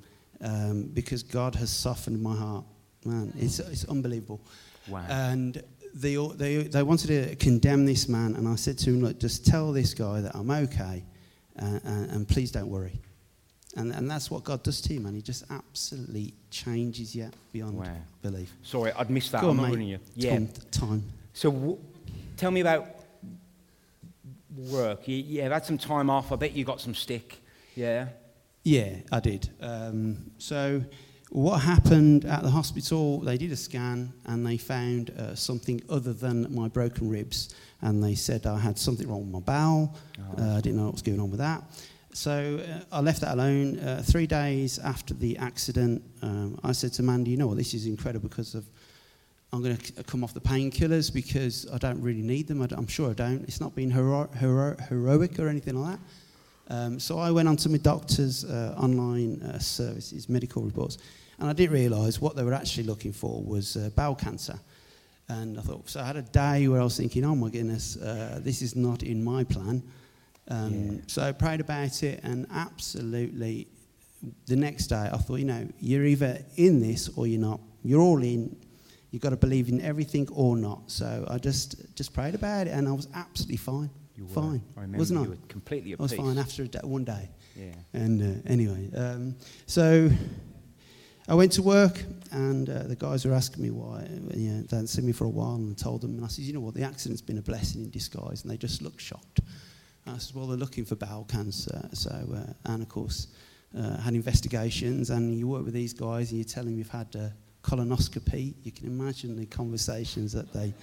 um, 0.42 0.84
because 0.94 1.24
God 1.24 1.56
has 1.56 1.70
softened 1.70 2.22
my 2.22 2.36
heart. 2.36 2.66
Man, 3.04 3.34
it's, 3.38 3.60
it's 3.60 3.86
unbelievable. 3.86 4.42
Wow. 4.88 5.06
And 5.10 5.62
they, 5.94 6.16
they, 6.36 6.64
they 6.64 6.84
wanted 6.84 7.08
to 7.08 7.36
condemn 7.36 7.86
this 7.86 8.08
man, 8.10 8.36
and 8.36 8.48
I 8.48 8.56
said 8.56 8.78
to 8.80 8.90
him, 8.90 9.02
Look, 9.02 9.20
just 9.20 9.46
tell 9.46 9.72
this 9.72 9.94
guy 9.94 10.22
that 10.22 10.36
I'm 10.36 10.50
okay, 10.52 11.04
uh, 11.62 11.80
and, 11.84 12.12
and 12.12 12.28
please 12.28 12.52
don't 12.52 12.70
worry. 12.70 13.00
And, 13.78 13.92
and 13.92 14.10
that's 14.10 14.32
what 14.32 14.44
God 14.46 14.64
does 14.64 14.80
to 14.82 14.94
you, 14.94 15.02
man. 15.02 15.14
He 15.16 15.22
just 15.22 15.44
absolutely 15.52 16.34
changes 16.50 17.14
you 17.16 17.30
beyond 17.52 17.78
Wow. 17.78 17.92
belief. 18.22 18.54
Sorry, 18.64 18.92
I'd 18.94 19.10
missed 19.10 19.32
that. 19.34 19.42
Go 19.42 19.50
I'm 19.50 19.60
on, 19.60 19.78
mate. 19.78 19.86
you. 19.86 20.00
Yeah. 20.16 20.40
Time. 20.72 21.04
So, 21.34 21.52
w- 21.52 21.78
tell 22.38 22.52
me 22.52 22.62
about 22.62 22.88
work. 24.56 25.08
You, 25.08 25.18
you 25.18 25.42
had 25.42 25.66
some 25.66 25.78
time 25.78 26.10
off. 26.10 26.32
I 26.32 26.36
bet 26.38 26.54
you 26.54 26.64
got 26.64 26.80
some 26.80 26.96
stick. 26.96 27.42
Yeah. 27.76 28.08
Yeah, 28.66 28.96
I 29.12 29.20
did. 29.20 29.48
Um, 29.62 30.32
so, 30.40 30.84
what 31.30 31.60
happened 31.60 32.26
at 32.26 32.42
the 32.42 32.50
hospital? 32.50 33.20
They 33.20 33.38
did 33.38 33.52
a 33.52 33.56
scan 33.56 34.12
and 34.26 34.44
they 34.44 34.58
found 34.58 35.12
uh, 35.12 35.36
something 35.36 35.84
other 35.88 36.14
than 36.14 36.54
my 36.54 36.68
broken 36.68 37.08
ribs, 37.08 37.54
and 37.84 38.04
they 38.04 38.16
said 38.16 38.48
I 38.48 38.58
had 38.58 38.80
something 38.80 39.08
wrong 39.08 39.22
with 39.22 39.32
my 39.32 39.40
bowel. 39.40 39.96
Oh. 40.20 40.44
Uh, 40.44 40.58
I 40.58 40.62
didn't 40.62 40.78
know 40.78 40.86
what 40.86 40.94
was 40.94 41.04
going 41.04 41.20
on 41.20 41.30
with 41.30 41.40
that. 41.40 41.64
So 42.14 42.60
uh, 42.68 42.80
I 42.92 43.02
left 43.02 43.22
that 43.22 43.36
alone. 43.36 43.78
Uh, 43.78 44.02
three 44.04 44.26
days 44.26 44.80
after 44.80 45.14
the 45.14 45.38
accident, 45.38 46.02
um, 46.24 46.60
I 46.64 46.72
said 46.72 46.92
to 46.94 47.04
Mandy, 47.04 47.32
"You 47.32 47.38
know 47.38 47.48
what? 47.48 47.58
This 47.58 47.76
is 47.76 47.86
incredible 47.86 48.30
because 48.30 48.56
of." 48.56 48.66
I'm 49.54 49.62
going 49.64 49.78
to 49.78 50.04
come 50.04 50.22
off 50.24 50.34
the 50.34 50.42
painkillers 50.42 51.14
because 51.14 51.66
I 51.72 51.78
don't 51.78 52.02
really 52.02 52.24
need 52.24 52.48
them. 52.48 52.62
I 52.62 52.68
am 52.76 52.88
sure 52.88 53.12
I 53.12 53.14
don't. 53.14 53.44
It's 53.44 53.62
not 53.62 53.74
been 53.74 53.90
hero- 53.90 54.30
hero- 54.38 54.76
heroic 54.90 55.40
or 55.40 55.48
anything 55.48 55.76
like 55.76 55.94
that. 55.94 56.00
Um, 56.68 57.00
so 57.00 57.20
I 57.20 57.32
went 57.32 57.48
onto 57.48 57.70
my 57.70 57.78
doctor's 57.78 58.44
uh, 58.44 58.76
online 58.78 59.42
uh, 59.44 59.60
services, 59.60 60.28
medical 60.30 60.64
reports, 60.64 60.98
and 61.40 61.50
I 61.50 61.54
didn't 61.54 61.74
realise 61.74 62.20
what 62.20 62.36
they 62.36 62.44
were 62.44 62.54
actually 62.54 62.86
looking 62.86 63.14
for 63.14 63.44
was 63.44 63.76
uh, 63.78 63.90
bowel 63.96 64.16
cancer. 64.16 64.60
And 65.28 65.58
I 65.58 65.62
thought, 65.62 65.90
so 65.90 66.00
I 66.00 66.06
had 66.06 66.18
a 66.18 66.22
day 66.22 66.68
where 66.68 66.80
I 66.82 66.84
was 66.84 66.98
thinking, 66.98 67.26
oh 67.26 67.36
my 67.36 67.50
goodness, 67.50 67.98
uh, 67.98 68.40
this 68.44 68.62
is 68.62 68.76
not 68.76 69.04
in 69.04 69.24
my 69.24 69.44
plan. 69.44 69.84
Um, 70.48 70.74
Yeah. 70.74 71.02
So 71.08 71.22
I 71.24 71.32
prayed 71.32 71.60
about 71.62 72.04
it, 72.04 72.20
and 72.24 72.46
absolutely, 72.52 73.68
the 74.48 74.56
next 74.56 74.88
day 74.88 75.10
I 75.12 75.18
thought, 75.18 75.40
you 75.40 75.46
know, 75.46 75.68
you're 75.80 76.06
either 76.06 76.40
in 76.56 76.80
this 76.82 77.10
or 77.16 77.28
you're 77.28 77.42
not. 77.42 77.60
You're 77.84 78.02
all 78.02 78.24
in. 78.24 78.56
You've 79.12 79.22
got 79.22 79.30
to 79.32 79.38
believe 79.38 79.70
in 79.70 79.82
everything 79.82 80.28
or 80.32 80.58
not. 80.58 80.92
So 80.92 81.26
I 81.30 81.38
just 81.38 81.76
just 81.96 82.14
prayed 82.14 82.36
about 82.36 82.68
it, 82.68 82.72
and 82.72 82.88
I 82.88 82.92
was 82.92 83.08
absolutely 83.14 83.58
fine. 83.58 83.90
You 84.16 84.26
were. 84.26 84.34
fine, 84.34 84.62
I 84.78 84.86
wasn't 84.98 85.30
I? 85.30 85.36
completely 85.50 85.94
at 85.94 86.00
I 86.00 86.04
was 86.04 86.12
peace. 86.12 86.22
fine 86.22 86.38
after 86.38 86.66
day, 86.68 86.80
one 86.84 87.04
day. 87.04 87.30
Yeah. 87.56 87.74
And 87.94 88.22
uh, 88.22 88.50
anyway, 88.50 88.90
um, 88.96 89.36
so 89.66 90.10
I 91.28 91.34
went 91.36 91.52
to 91.54 91.62
work, 91.62 92.04
and 92.32 92.70
uh, 92.70 92.84
the 92.84 92.96
guys 92.96 93.26
were 93.26 93.34
asking 93.34 93.64
me 93.64 93.72
why. 93.72 94.08
You 94.34 94.50
know, 94.52 94.62
they 94.62 94.76
hadn't 94.78 94.88
seen 94.88 95.06
me 95.06 95.12
for 95.12 95.26
a 95.26 95.30
while, 95.30 95.56
and 95.56 95.72
I 95.72 95.82
told 95.82 96.02
them, 96.02 96.12
and 96.16 96.24
I 96.24 96.28
said, 96.28 96.46
you 96.46 96.54
know 96.54 96.60
what, 96.60 96.76
the 96.76 96.84
accident's 96.84 97.22
been 97.22 97.38
a 97.38 97.42
blessing 97.42 97.84
in 97.84 97.90
disguise, 97.90 98.44
and 98.44 98.52
they 98.52 98.58
just 98.58 98.82
looked 98.82 99.02
shocked. 99.02 99.42
And 100.06 100.16
I 100.16 100.18
said, 100.20 100.36
well, 100.36 100.48
they're 100.48 100.58
looking 100.58 100.86
for 100.86 100.96
bowel 100.96 101.26
cancer, 101.26 101.90
so 101.94 102.12
uh, 102.12 102.54
and 102.72 102.84
of 102.84 102.90
course 102.90 103.28
uh, 103.78 103.98
had 103.98 104.14
investigations, 104.14 105.10
and 105.10 105.34
you 105.36 105.48
work 105.48 105.66
with 105.66 105.74
these 105.74 105.94
guys, 105.94 106.32
and 106.32 106.38
you 106.38 106.44
tell 106.46 106.64
them 106.64 106.78
you've 106.78 106.90
had 106.90 107.14
a 107.16 107.34
colonoscopy. 107.64 108.54
You 108.64 108.72
can 108.72 108.86
imagine 108.86 109.36
the 109.36 109.48
conversations 109.48 110.32
that 110.34 110.54
they 110.54 110.74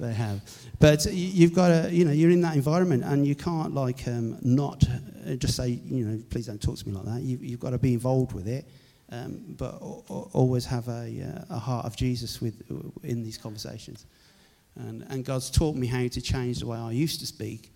they 0.00 0.12
have. 0.12 0.40
But 0.78 1.06
you've 1.12 1.52
got 1.52 1.68
to, 1.68 1.92
you 1.92 2.04
know, 2.04 2.12
you're 2.12 2.30
in 2.30 2.40
that 2.40 2.56
environment 2.56 3.04
and 3.04 3.26
you 3.26 3.34
can't 3.34 3.74
like 3.74 4.06
um, 4.08 4.38
not 4.42 4.82
uh, 5.28 5.34
just 5.34 5.56
say, 5.56 5.80
you 5.84 6.04
know, 6.04 6.22
please 6.30 6.46
don't 6.46 6.60
talk 6.60 6.78
to 6.78 6.88
me 6.88 6.94
like 6.94 7.04
that. 7.04 7.22
You, 7.22 7.38
you've 7.40 7.60
got 7.60 7.70
to 7.70 7.78
be 7.78 7.92
involved 7.92 8.32
with 8.32 8.48
it, 8.48 8.66
um, 9.10 9.54
but 9.58 9.72
always 10.32 10.64
have 10.66 10.88
a, 10.88 11.44
uh, 11.50 11.54
a 11.54 11.58
heart 11.58 11.86
of 11.86 11.96
Jesus 11.96 12.40
with 12.40 12.62
in 13.02 13.22
these 13.22 13.38
conversations. 13.38 14.06
And, 14.76 15.04
and 15.10 15.24
God's 15.24 15.50
taught 15.50 15.76
me 15.76 15.86
how 15.86 16.06
to 16.06 16.20
change 16.20 16.60
the 16.60 16.66
way 16.66 16.78
I 16.78 16.92
used 16.92 17.20
to 17.20 17.26
speak 17.26 17.70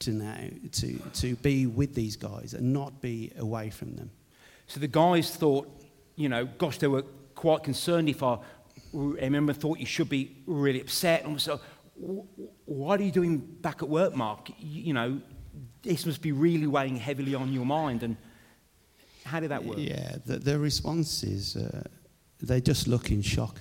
to 0.00 0.10
now 0.10 0.36
to, 0.72 0.98
to 0.98 1.36
be 1.36 1.66
with 1.66 1.94
these 1.94 2.16
guys 2.16 2.54
and 2.54 2.72
not 2.72 3.00
be 3.00 3.32
away 3.38 3.70
from 3.70 3.94
them. 3.96 4.10
So 4.66 4.80
the 4.80 4.88
guys 4.88 5.34
thought, 5.34 5.68
you 6.16 6.28
know, 6.28 6.46
gosh, 6.58 6.78
they 6.78 6.88
were 6.88 7.04
quite 7.34 7.62
concerned 7.62 8.08
if 8.08 8.22
I, 8.22 8.38
I 8.94 9.24
remember, 9.24 9.52
thought 9.52 9.78
you 9.78 9.86
should 9.86 10.08
be 10.08 10.42
really 10.46 10.80
upset. 10.80 11.24
And 11.24 11.40
so, 11.40 11.60
"Wh- 11.96 12.68
what 12.68 13.00
are 13.00 13.04
you 13.04 13.12
doing 13.12 13.38
back 13.38 13.82
at 13.82 13.88
work, 13.88 14.14
Mark? 14.14 14.50
You, 14.58 14.82
you 14.82 14.92
know, 14.92 15.20
this 15.82 16.06
must 16.06 16.22
be 16.22 16.32
really 16.32 16.66
weighing 16.66 16.96
heavily 16.96 17.34
on 17.34 17.52
your 17.52 17.66
mind. 17.66 18.02
And 18.02 18.16
how 19.24 19.40
did 19.40 19.50
that 19.50 19.64
work? 19.64 19.78
Yeah, 19.78 20.16
the, 20.24 20.38
the 20.38 20.58
response 20.58 21.22
is 21.22 21.56
uh, 21.56 21.82
they 22.40 22.60
just 22.60 22.86
look 22.86 23.10
in 23.10 23.22
shock 23.22 23.58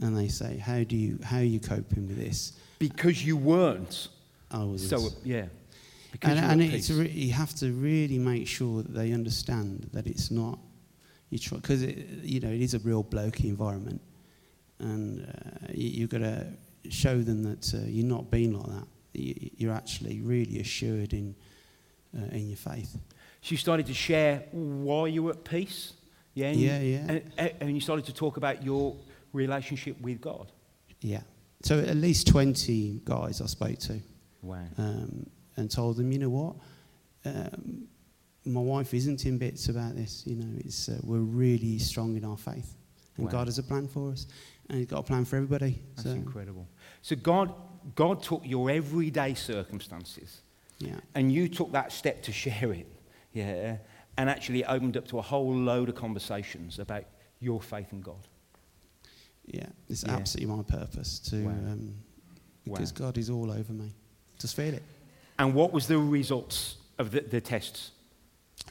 and 0.00 0.16
they 0.16 0.28
say, 0.28 0.58
how, 0.58 0.82
do 0.84 0.96
you, 0.96 1.18
how 1.22 1.38
are 1.38 1.42
you 1.42 1.60
coping 1.60 2.06
with 2.06 2.18
this? 2.18 2.52
Because 2.78 3.24
you 3.24 3.36
weren't. 3.36 4.08
I 4.50 4.64
was 4.64 4.88
So, 4.88 5.08
yeah. 5.24 5.46
Because 6.12 6.38
and, 6.38 6.60
you 6.60 6.66
and 6.66 6.74
it's 6.74 6.90
re- 6.90 7.08
you 7.08 7.32
have 7.32 7.54
to 7.56 7.72
really 7.72 8.18
make 8.18 8.46
sure 8.46 8.82
that 8.82 8.94
they 8.94 9.12
understand 9.12 9.88
that 9.92 10.06
it's 10.06 10.30
not 10.30 10.58
you 11.30 11.40
try 11.40 11.58
because 11.58 11.82
you 11.82 12.38
know 12.38 12.50
it 12.50 12.60
is 12.60 12.74
a 12.74 12.78
real 12.78 13.02
blokey 13.02 13.46
environment 13.46 14.00
and 14.78 15.26
uh, 15.26 15.66
you, 15.72 15.88
you've 15.90 16.10
got 16.10 16.18
to 16.18 16.46
show 16.90 17.20
them 17.20 17.42
that 17.44 17.72
uh, 17.74 17.78
you're 17.86 18.06
not 18.06 18.30
being 18.30 18.52
like 18.58 18.66
that. 18.70 18.86
You, 19.14 19.50
you're 19.56 19.72
actually 19.74 20.20
really 20.20 20.60
assured 20.60 21.12
in, 21.12 21.34
uh, 22.16 22.24
in 22.32 22.48
your 22.48 22.56
faith. 22.56 22.92
So 23.42 23.50
you 23.52 23.56
started 23.56 23.86
to 23.86 23.94
share 23.94 24.44
why 24.52 25.06
you 25.08 25.22
were 25.22 25.30
at 25.32 25.44
peace? 25.44 25.92
Yeah, 26.34 26.48
and 26.48 26.60
you- 26.60 26.66
Yeah, 26.68 26.80
yeah. 26.80 26.96
And, 27.08 27.32
and- 27.38 27.52
and 27.60 27.74
you 27.74 27.80
started 27.80 28.04
to 28.06 28.12
talk 28.12 28.36
about 28.36 28.62
your 28.64 28.96
relationship 29.32 30.00
with 30.00 30.20
God? 30.20 30.50
Yeah. 31.00 31.22
So 31.62 31.78
at 31.78 31.96
least 31.96 32.26
20 32.26 33.00
guys 33.04 33.40
I 33.40 33.46
spoke 33.46 33.78
to 33.80 34.00
Wow. 34.42 34.64
um, 34.78 35.26
and 35.56 35.70
told 35.70 35.96
them, 35.96 36.10
you 36.12 36.18
know 36.18 36.28
what, 36.30 36.56
um, 37.24 37.86
my 38.44 38.60
wife 38.60 38.92
isn't 38.92 39.24
in 39.24 39.38
bits 39.38 39.68
about 39.68 39.94
this. 39.94 40.26
You 40.26 40.36
know, 40.36 40.58
it's, 40.58 40.88
uh, 40.88 40.98
we're 41.02 41.20
really 41.20 41.78
strong 41.78 42.16
in 42.16 42.24
our 42.24 42.36
faith. 42.36 42.74
And 43.16 43.26
Wow. 43.26 43.32
God 43.32 43.46
has 43.46 43.58
a 43.58 43.62
plan 43.62 43.86
for 43.88 44.10
us. 44.12 44.26
And 44.68 44.78
He's 44.78 44.86
got 44.86 45.00
a 45.00 45.02
plan 45.02 45.24
for 45.24 45.36
everybody. 45.36 45.82
That's 45.96 46.08
so, 46.08 46.14
incredible. 46.14 46.66
So 47.02 47.16
God, 47.16 47.54
God 47.94 48.22
took 48.22 48.42
your 48.44 48.70
everyday 48.70 49.34
circumstances 49.34 50.40
yeah. 50.78 50.96
and 51.14 51.30
you 51.32 51.48
took 51.48 51.72
that 51.72 51.92
step 51.92 52.22
to 52.24 52.32
share 52.32 52.72
it, 52.72 52.86
yeah, 53.32 53.76
and 54.16 54.30
actually 54.30 54.64
opened 54.64 54.96
up 54.96 55.06
to 55.08 55.18
a 55.18 55.22
whole 55.22 55.54
load 55.54 55.88
of 55.88 55.94
conversations 55.94 56.78
about 56.78 57.04
your 57.40 57.60
faith 57.60 57.92
in 57.92 58.00
God. 58.00 58.26
Yeah. 59.46 59.66
It's 59.88 60.04
Yeah. 60.04 60.12
absolutely 60.14 60.56
my 60.56 60.62
purpose 60.62 61.18
to, 61.30 61.44
Wow. 61.44 61.50
um, 61.52 61.94
because 62.64 62.92
Wow. 62.92 63.06
God 63.06 63.18
is 63.18 63.28
all 63.28 63.50
over 63.50 63.72
me. 63.72 63.92
Just 64.38 64.56
feel 64.56 64.72
it. 64.74 64.82
And 65.38 65.54
what 65.54 65.72
was 65.72 65.86
the 65.86 65.98
results 65.98 66.76
of 66.98 67.10
the, 67.10 67.20
the 67.20 67.40
tests? 67.40 67.90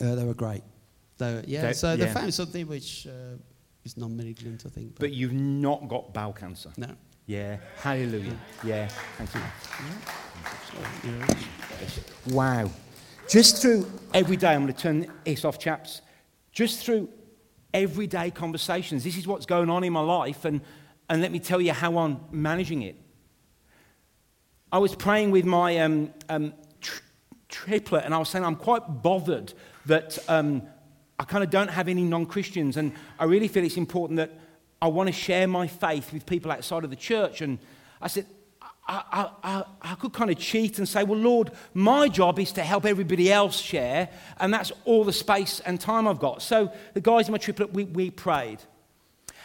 Uh, 0.02 0.16
they 0.16 0.26
were 0.26 0.34
great. 0.34 0.64
They 1.20 1.34
were, 1.36 1.44
yeah, 1.46 1.62
They- 1.68 1.74
so 1.74 1.96
they 1.96 2.12
found 2.12 2.34
something 2.34 2.68
which 2.68 3.06
uh, 3.06 3.36
is 3.84 3.98
non-malignant, 3.98 4.64
I 4.66 4.70
think. 4.70 5.00
But 5.00 5.12
you've 5.12 5.34
not 5.34 5.88
got 5.88 6.14
bowel 6.14 6.34
cancer. 6.34 6.72
no. 6.78 6.96
Yeah, 7.26 7.58
hallelujah. 7.78 8.36
Yeah, 8.66 8.90
thank 9.18 9.34
you. 9.34 9.42
Yeah. 11.10 12.36
Wow. 12.36 12.70
Just 13.30 13.62
through 13.62 13.90
every 14.14 14.36
day, 14.36 14.54
I'm 14.54 14.64
going 14.64 14.74
to 14.74 14.80
turn 14.80 15.08
this 15.24 15.46
off, 15.46 15.58
chaps. 15.58 16.02
Just 16.52 16.84
through 16.86 17.08
everyday 17.74 18.30
conversations, 18.30 19.06
this 19.06 19.18
is 19.18 19.26
what's 19.26 19.46
going 19.46 19.70
on 19.70 19.86
in 19.86 19.94
my 19.94 20.02
life, 20.02 20.44
and, 20.44 20.60
and 21.10 21.22
let 21.22 21.32
me 21.32 21.40
tell 21.40 21.62
you 21.62 21.72
how 21.72 21.98
I'm 21.98 22.20
managing 22.32 22.82
it. 22.82 22.98
I 24.70 24.80
was 24.80 24.94
praying 24.94 25.32
with 25.32 25.46
my 25.46 25.78
um, 25.80 26.14
um, 26.28 26.54
tr- 26.82 27.04
triplet, 27.48 28.04
and 28.04 28.14
I 28.14 28.18
was 28.18 28.28
saying 28.28 28.44
I'm 28.44 28.58
quite 28.58 29.02
bothered 29.02 29.54
that 29.86 30.20
um, 30.28 30.64
I 31.20 31.24
kind 31.26 31.44
of 31.44 31.50
don't 31.50 31.70
have 31.70 31.88
any 31.88 32.04
non 32.04 32.26
Christians, 32.26 32.78
and 32.78 32.92
I 33.20 33.26
really 33.26 33.48
feel 33.48 33.64
it's 33.64 33.78
important 33.78 34.18
that 34.18 34.32
I 34.82 34.88
want 34.88 35.08
to 35.08 35.14
share 35.14 35.48
my 35.48 35.68
faith 35.68 36.12
with 36.12 36.26
people 36.26 36.52
outside 36.52 36.84
of 36.84 36.90
the 36.90 36.96
church. 36.96 37.42
And 37.42 37.60
I 38.02 38.08
said, 38.08 38.26
I, 38.86 39.30
I, 39.44 39.64
I, 39.82 39.96
could 39.96 40.12
kind 40.12 40.30
of 40.30 40.38
cheat 40.38 40.78
and 40.78 40.90
say, 40.90 41.04
Well, 41.04 41.20
Lord, 41.20 41.52
my 41.74 42.10
job 42.10 42.38
is 42.38 42.52
to 42.54 42.64
help 42.64 42.86
everybody 42.86 43.32
else 43.32 43.60
share, 43.60 44.10
and 44.40 44.54
that's 44.54 44.72
all 44.84 45.06
the 45.06 45.14
space 45.14 45.62
and 45.62 45.80
time 45.80 46.08
I've 46.08 46.20
got. 46.20 46.42
So 46.42 46.72
the 46.94 47.00
guys 47.00 47.28
in 47.28 47.32
my 47.32 47.38
triplet, 47.38 47.74
we, 47.74 47.86
we 47.86 48.10
prayed. 48.10 48.60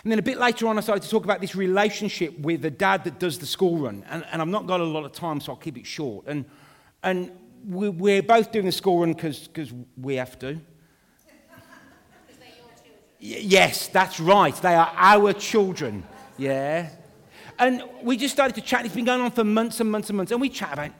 And 0.02 0.11
then 0.11 0.18
a 0.18 0.22
bit 0.22 0.38
later 0.38 0.66
on, 0.68 0.78
I 0.78 0.81
started 0.81 1.02
to 1.02 1.11
talk 1.11 1.24
about 1.24 1.40
this 1.40 1.54
relationship 1.54 2.38
with 2.38 2.62
the 2.62 2.70
dad 2.70 3.04
that 3.04 3.18
does 3.18 3.38
the 3.38 3.46
school 3.46 3.78
run. 3.78 4.04
And, 4.09 4.24
and 4.33 4.40
I've 4.40 4.48
not 4.48 4.66
got 4.66 4.81
a 4.81 4.85
lot 4.85 5.04
of 5.04 5.12
time, 5.12 5.40
so 5.40 5.52
I'll 5.52 5.59
keep 5.59 5.76
it 5.76 5.87
short. 5.87 6.24
And, 6.26 6.44
and 7.02 7.31
we, 7.68 7.88
we're 7.88 8.22
both 8.22 8.50
doing 8.52 8.66
the 8.66 8.72
school 8.72 9.00
run 9.00 9.12
because 9.12 9.72
we 10.00 10.16
have 10.16 10.38
to. 10.40 10.61
Yes, 13.18 13.88
that's 13.88 14.20
right. 14.20 14.54
They 14.54 14.74
are 14.74 14.92
our 14.96 15.33
children. 15.33 16.04
Yeah. 16.37 16.90
And 17.59 17.83
we 18.02 18.16
just 18.16 18.33
started 18.33 18.54
to 18.54 18.61
chat. 18.61 18.87
It's 18.87 18.94
been 18.94 19.04
going 19.04 19.20
on 19.20 19.31
for 19.33 19.44
months 19.44 19.81
and 19.81 19.90
months 19.90 20.11
and 20.11 20.16
months. 20.16 20.31
And 20.31 20.40
we 20.40 20.48
chat 20.48 20.72
about 20.72 20.90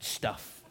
stuff. 0.00 0.62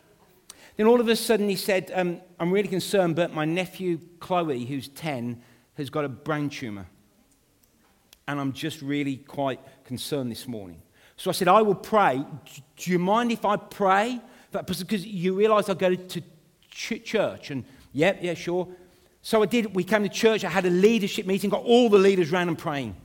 Then 0.75 0.87
all 0.87 0.99
of 0.99 1.07
a 1.07 1.15
sudden 1.15 1.47
he 1.47 1.55
said, 1.55 1.91
um, 1.93 2.19
I'm 2.39 2.51
really 2.51 2.67
concerned, 2.67 3.15
but 3.15 3.33
my 3.33 3.45
nephew 3.45 3.99
Chloe, 4.19 4.65
who's 4.65 4.89
10, 4.89 5.41
has 5.75 5.89
got 5.89 6.03
a 6.03 6.09
brain 6.09 6.49
tumour 6.49 6.87
and 8.27 8.39
I'm 8.39 8.53
just 8.53 8.81
really 8.81 9.17
quite 9.17 9.59
concerned 9.83 10.31
this 10.31 10.47
morning. 10.47 10.81
So 11.17 11.29
I 11.29 11.33
said, 11.33 11.47
I 11.47 11.61
will 11.61 11.75
pray. 11.75 12.23
Do 12.77 12.91
you 12.91 12.97
mind 12.97 13.31
if 13.31 13.45
I 13.45 13.57
pray? 13.57 14.21
Because 14.51 15.05
you 15.05 15.35
realize 15.35 15.69
I 15.69 15.73
go 15.73 15.93
to 15.93 16.21
ch- 16.69 17.03
church. 17.03 17.51
And 17.51 17.65
yeah, 17.91 18.15
yeah, 18.21 18.33
sure. 18.33 18.67
So 19.21 19.43
I 19.43 19.45
did. 19.45 19.75
We 19.75 19.83
came 19.83 20.03
to 20.03 20.09
church. 20.09 20.43
I 20.43 20.49
had 20.49 20.65
a 20.65 20.69
leadership 20.69 21.25
meeting, 21.25 21.49
got 21.49 21.63
all 21.63 21.89
the 21.89 21.97
leaders 21.97 22.31
round 22.31 22.49
and 22.49 22.57
praying 22.57 22.95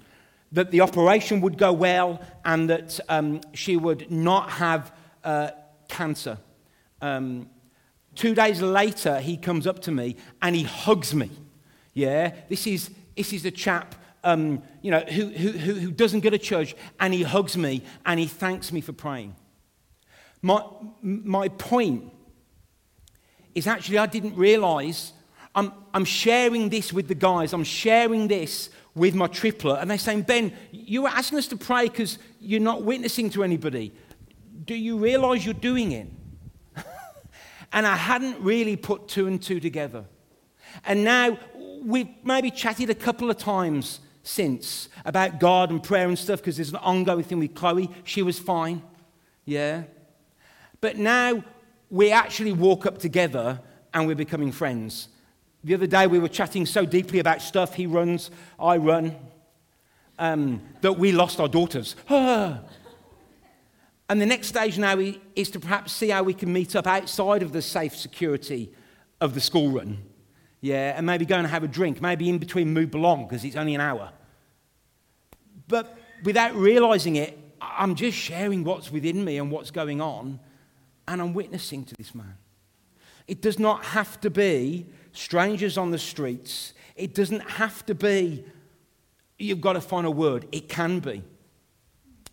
that 0.52 0.70
the 0.70 0.80
operation 0.80 1.40
would 1.40 1.58
go 1.58 1.72
well 1.72 2.20
and 2.44 2.70
that 2.70 3.00
um, 3.08 3.40
she 3.52 3.76
would 3.76 4.10
not 4.10 4.48
have 4.50 4.92
uh, 5.24 5.50
cancer. 5.88 6.38
Um, 7.02 7.50
two 8.14 8.34
days 8.34 8.62
later, 8.62 9.20
he 9.20 9.36
comes 9.36 9.66
up 9.66 9.80
to 9.80 9.90
me 9.90 10.16
and 10.40 10.54
he 10.54 10.62
hugs 10.62 11.14
me. 11.14 11.30
Yeah, 11.94 12.32
this 12.48 12.66
is, 12.66 12.90
this 13.16 13.32
is 13.32 13.44
a 13.44 13.50
chap 13.50 13.96
um, 14.26 14.62
you 14.82 14.90
know, 14.90 15.00
who, 15.00 15.28
who, 15.28 15.52
who 15.52 15.74
who 15.74 15.90
doesn't 15.92 16.20
go 16.20 16.30
to 16.30 16.38
church, 16.38 16.74
and 16.98 17.14
he 17.14 17.22
hugs 17.22 17.56
me 17.56 17.84
and 18.04 18.18
he 18.18 18.26
thanks 18.26 18.72
me 18.72 18.80
for 18.80 18.92
praying. 18.92 19.36
My, 20.42 20.64
my 21.00 21.48
point 21.48 22.12
is 23.54 23.68
actually, 23.68 23.98
I 23.98 24.06
didn't 24.06 24.34
realize 24.34 25.12
I'm, 25.96 26.04
sharing 26.04 26.68
this 26.68 26.92
with 26.92 27.08
the 27.08 27.14
guys, 27.14 27.52
I'm 27.52 27.64
sharing 27.64 28.28
this 28.28 28.70
with 28.94 29.14
my 29.14 29.26
triplet, 29.26 29.80
and 29.80 29.90
they're 29.90 29.98
saying, 29.98 30.22
Ben, 30.22 30.52
you 30.70 31.02
were 31.02 31.08
asking 31.08 31.38
us 31.38 31.48
to 31.48 31.56
pray 31.56 31.88
because 31.88 32.18
you're 32.40 32.60
not 32.60 32.82
witnessing 32.82 33.30
to 33.30 33.44
anybody. 33.44 33.92
Do 34.64 34.74
you 34.74 34.98
realize 34.98 35.44
you're 35.44 35.54
doing 35.54 35.92
it? 35.92 36.08
and 37.72 37.86
I 37.86 37.96
hadn't 37.96 38.40
really 38.40 38.76
put 38.76 39.08
two 39.08 39.26
and 39.26 39.42
two 39.42 39.60
together. 39.60 40.04
And 40.84 41.04
now 41.04 41.38
we've 41.82 42.08
maybe 42.24 42.50
chatted 42.50 42.90
a 42.90 42.94
couple 42.94 43.30
of 43.30 43.38
times 43.38 44.00
since 44.22 44.88
about 45.04 45.38
God 45.38 45.70
and 45.70 45.82
prayer 45.82 46.08
and 46.08 46.18
stuff 46.18 46.40
because 46.40 46.56
there's 46.56 46.70
an 46.70 46.76
ongoing 46.76 47.22
thing 47.22 47.38
with 47.38 47.54
Chloe. 47.54 47.90
She 48.04 48.22
was 48.22 48.38
fine. 48.38 48.82
Yeah. 49.44 49.84
But 50.80 50.96
now 50.96 51.44
we 51.90 52.10
actually 52.10 52.52
walk 52.52 52.86
up 52.86 52.98
together 52.98 53.60
and 53.94 54.06
we're 54.06 54.16
becoming 54.16 54.52
friends. 54.52 55.08
The 55.66 55.74
other 55.74 55.88
day 55.88 56.06
we 56.06 56.20
were 56.20 56.28
chatting 56.28 56.64
so 56.64 56.86
deeply 56.86 57.18
about 57.18 57.42
stuff. 57.42 57.74
He 57.74 57.86
runs, 57.88 58.30
I 58.56 58.76
run, 58.76 59.16
um, 60.16 60.62
that 60.80 60.96
we 60.96 61.10
lost 61.10 61.40
our 61.40 61.48
daughters. 61.48 61.96
And 64.08 64.20
the 64.20 64.26
next 64.26 64.46
stage 64.46 64.78
now 64.78 64.96
is 65.34 65.50
to 65.50 65.58
perhaps 65.58 65.92
see 65.92 66.10
how 66.10 66.22
we 66.22 66.32
can 66.32 66.52
meet 66.52 66.76
up 66.76 66.86
outside 66.86 67.42
of 67.42 67.50
the 67.50 67.60
safe 67.60 67.96
security 67.96 68.72
of 69.20 69.34
the 69.34 69.40
school 69.40 69.68
run. 69.68 69.98
Yeah, 70.60 70.96
and 70.96 71.04
maybe 71.04 71.26
go 71.26 71.34
and 71.34 71.44
have 71.44 71.64
a 71.64 71.68
drink, 71.68 72.00
maybe 72.00 72.28
in 72.28 72.38
between 72.38 72.72
move 72.72 72.94
along 72.94 73.26
because 73.26 73.44
it's 73.44 73.56
only 73.56 73.74
an 73.74 73.80
hour. 73.80 74.12
But 75.66 75.98
without 76.22 76.54
realizing 76.54 77.16
it, 77.16 77.36
I'm 77.60 77.96
just 77.96 78.16
sharing 78.16 78.62
what's 78.62 78.92
within 78.92 79.24
me 79.24 79.38
and 79.38 79.50
what's 79.50 79.72
going 79.72 80.00
on, 80.00 80.38
and 81.08 81.20
I'm 81.20 81.34
witnessing 81.34 81.84
to 81.86 81.94
this 81.96 82.14
man. 82.14 82.36
It 83.26 83.42
does 83.42 83.58
not 83.58 83.84
have 83.86 84.20
to 84.20 84.30
be 84.30 84.86
strangers 85.16 85.78
on 85.78 85.90
the 85.90 85.98
streets. 85.98 86.74
It 86.94 87.14
doesn't 87.14 87.40
have 87.40 87.84
to 87.86 87.94
be, 87.94 88.44
you've 89.38 89.60
got 89.60 89.74
to 89.74 89.80
find 89.80 90.06
a 90.06 90.10
word. 90.10 90.46
It 90.52 90.68
can 90.68 91.00
be. 91.00 91.22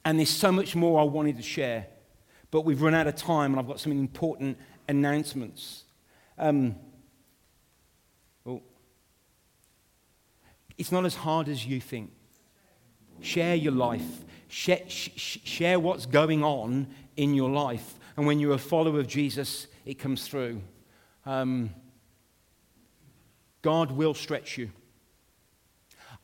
And 0.06 0.20
there's 0.20 0.30
so 0.30 0.52
much 0.52 0.76
more 0.76 1.00
I 1.00 1.04
wanted 1.04 1.38
to 1.38 1.44
share. 1.44 1.88
But 2.52 2.62
we've 2.62 2.82
run 2.82 2.94
out 2.94 3.08
of 3.08 3.16
time, 3.16 3.52
and 3.52 3.60
I've 3.60 3.68
got 3.68 3.80
some 3.80 3.92
important 3.92 4.58
announcements. 4.88 5.86
Um, 6.38 6.76
oh. 8.46 8.62
It's 10.78 10.92
not 10.92 11.06
as 11.06 11.16
hard 11.16 11.48
as 11.48 11.66
you 11.66 11.80
think. 11.80 12.12
Share 13.22 13.56
your 13.56 13.72
life, 13.72 14.24
share, 14.50 14.82
sh- 14.88 15.40
share 15.44 15.80
what's 15.80 16.06
going 16.06 16.44
on 16.44 16.88
in 17.16 17.34
your 17.34 17.50
life. 17.50 17.96
And 18.18 18.28
when 18.28 18.40
you're 18.40 18.54
a 18.54 18.58
follower 18.58 19.00
of 19.00 19.08
Jesus, 19.08 19.68
it 19.86 19.96
comes 19.96 20.28
through. 20.28 20.62
Um, 21.26 21.70
God 23.64 23.92
will 23.92 24.14
stretch 24.14 24.58
you. 24.60 24.70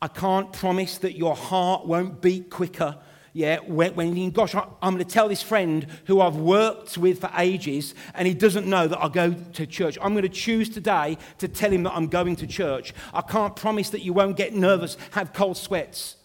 I 0.00 0.08
can't 0.08 0.52
promise 0.52 0.98
that 0.98 1.16
your 1.16 1.34
heart 1.34 1.86
won't 1.86 2.22
beat 2.22 2.50
quicker. 2.50 2.96
Yeah, 3.32 3.58
when, 3.58 3.94
when 3.94 4.30
gosh, 4.30 4.54
I, 4.54 4.66
I'm 4.82 4.94
going 4.94 5.04
to 5.04 5.10
tell 5.10 5.28
this 5.28 5.42
friend 5.42 5.86
who 6.06 6.20
I've 6.20 6.36
worked 6.36 6.98
with 6.98 7.20
for 7.20 7.30
ages 7.36 7.94
and 8.14 8.26
he 8.26 8.34
doesn't 8.34 8.66
know 8.66 8.88
that 8.88 9.00
I 9.00 9.08
go 9.08 9.32
to 9.32 9.66
church. 9.66 9.98
I'm 10.02 10.12
going 10.12 10.22
to 10.22 10.28
choose 10.28 10.68
today 10.68 11.16
to 11.38 11.48
tell 11.48 11.70
him 11.70 11.84
that 11.84 11.92
I'm 11.92 12.08
going 12.08 12.36
to 12.36 12.46
church. 12.46 12.92
I 13.14 13.20
can't 13.20 13.54
promise 13.54 13.90
that 13.90 14.02
you 14.02 14.12
won't 14.12 14.36
get 14.36 14.54
nervous, 14.54 14.96
have 15.12 15.32
cold 15.32 15.56
sweats. 15.56 16.16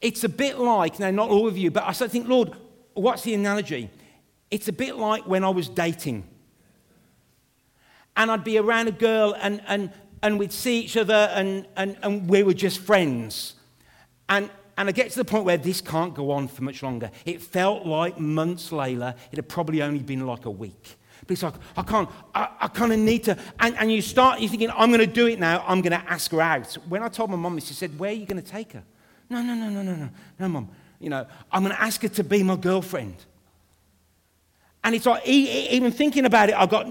It's 0.00 0.24
a 0.24 0.28
bit 0.28 0.58
like, 0.58 1.00
now, 1.00 1.10
not 1.10 1.30
all 1.30 1.48
of 1.48 1.58
you, 1.58 1.70
but 1.70 1.84
I 1.84 1.92
think, 1.92 2.28
Lord, 2.28 2.54
what's 2.94 3.22
the 3.22 3.34
analogy? 3.34 3.90
It's 4.50 4.68
a 4.68 4.72
bit 4.72 4.96
like 4.96 5.26
when 5.26 5.42
I 5.42 5.48
was 5.48 5.68
dating. 5.68 6.28
And 8.16 8.30
I'd 8.30 8.44
be 8.44 8.58
around 8.58 8.88
a 8.88 8.92
girl 8.92 9.36
and, 9.40 9.60
and, 9.66 9.92
and 10.22 10.38
we'd 10.38 10.52
see 10.52 10.80
each 10.80 10.96
other 10.96 11.30
and, 11.34 11.66
and, 11.76 11.96
and 12.02 12.28
we 12.28 12.42
were 12.42 12.54
just 12.54 12.78
friends. 12.78 13.54
And 14.28 14.50
and 14.78 14.88
I 14.88 14.92
get 14.92 15.10
to 15.10 15.16
the 15.16 15.24
point 15.24 15.44
where 15.44 15.56
this 15.56 15.80
can't 15.80 16.14
go 16.14 16.30
on 16.30 16.48
for 16.48 16.62
much 16.62 16.82
longer. 16.82 17.10
It 17.24 17.40
felt 17.40 17.86
like 17.86 18.20
months 18.20 18.72
later, 18.72 19.14
it 19.32 19.36
had 19.36 19.48
probably 19.48 19.82
only 19.82 20.00
been 20.00 20.26
like 20.26 20.44
a 20.44 20.50
week. 20.50 20.96
But 21.20 21.30
it's 21.30 21.42
like, 21.42 21.54
I 21.76 21.82
can't, 21.82 22.08
I, 22.34 22.48
I 22.60 22.68
kind 22.68 22.92
of 22.92 22.98
need 22.98 23.24
to. 23.24 23.38
And, 23.58 23.74
and 23.78 23.90
you 23.90 24.02
start, 24.02 24.40
you're 24.40 24.50
thinking, 24.50 24.70
I'm 24.70 24.90
going 24.90 25.00
to 25.00 25.06
do 25.06 25.26
it 25.28 25.38
now. 25.38 25.64
I'm 25.66 25.80
going 25.80 25.98
to 25.98 26.10
ask 26.10 26.30
her 26.30 26.42
out. 26.42 26.74
When 26.88 27.02
I 27.02 27.08
told 27.08 27.30
my 27.30 27.36
mum 27.36 27.54
this, 27.54 27.66
she 27.66 27.74
said, 27.74 27.98
Where 27.98 28.10
are 28.10 28.14
you 28.14 28.26
going 28.26 28.42
to 28.42 28.48
take 28.48 28.72
her? 28.72 28.82
No, 29.30 29.42
no, 29.42 29.54
no, 29.54 29.70
no, 29.70 29.82
no, 29.82 29.94
no. 29.94 30.08
No, 30.38 30.48
mum. 30.48 30.68
You 31.00 31.10
know, 31.10 31.26
I'm 31.50 31.62
going 31.62 31.74
to 31.74 31.82
ask 31.82 32.02
her 32.02 32.08
to 32.08 32.24
be 32.24 32.42
my 32.42 32.56
girlfriend. 32.56 33.16
And 34.84 34.94
it's 34.94 35.06
like, 35.06 35.26
even 35.26 35.90
thinking 35.90 36.26
about 36.26 36.50
it, 36.50 36.54
I've 36.54 36.68
got 36.68 36.86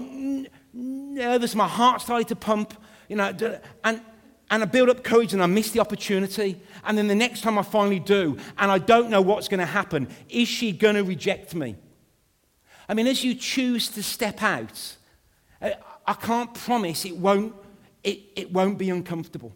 nervous. 1.16 1.54
My 1.54 1.66
heart 1.66 2.02
started 2.02 2.28
to 2.28 2.36
pump. 2.36 2.74
You 3.08 3.16
know, 3.16 3.58
and, 3.84 4.00
and 4.50 4.62
I 4.62 4.66
build 4.66 4.88
up 4.88 5.02
courage 5.02 5.32
and 5.32 5.42
I 5.42 5.46
miss 5.46 5.70
the 5.70 5.80
opportunity. 5.80 6.60
And 6.84 6.96
then 6.96 7.08
the 7.08 7.14
next 7.14 7.40
time 7.40 7.58
I 7.58 7.62
finally 7.62 7.98
do, 7.98 8.36
and 8.58 8.70
I 8.70 8.78
don't 8.78 9.10
know 9.10 9.22
what's 9.22 9.48
going 9.48 9.60
to 9.60 9.66
happen, 9.66 10.08
is 10.28 10.46
she 10.48 10.72
going 10.72 10.94
to 10.94 11.02
reject 11.02 11.54
me? 11.54 11.76
I 12.88 12.94
mean, 12.94 13.06
as 13.06 13.24
you 13.24 13.34
choose 13.34 13.88
to 13.90 14.02
step 14.02 14.42
out, 14.42 14.96
uh, 15.60 15.70
I 16.06 16.12
can't 16.12 16.54
promise 16.54 17.04
it 17.04 17.16
won't, 17.16 17.54
it, 18.04 18.20
it 18.36 18.52
won't 18.52 18.78
be 18.78 18.90
uncomfortable. 18.90 19.52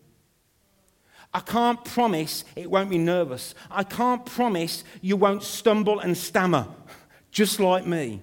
I 1.33 1.39
can't 1.39 1.85
promise 1.85 2.45
it 2.57 2.69
won't 2.69 2.91
be 2.91 2.99
nervous. 2.99 3.55
I 3.71 3.85
can't 3.85 4.27
promise 4.27 4.83
you 5.01 5.17
won't 5.17 5.45
stumble 5.45 6.01
and 6.01 6.17
stammer, 6.19 6.67
just 7.31 7.61
like 7.61 7.87
me. 7.87 8.21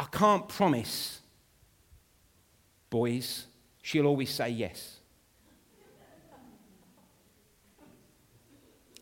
I 0.00 0.04
can't 0.04 0.48
promise, 0.48 1.20
boys, 2.88 3.44
she'll 3.82 4.06
always 4.06 4.30
say 4.30 4.48
yes. 4.48 4.96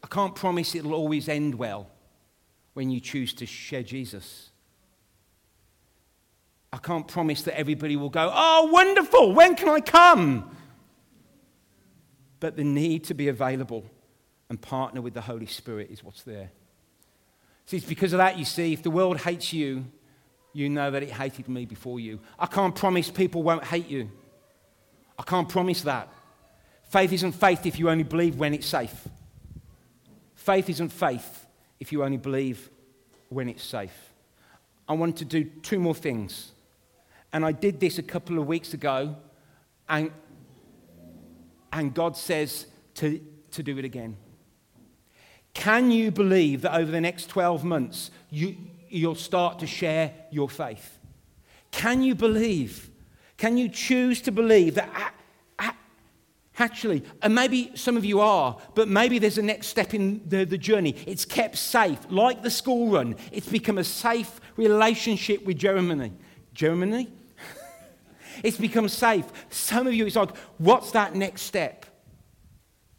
I 0.02 0.08
can't 0.08 0.34
promise 0.34 0.74
it'll 0.74 0.94
always 0.94 1.28
end 1.28 1.54
well 1.54 1.88
when 2.74 2.90
you 2.90 2.98
choose 2.98 3.32
to 3.34 3.46
share 3.46 3.84
Jesus. 3.84 4.50
I 6.72 6.78
can't 6.78 7.06
promise 7.06 7.42
that 7.42 7.56
everybody 7.56 7.94
will 7.94 8.10
go, 8.10 8.32
Oh, 8.34 8.68
wonderful, 8.72 9.34
when 9.34 9.54
can 9.54 9.68
I 9.68 9.78
come? 9.78 10.50
But 12.40 12.56
the 12.56 12.64
need 12.64 13.04
to 13.04 13.14
be 13.14 13.28
available 13.28 13.84
and 14.50 14.60
partner 14.60 15.00
with 15.00 15.14
the 15.14 15.20
Holy 15.20 15.46
Spirit 15.46 15.90
is 15.92 16.02
what's 16.02 16.24
there. 16.24 16.50
See, 17.66 17.76
it's 17.76 17.86
because 17.86 18.12
of 18.12 18.18
that, 18.18 18.36
you 18.36 18.44
see, 18.44 18.72
if 18.72 18.82
the 18.82 18.90
world 18.90 19.18
hates 19.18 19.52
you, 19.52 19.84
you 20.52 20.68
know 20.68 20.90
that 20.90 21.02
it 21.02 21.10
hated 21.10 21.48
me 21.48 21.66
before 21.66 22.00
you. 22.00 22.20
I 22.38 22.46
can't 22.46 22.74
promise 22.74 23.10
people 23.10 23.42
won't 23.42 23.64
hate 23.64 23.88
you. 23.88 24.10
I 25.18 25.22
can't 25.22 25.48
promise 25.48 25.82
that. 25.82 26.08
Faith 26.84 27.12
isn't 27.12 27.32
faith 27.32 27.66
if 27.66 27.78
you 27.78 27.90
only 27.90 28.04
believe 28.04 28.36
when 28.36 28.54
it's 28.54 28.66
safe. 28.66 29.08
Faith 30.34 30.70
isn't 30.70 30.88
faith 30.88 31.46
if 31.78 31.92
you 31.92 32.02
only 32.02 32.16
believe 32.16 32.70
when 33.28 33.48
it's 33.48 33.62
safe. 33.62 34.12
I 34.88 34.94
want 34.94 35.18
to 35.18 35.24
do 35.24 35.44
two 35.44 35.78
more 35.78 35.94
things. 35.94 36.52
And 37.32 37.44
I 37.44 37.52
did 37.52 37.78
this 37.78 37.98
a 37.98 38.02
couple 38.02 38.38
of 38.38 38.46
weeks 38.46 38.72
ago, 38.72 39.16
and, 39.88 40.10
and 41.72 41.92
God 41.92 42.16
says 42.16 42.66
to, 42.94 43.20
to 43.50 43.62
do 43.62 43.76
it 43.76 43.84
again. 43.84 44.16
Can 45.52 45.90
you 45.90 46.10
believe 46.10 46.62
that 46.62 46.74
over 46.74 46.90
the 46.90 47.00
next 47.00 47.28
12 47.28 47.64
months, 47.64 48.10
you, 48.30 48.56
you'll 48.90 49.14
start 49.14 49.58
to 49.60 49.66
share 49.66 50.12
your 50.30 50.48
faith? 50.48 50.98
Can 51.70 52.02
you 52.02 52.14
believe? 52.14 52.90
Can 53.36 53.56
you 53.56 53.68
choose 53.68 54.20
to 54.22 54.32
believe 54.32 54.74
that 54.74 55.14
actually, 56.60 57.04
and 57.22 57.34
maybe 57.34 57.70
some 57.74 57.96
of 57.96 58.04
you 58.04 58.20
are, 58.20 58.56
but 58.74 58.88
maybe 58.88 59.18
there's 59.18 59.38
a 59.38 59.42
next 59.42 59.68
step 59.68 59.94
in 59.94 60.20
the, 60.26 60.44
the 60.44 60.58
journey. 60.58 60.94
It's 61.06 61.24
kept 61.24 61.56
safe, 61.56 61.98
like 62.10 62.42
the 62.42 62.50
school 62.50 62.90
run. 62.90 63.16
It's 63.32 63.48
become 63.48 63.78
a 63.78 63.84
safe 63.84 64.40
relationship 64.56 65.44
with 65.44 65.56
Germany. 65.56 66.12
Germany? 66.54 67.08
it's 68.42 68.56
become 68.56 68.88
safe. 68.88 69.26
Some 69.50 69.86
of 69.86 69.94
you, 69.94 70.06
it's 70.06 70.16
like, 70.16 70.36
what's 70.58 70.90
that 70.92 71.14
next 71.14 71.42
step? 71.42 71.86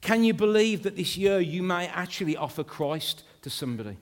Can 0.01 0.23
you 0.23 0.33
believe 0.33 0.83
that 0.83 0.95
this 0.95 1.17
year 1.17 1.39
you 1.39 1.61
may 1.61 1.87
actually 1.87 2.37
offer 2.37 2.63
Christ 2.63 3.23
to 3.41 3.49
somebody? 3.49 3.97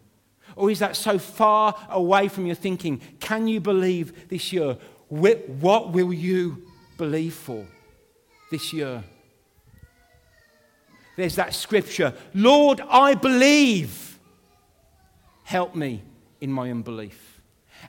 Or 0.57 0.69
is 0.69 0.79
that 0.79 0.95
so 0.95 1.17
far 1.17 1.75
away 1.89 2.27
from 2.27 2.45
your 2.45 2.55
thinking? 2.55 2.99
Can 3.19 3.47
you 3.47 3.61
believe 3.61 4.27
this 4.27 4.51
year? 4.51 4.77
What 5.07 5.91
will 5.91 6.11
you 6.11 6.63
believe 6.97 7.35
for 7.35 7.65
this 8.51 8.73
year? 8.73 9.03
There's 11.15 11.35
that 11.35 11.53
scripture 11.53 12.13
Lord, 12.33 12.81
I 12.81 13.13
believe. 13.13 14.19
Help 15.43 15.75
me 15.75 16.03
in 16.41 16.51
my 16.51 16.69
unbelief. 16.69 17.41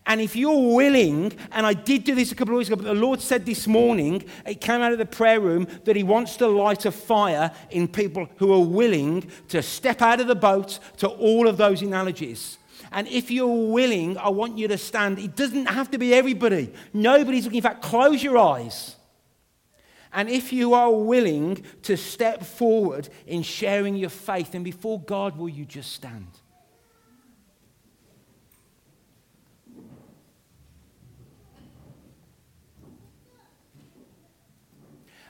And 0.07 0.21
if 0.21 0.37
you're 0.37 0.75
willing, 0.75 1.33
and 1.51 1.67
I 1.67 1.73
did 1.73 2.05
do 2.05 2.15
this 2.15 2.31
a 2.31 2.35
couple 2.35 2.55
of 2.55 2.59
weeks 2.59 2.69
ago, 2.69 2.77
but 2.77 2.85
the 2.85 2.95
Lord 2.95 3.21
said 3.21 3.47
this 3.47 3.67
morning, 3.67 4.23
it 4.47 4.61
came 4.61 4.83
out 4.83 4.93
of 4.93 4.99
the 4.99 5.07
prayer 5.07 5.41
room, 5.41 5.67
that 5.85 5.97
He 5.97 6.03
wants 6.03 6.37
to 6.37 6.47
light 6.47 6.85
a 6.85 6.93
fire 6.93 7.51
in 7.71 7.89
people 7.89 8.29
who 8.37 8.53
are 8.53 8.65
willing 8.65 9.31
to 9.49 9.63
step 9.63 10.03
out 10.03 10.21
of 10.21 10.27
the 10.27 10.35
boat 10.35 10.79
to 10.99 11.09
all 11.09 11.49
of 11.49 11.57
those 11.57 11.83
analogies. 11.83 12.58
And 12.93 13.07
if 13.09 13.31
you're 13.31 13.71
willing, 13.71 14.17
I 14.17 14.29
want 14.31 14.59
you 14.59 14.69
to 14.69 14.79
stand. 14.79 15.19
It 15.19 15.37
doesn't 15.37 15.67
have 15.67 15.91
to 15.91 15.99
be 15.99 16.15
everybody. 16.15 16.73
Nobody's 16.93 17.45
looking. 17.45 17.59
In 17.59 17.63
fact, 17.63 17.83
close 17.83 18.23
your 18.23 18.39
eyes. 18.39 18.97
And 20.13 20.29
if 20.29 20.53
you 20.53 20.75
are 20.75 20.93
willing 20.93 21.65
to 21.83 21.97
step 21.97 22.43
forward 22.43 23.09
in 23.27 23.43
sharing 23.43 23.95
your 23.95 24.11
faith, 24.11 24.53
then 24.53 24.63
before 24.63 25.01
God 25.01 25.37
will 25.37 25.49
you 25.49 25.65
just 25.65 25.93
stand? 25.93 26.29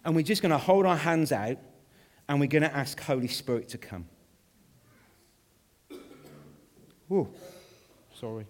And 0.05 0.14
we're 0.14 0.23
just 0.23 0.42
going 0.42 0.53
to 0.53 0.59
hold 0.59 0.87
our 0.87 0.97
hands 0.97 1.33
out 1.33 1.59
and 2.29 2.40
we're 2.40 2.47
going 2.47 2.62
to 2.62 2.75
ask 2.75 3.01
Holy 3.01 3.29
Spirit 3.29 3.68
to 3.71 3.79
come. 3.79 4.07
Oh, 7.11 7.29
sorry. 8.14 8.47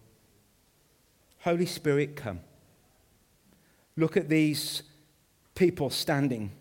Holy 1.41 1.67
Spirit, 1.67 2.17
come. 2.17 2.41
Look 3.97 4.17
at 4.17 4.29
these 4.29 4.83
people 5.55 5.91
standing 5.91 6.53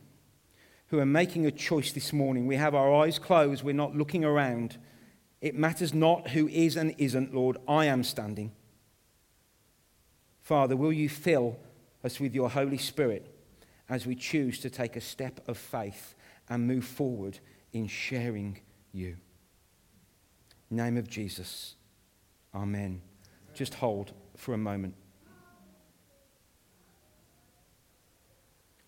who 0.88 1.00
are 1.00 1.06
making 1.06 1.46
a 1.46 1.52
choice 1.52 1.92
this 1.92 2.14
morning. 2.14 2.48
We 2.48 2.56
have 2.56 2.76
our 2.76 2.94
eyes 2.94 3.20
closed, 3.20 3.64
we're 3.64 3.74
not 3.74 3.96
looking 3.96 4.24
around. 4.24 4.78
It 5.42 5.56
matters 5.56 5.94
not 5.94 6.30
who 6.30 6.48
is 6.48 6.78
and 6.78 6.96
isn't, 6.98 7.34
Lord. 7.34 7.58
I 7.68 7.86
am 7.86 8.04
standing. 8.04 8.52
Father, 10.42 10.76
will 10.76 10.94
you 10.94 11.10
fill 11.10 11.58
us 12.04 12.20
with 12.20 12.34
your 12.34 12.50
Holy 12.50 12.78
Spirit 12.78 13.26
as 13.90 14.06
we 14.06 14.16
choose 14.16 14.60
to 14.62 14.70
take 14.70 14.96
a 14.96 15.02
step 15.02 15.48
of 15.48 15.58
faith 15.58 16.16
and 16.50 16.66
move 16.66 16.86
forward 16.86 17.40
in 17.74 17.88
sharing 17.88 18.60
you? 18.94 19.18
Name 20.70 20.98
of 20.98 21.10
Jesus. 21.10 21.76
Amen. 22.58 23.02
Just 23.54 23.76
hold 23.76 24.14
for 24.36 24.56
a 24.56 24.58
moment. 24.58 24.96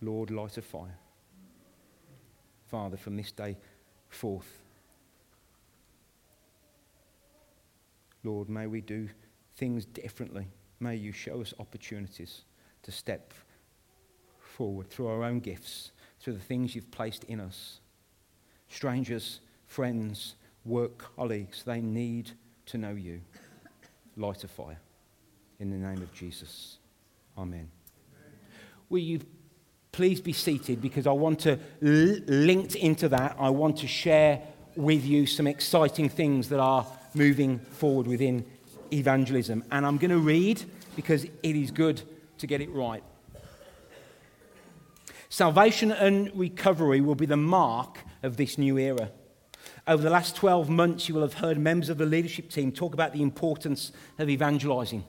Lord, 0.01 0.31
light 0.31 0.57
a 0.57 0.61
fire. 0.63 0.97
Father, 2.65 2.97
from 2.97 3.15
this 3.15 3.31
day 3.31 3.57
forth, 4.09 4.59
Lord, 8.23 8.49
may 8.49 8.65
we 8.65 8.81
do 8.81 9.07
things 9.55 9.85
differently. 9.85 10.47
May 10.79 10.95
you 10.95 11.11
show 11.11 11.39
us 11.39 11.53
opportunities 11.59 12.45
to 12.81 12.91
step 12.91 13.33
forward 14.39 14.89
through 14.89 15.07
our 15.07 15.23
own 15.23 15.41
gifts, 15.41 15.91
through 16.19 16.33
the 16.33 16.39
things 16.39 16.73
you've 16.73 16.91
placed 16.91 17.23
in 17.25 17.39
us. 17.39 17.81
Strangers, 18.67 19.41
friends, 19.67 20.35
work 20.65 21.15
colleagues, 21.15 21.61
they 21.63 21.81
need 21.81 22.31
to 22.65 22.77
know 22.79 22.91
you. 22.91 23.21
Light 24.19 24.43
a 24.43 24.47
fire. 24.49 24.77
In 25.59 25.71
the 25.71 25.77
name 25.77 26.01
of 26.01 26.13
Jesus. 26.13 26.77
Amen. 27.37 27.71
Will 28.89 28.99
you 28.99 29.21
please 29.93 30.19
be 30.19 30.33
seated 30.33 30.81
because 30.81 31.07
I 31.07 31.11
want 31.11 31.39
to, 31.41 31.57
linked 31.81 32.75
into 32.75 33.07
that, 33.09 33.37
I 33.39 33.49
want 33.49 33.77
to 33.77 33.87
share 33.87 34.41
with 34.75 35.05
you 35.05 35.25
some 35.25 35.47
exciting 35.47 36.09
things 36.09 36.49
that 36.49 36.59
are 36.59 36.85
moving 37.13 37.59
forward 37.59 38.07
within 38.07 38.45
evangelism. 38.91 39.63
And 39.71 39.85
I'm 39.85 39.97
going 39.97 40.11
to 40.11 40.19
read 40.19 40.61
because 40.95 41.23
it 41.23 41.55
is 41.55 41.71
good 41.71 42.01
to 42.39 42.47
get 42.47 42.59
it 42.59 42.69
right. 42.71 43.03
Salvation 45.29 45.91
and 45.91 46.29
recovery 46.37 46.99
will 46.99 47.15
be 47.15 47.25
the 47.25 47.37
mark 47.37 47.99
of 48.21 48.35
this 48.35 48.57
new 48.57 48.77
era. 48.77 49.11
Over 49.89 50.03
the 50.03 50.11
last 50.11 50.35
12 50.35 50.69
months, 50.69 51.09
you 51.09 51.15
will 51.15 51.23
have 51.23 51.33
heard 51.33 51.57
members 51.57 51.89
of 51.89 51.97
the 51.97 52.05
leadership 52.05 52.51
team 52.51 52.71
talk 52.71 52.93
about 52.93 53.11
the 53.11 53.23
importance 53.23 53.91
of 54.19 54.29
evangelizing. 54.29 55.03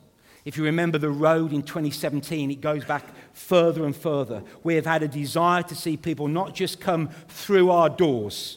If 0.46 0.56
you 0.56 0.64
remember 0.64 0.96
the 0.96 1.10
road 1.10 1.52
in 1.52 1.62
2017, 1.62 2.50
it 2.50 2.62
goes 2.62 2.86
back 2.86 3.04
further 3.34 3.84
and 3.84 3.94
further. 3.94 4.42
We 4.62 4.76
have 4.76 4.86
had 4.86 5.02
a 5.02 5.08
desire 5.08 5.62
to 5.64 5.74
see 5.74 5.98
people 5.98 6.28
not 6.28 6.54
just 6.54 6.80
come 6.80 7.10
through 7.28 7.70
our 7.70 7.90
doors, 7.90 8.56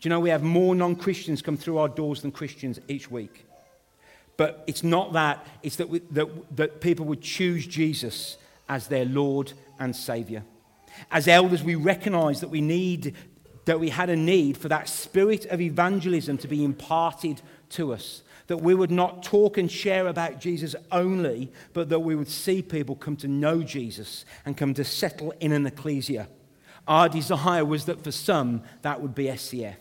Do 0.00 0.08
you 0.08 0.10
know 0.10 0.18
we 0.18 0.30
have 0.30 0.42
more 0.42 0.74
non 0.74 0.96
Christians 0.96 1.42
come 1.42 1.56
through 1.56 1.78
our 1.78 1.88
doors 1.88 2.22
than 2.22 2.32
Christians 2.32 2.80
each 2.88 3.08
week? 3.08 3.46
But 4.36 4.64
it's 4.66 4.82
not 4.82 5.12
that, 5.12 5.46
it's 5.62 5.76
that, 5.76 5.88
we, 5.88 6.00
that, 6.10 6.56
that 6.56 6.80
people 6.80 7.06
would 7.06 7.22
choose 7.22 7.68
Jesus 7.68 8.36
as 8.68 8.88
their 8.88 9.04
Lord 9.04 9.52
and 9.78 9.94
Saviour. 9.94 10.42
As 11.08 11.28
elders, 11.28 11.62
we 11.62 11.76
recognize 11.76 12.40
that 12.40 12.48
we 12.48 12.60
need, 12.60 13.14
that 13.64 13.80
we 13.80 13.90
had 13.90 14.10
a 14.10 14.16
need 14.16 14.56
for 14.56 14.68
that 14.68 14.88
spirit 14.88 15.46
of 15.46 15.60
evangelism 15.60 16.38
to 16.38 16.48
be 16.48 16.64
imparted 16.64 17.40
to 17.70 17.92
us. 17.92 18.22
That 18.48 18.58
we 18.58 18.74
would 18.74 18.90
not 18.90 19.22
talk 19.22 19.56
and 19.56 19.70
share 19.70 20.08
about 20.08 20.40
Jesus 20.40 20.74
only, 20.90 21.52
but 21.72 21.88
that 21.88 22.00
we 22.00 22.16
would 22.16 22.28
see 22.28 22.60
people 22.60 22.96
come 22.96 23.16
to 23.16 23.28
know 23.28 23.62
Jesus 23.62 24.24
and 24.44 24.56
come 24.56 24.74
to 24.74 24.84
settle 24.84 25.32
in 25.40 25.52
an 25.52 25.66
ecclesia. 25.66 26.28
Our 26.88 27.08
desire 27.08 27.64
was 27.64 27.84
that 27.84 28.02
for 28.02 28.10
some, 28.10 28.62
that 28.82 29.00
would 29.00 29.14
be 29.14 29.26
SCF. 29.26 29.76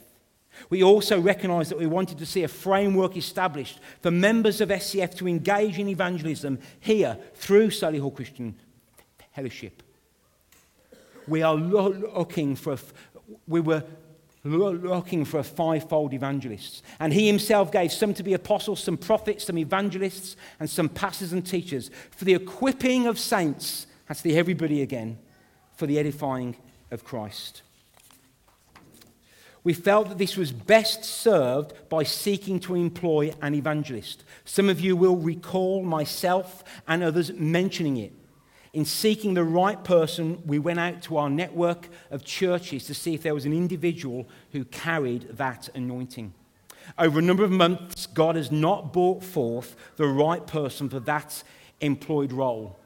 We 0.69 0.83
also 0.83 1.19
recognised 1.19 1.71
that 1.71 1.79
we 1.79 1.87
wanted 1.87 2.17
to 2.19 2.25
see 2.25 2.43
a 2.43 2.47
framework 2.47 3.17
established 3.17 3.79
for 4.01 4.11
members 4.11 4.61
of 4.61 4.69
SCF 4.69 5.15
to 5.15 5.27
engage 5.27 5.79
in 5.79 5.87
evangelism 5.87 6.59
here 6.79 7.17
through 7.35 7.69
Solihull 7.69 8.15
Christian 8.15 8.55
Fellowship. 9.33 9.81
We 11.27 11.41
are 11.41 11.55
looking 11.55 12.55
for, 12.55 12.77
we 13.47 13.59
were 13.59 13.83
looking 14.43 15.23
for 15.23 15.39
a 15.39 15.43
fivefold 15.43 16.13
evangelists. 16.13 16.81
And 16.99 17.13
he 17.13 17.27
himself 17.27 17.71
gave 17.71 17.91
some 17.91 18.13
to 18.15 18.23
be 18.23 18.33
apostles, 18.33 18.83
some 18.83 18.97
prophets, 18.97 19.45
some 19.45 19.57
evangelists, 19.57 20.35
and 20.59 20.69
some 20.69 20.89
pastors 20.89 21.33
and 21.33 21.45
teachers 21.45 21.91
for 22.11 22.25
the 22.25 22.33
equipping 22.33 23.07
of 23.07 23.19
saints. 23.19 23.87
That's 24.07 24.21
the 24.21 24.37
everybody 24.37 24.81
again, 24.81 25.19
for 25.75 25.85
the 25.85 25.99
edifying 25.99 26.57
of 26.89 27.03
Christ. 27.03 27.61
We 29.63 29.73
felt 29.73 30.09
that 30.09 30.17
this 30.17 30.35
was 30.35 30.51
best 30.51 31.03
served 31.03 31.73
by 31.87 32.01
seeking 32.01 32.59
to 32.61 32.73
employ 32.73 33.33
an 33.43 33.53
evangelist. 33.53 34.23
Some 34.43 34.69
of 34.69 34.79
you 34.79 34.95
will 34.95 35.17
recall 35.17 35.83
myself 35.83 36.63
and 36.87 37.03
others 37.03 37.31
mentioning 37.33 37.97
it. 37.97 38.11
In 38.73 38.85
seeking 38.85 39.33
the 39.33 39.43
right 39.43 39.83
person, 39.83 40.41
we 40.45 40.57
went 40.57 40.79
out 40.79 41.01
to 41.03 41.17
our 41.17 41.29
network 41.29 41.89
of 42.09 42.23
churches 42.23 42.85
to 42.85 42.93
see 42.93 43.13
if 43.13 43.21
there 43.21 43.33
was 43.33 43.45
an 43.45 43.51
individual 43.51 44.27
who 44.53 44.63
carried 44.63 45.23
that 45.37 45.67
anointing. 45.75 46.33
Over 46.97 47.19
a 47.19 47.21
number 47.21 47.43
of 47.43 47.51
months, 47.51 48.05
God 48.07 48.37
has 48.37 48.49
not 48.49 48.93
brought 48.93 49.23
forth 49.23 49.75
the 49.97 50.07
right 50.07 50.45
person 50.47 50.89
for 50.89 51.01
that 51.01 51.43
employed 51.81 52.31
role. 52.31 52.79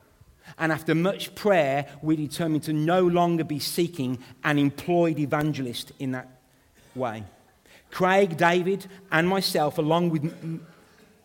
And 0.57 0.71
after 0.71 0.95
much 0.95 1.35
prayer, 1.35 1.87
we 2.01 2.15
determined 2.15 2.63
to 2.63 2.73
no 2.73 3.01
longer 3.05 3.43
be 3.43 3.59
seeking 3.59 4.19
an 4.43 4.57
employed 4.57 5.19
evangelist 5.19 5.91
in 5.99 6.11
that 6.11 6.29
way. 6.95 7.23
Craig, 7.91 8.37
David, 8.37 8.87
and 9.11 9.27
myself, 9.27 9.77
along 9.77 10.09
with 10.09 10.61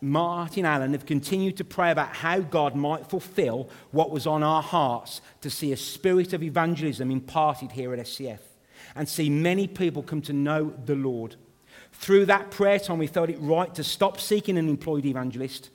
Martin 0.00 0.64
Allen, 0.64 0.92
have 0.92 1.04
continued 1.04 1.56
to 1.58 1.64
pray 1.64 1.90
about 1.90 2.16
how 2.16 2.40
God 2.40 2.74
might 2.74 3.10
fulfill 3.10 3.68
what 3.90 4.10
was 4.10 4.26
on 4.26 4.42
our 4.42 4.62
hearts 4.62 5.20
to 5.42 5.50
see 5.50 5.72
a 5.72 5.76
spirit 5.76 6.32
of 6.32 6.42
evangelism 6.42 7.10
imparted 7.10 7.72
here 7.72 7.92
at 7.92 8.00
SCF 8.00 8.38
and 8.96 9.08
see 9.08 9.28
many 9.28 9.66
people 9.66 10.02
come 10.02 10.22
to 10.22 10.32
know 10.32 10.72
the 10.84 10.94
Lord. 10.94 11.36
Through 11.92 12.26
that 12.26 12.50
prayer 12.50 12.78
time, 12.78 12.98
we 12.98 13.06
felt 13.06 13.30
it 13.30 13.38
right 13.40 13.74
to 13.74 13.84
stop 13.84 14.18
seeking 14.18 14.56
an 14.56 14.68
employed 14.68 15.04
evangelist 15.04 15.70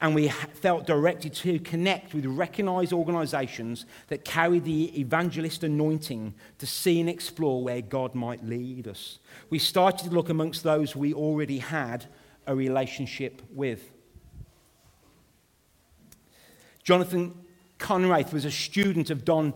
and 0.00 0.14
we 0.14 0.28
felt 0.28 0.86
directed 0.86 1.32
to 1.32 1.58
connect 1.58 2.12
with 2.12 2.26
recognized 2.26 2.92
organizations 2.92 3.86
that 4.08 4.24
carry 4.24 4.58
the 4.58 4.98
evangelist 5.00 5.64
anointing 5.64 6.34
to 6.58 6.66
see 6.66 7.00
and 7.00 7.08
explore 7.08 7.64
where 7.64 7.80
God 7.80 8.14
might 8.14 8.44
lead 8.44 8.86
us. 8.88 9.18
We 9.48 9.58
started 9.58 10.08
to 10.08 10.14
look 10.14 10.28
amongst 10.28 10.62
those 10.62 10.94
we 10.94 11.14
already 11.14 11.58
had 11.58 12.06
a 12.46 12.54
relationship 12.54 13.42
with. 13.52 13.92
Jonathan 16.82 17.34
Conrathe 17.78 18.32
was 18.32 18.44
a 18.44 18.50
student 18.50 19.10
of 19.10 19.24
Don 19.24 19.54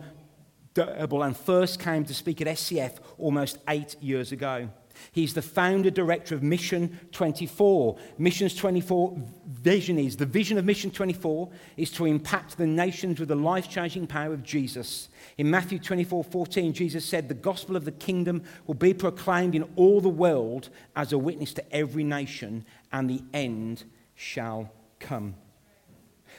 Double 0.73 1.23
and 1.23 1.35
first 1.35 1.79
came 1.81 2.05
to 2.05 2.13
speak 2.13 2.39
at 2.39 2.47
SCF 2.47 2.99
almost 3.17 3.57
eight 3.67 3.95
years 4.01 4.31
ago. 4.31 4.69
He's 5.11 5.33
the 5.33 5.41
founder 5.41 5.89
director 5.89 6.35
of 6.35 6.43
Mission 6.43 6.99
24. 7.11 7.97
Mission's 8.17 8.55
24 8.55 9.17
vision 9.47 9.99
is 9.99 10.17
the 10.17 10.25
vision 10.25 10.57
of 10.57 10.65
Mission 10.65 10.91
24 10.91 11.49
is 11.77 11.91
to 11.91 12.05
impact 12.05 12.57
the 12.57 12.67
nations 12.67 13.19
with 13.19 13.29
the 13.29 13.35
life 13.35 13.69
changing 13.69 14.07
power 14.07 14.33
of 14.33 14.43
Jesus. 14.43 15.09
In 15.37 15.49
Matthew 15.49 15.79
24 15.79 16.23
14, 16.23 16.73
Jesus 16.73 17.05
said, 17.05 17.27
The 17.27 17.33
gospel 17.33 17.75
of 17.75 17.85
the 17.85 17.91
kingdom 17.91 18.43
will 18.67 18.75
be 18.75 18.93
proclaimed 18.93 19.55
in 19.55 19.63
all 19.75 20.01
the 20.01 20.09
world 20.09 20.69
as 20.95 21.13
a 21.13 21.17
witness 21.17 21.53
to 21.55 21.75
every 21.75 22.03
nation, 22.03 22.65
and 22.91 23.09
the 23.09 23.23
end 23.33 23.83
shall 24.15 24.71
come. 24.99 25.35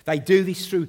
They 0.05 0.19
do 0.19 0.43
this 0.45 0.67
through 0.67 0.89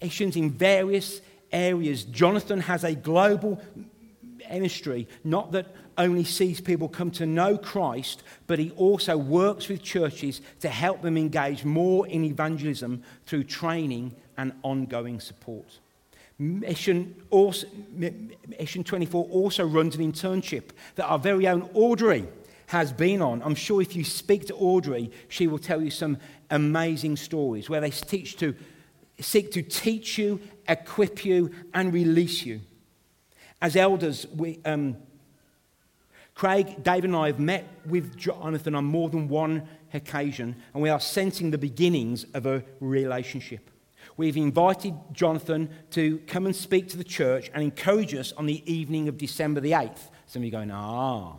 missions 0.00 0.36
in 0.36 0.50
various 0.50 1.20
areas. 1.52 2.04
Jonathan 2.04 2.60
has 2.60 2.84
a 2.84 2.94
global 2.94 3.60
ministry, 4.50 5.08
not 5.24 5.52
that 5.52 5.74
only 5.98 6.24
sees 6.24 6.60
people 6.60 6.88
come 6.88 7.10
to 7.12 7.26
know 7.26 7.56
Christ, 7.56 8.22
but 8.46 8.58
he 8.58 8.70
also 8.72 9.16
works 9.16 9.68
with 9.68 9.82
churches 9.82 10.40
to 10.60 10.68
help 10.68 11.02
them 11.02 11.16
engage 11.16 11.64
more 11.64 12.06
in 12.06 12.24
evangelism 12.24 13.02
through 13.26 13.44
training 13.44 14.14
and 14.36 14.52
ongoing 14.62 15.20
support. 15.20 15.78
Mission, 16.38 17.14
also, 17.30 17.66
Mission 18.58 18.82
24 18.82 19.26
also 19.26 19.66
runs 19.66 19.94
an 19.94 20.12
internship 20.12 20.70
that 20.96 21.06
our 21.06 21.18
very 21.18 21.46
own 21.46 21.68
Audrey 21.74 22.26
has 22.66 22.92
been 22.92 23.20
on. 23.20 23.42
I'm 23.42 23.54
sure 23.54 23.82
if 23.82 23.94
you 23.94 24.02
speak 24.02 24.46
to 24.46 24.54
Audrey, 24.54 25.10
she 25.28 25.46
will 25.46 25.58
tell 25.58 25.82
you 25.82 25.90
some 25.90 26.16
amazing 26.50 27.16
stories 27.16 27.68
where 27.68 27.80
they 27.80 27.90
teach 27.90 28.36
to, 28.38 28.54
seek 29.20 29.52
to 29.52 29.62
teach 29.62 30.18
you, 30.18 30.40
equip 30.68 31.24
you, 31.24 31.50
and 31.74 31.92
release 31.92 32.44
you. 32.44 32.60
As 33.60 33.76
elders, 33.76 34.26
we, 34.34 34.58
um, 34.64 34.96
Craig, 36.42 36.82
David, 36.82 37.04
and 37.04 37.14
I 37.14 37.28
have 37.28 37.38
met 37.38 37.68
with 37.86 38.16
Jonathan 38.16 38.74
on 38.74 38.84
more 38.84 39.08
than 39.08 39.28
one 39.28 39.62
occasion, 39.94 40.56
and 40.74 40.82
we 40.82 40.88
are 40.88 40.98
sensing 40.98 41.52
the 41.52 41.56
beginnings 41.56 42.26
of 42.34 42.46
a 42.46 42.64
relationship. 42.80 43.70
We've 44.16 44.36
invited 44.36 44.92
Jonathan 45.12 45.70
to 45.92 46.18
come 46.26 46.46
and 46.46 46.56
speak 46.56 46.88
to 46.88 46.96
the 46.96 47.04
church 47.04 47.48
and 47.54 47.62
encourage 47.62 48.12
us 48.12 48.32
on 48.32 48.46
the 48.46 48.60
evening 48.66 49.06
of 49.06 49.18
December 49.18 49.60
the 49.60 49.70
8th. 49.70 50.10
Some 50.26 50.42
of 50.42 50.46
you 50.46 50.50
going, 50.50 50.72
ah. 50.72 51.36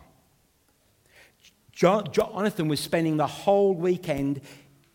Jonathan 1.70 2.68
was 2.68 2.80
spending 2.80 3.18
the 3.18 3.26
whole 3.26 3.74
weekend 3.74 4.40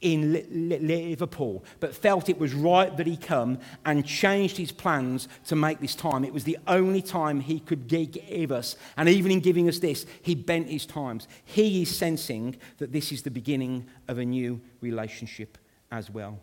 in 0.01 0.45
Liverpool, 0.87 1.63
but 1.79 1.95
felt 1.95 2.29
it 2.29 2.39
was 2.39 2.53
right 2.53 2.95
that 2.95 3.07
he 3.07 3.17
come 3.17 3.59
and 3.85 4.05
changed 4.05 4.55
his 4.55 4.71
plans 4.71 5.27
to 5.47 5.55
make 5.55 5.79
this 5.79 5.95
time. 5.95 6.23
It 6.23 6.33
was 6.33 6.45
the 6.45 6.57
only 6.67 7.01
time 7.01 7.41
he 7.41 7.59
could 7.59 7.87
give 7.87 8.51
us, 8.51 8.75
and 8.95 9.09
even 9.09 9.31
in 9.31 9.41
giving 9.41 9.67
us 9.67 9.79
this, 9.79 10.05
he 10.21 10.35
bent 10.35 10.67
his 10.67 10.85
times. 10.85 11.27
He 11.43 11.81
is 11.81 11.95
sensing 11.95 12.55
that 12.77 12.93
this 12.93 13.11
is 13.11 13.23
the 13.23 13.31
beginning 13.31 13.87
of 14.07 14.17
a 14.17 14.25
new 14.25 14.61
relationship 14.79 15.57
as 15.91 16.09
well. 16.09 16.39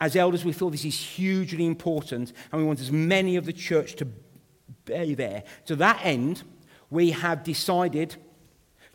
As 0.00 0.16
elders, 0.16 0.44
we 0.44 0.52
feel 0.52 0.70
this 0.70 0.84
is 0.84 0.98
hugely 0.98 1.64
important, 1.64 2.32
and 2.50 2.60
we 2.60 2.66
want 2.66 2.80
as 2.80 2.90
many 2.90 3.36
of 3.36 3.46
the 3.46 3.52
church 3.52 3.94
to 3.96 4.08
be 4.84 5.14
there. 5.14 5.44
To 5.66 5.76
that 5.76 6.00
end, 6.02 6.42
we 6.90 7.12
have 7.12 7.44
decided 7.44 8.16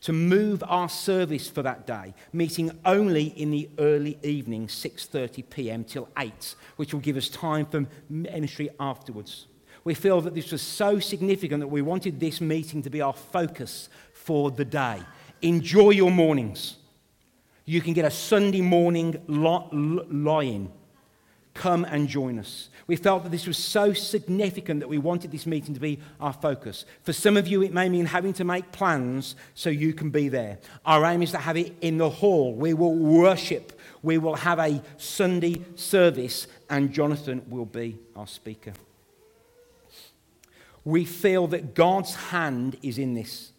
to 0.02 0.14
move 0.14 0.64
our 0.68 0.90
service 0.90 1.48
for 1.48 1.62
that 1.62 1.86
day, 1.86 2.14
meeting 2.34 2.72
only 2.86 3.26
in 3.26 3.52
the 3.52 3.70
early 3.78 4.18
evening, 4.24 4.68
6:30 4.68 5.50
p.m. 5.50 5.84
till 5.84 6.10
8, 6.18 6.56
which 6.76 6.94
will 6.94 7.02
give 7.02 7.18
us 7.18 7.30
time 7.30 7.66
for 7.66 7.86
ministry 8.10 8.70
afterwards. 8.80 9.48
We 9.84 9.94
feel 9.94 10.22
that 10.22 10.36
this 10.36 10.52
was 10.52 10.62
so 10.62 11.00
significant 11.00 11.62
that 11.62 11.68
we 11.68 11.82
wanted 11.82 12.20
this 12.20 12.42
meeting 12.42 12.84
to 12.84 12.90
be 12.90 13.02
our 13.02 13.14
focus 13.14 13.90
for 14.14 14.52
the 14.52 14.66
day. 14.66 15.02
Enjoy 15.42 15.90
your 15.92 16.12
mornings. 16.12 16.78
You 17.66 17.82
can 17.82 17.94
get 17.94 18.06
a 18.06 18.12
Sunday 18.12 18.62
morning 18.62 19.22
lie-in. 19.28 20.72
Come 21.54 21.86
and 21.86 22.08
join 22.08 22.40
us. 22.40 22.70
We 22.88 22.96
felt 22.96 23.24
that 23.24 23.30
this 23.30 23.46
was 23.46 23.58
so 23.58 23.94
significant 23.94 24.80
that 24.80 24.90
we 24.90 24.98
wanted 24.98 25.32
this 25.32 25.46
meeting 25.46 25.74
to 25.74 25.80
be 25.80 26.00
our 26.20 26.34
focus. 26.34 26.86
For 27.04 27.14
some 27.14 27.38
of 27.38 27.48
you, 27.48 27.62
it 27.62 27.74
may 27.74 27.90
mean 27.90 28.06
having 28.06 28.34
to 28.34 28.44
make 28.44 28.72
plans 28.72 29.36
so 29.54 29.70
you 29.70 29.94
can 29.94 30.10
be 30.10 30.30
there. 30.30 30.60
Our 30.86 31.06
aim 31.06 31.22
is 31.22 31.32
to 31.32 31.38
have 31.38 31.58
it 31.58 31.76
in 31.82 31.98
the 31.98 32.10
hall. 32.10 32.54
We 32.54 32.74
will 32.74 32.96
worship. 32.96 33.80
We 34.02 34.18
will 34.18 34.36
have 34.36 34.60
a 34.60 34.82
Sunday 34.98 35.62
service, 35.76 36.48
and 36.70 36.92
Jonathan 36.92 37.44
will 37.50 37.66
be 37.66 38.00
our 38.16 38.28
speaker. 38.28 38.74
We 40.84 41.06
feel 41.06 41.48
that 41.48 41.76
God's 41.76 42.16
hand 42.16 42.78
is 42.82 42.98
in 42.98 43.14
this. 43.14 43.52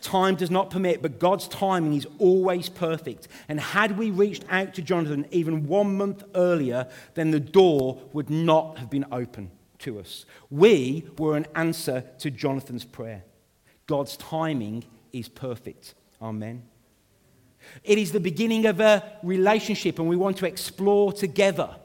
Time 0.00 0.34
does 0.34 0.50
not 0.50 0.70
permit, 0.70 1.02
but 1.02 1.18
God's 1.18 1.48
timing 1.48 1.94
is 1.94 2.06
always 2.18 2.68
perfect. 2.68 3.28
And 3.48 3.60
had 3.60 3.98
we 3.98 4.10
reached 4.10 4.44
out 4.48 4.74
to 4.74 4.82
Jonathan 4.82 5.26
even 5.30 5.66
one 5.66 5.96
month 5.96 6.24
earlier, 6.34 6.88
then 7.14 7.30
the 7.30 7.40
door 7.40 8.00
would 8.12 8.30
not 8.30 8.78
have 8.78 8.90
been 8.90 9.06
open 9.12 9.50
to 9.80 9.98
us. 9.98 10.24
We 10.50 11.06
were 11.18 11.36
an 11.36 11.46
answer 11.54 12.04
to 12.18 12.30
Jonathan's 12.30 12.84
prayer. 12.84 13.24
God's 13.86 14.16
timing 14.16 14.84
is 15.12 15.28
perfect. 15.28 15.94
Amen. 16.22 16.62
It 17.84 17.98
is 17.98 18.12
the 18.12 18.20
beginning 18.20 18.66
of 18.66 18.80
a 18.80 19.18
relationship, 19.22 19.98
and 19.98 20.08
we 20.08 20.16
want 20.16 20.36
to 20.38 20.46
explore 20.46 21.12
together. 21.12 21.76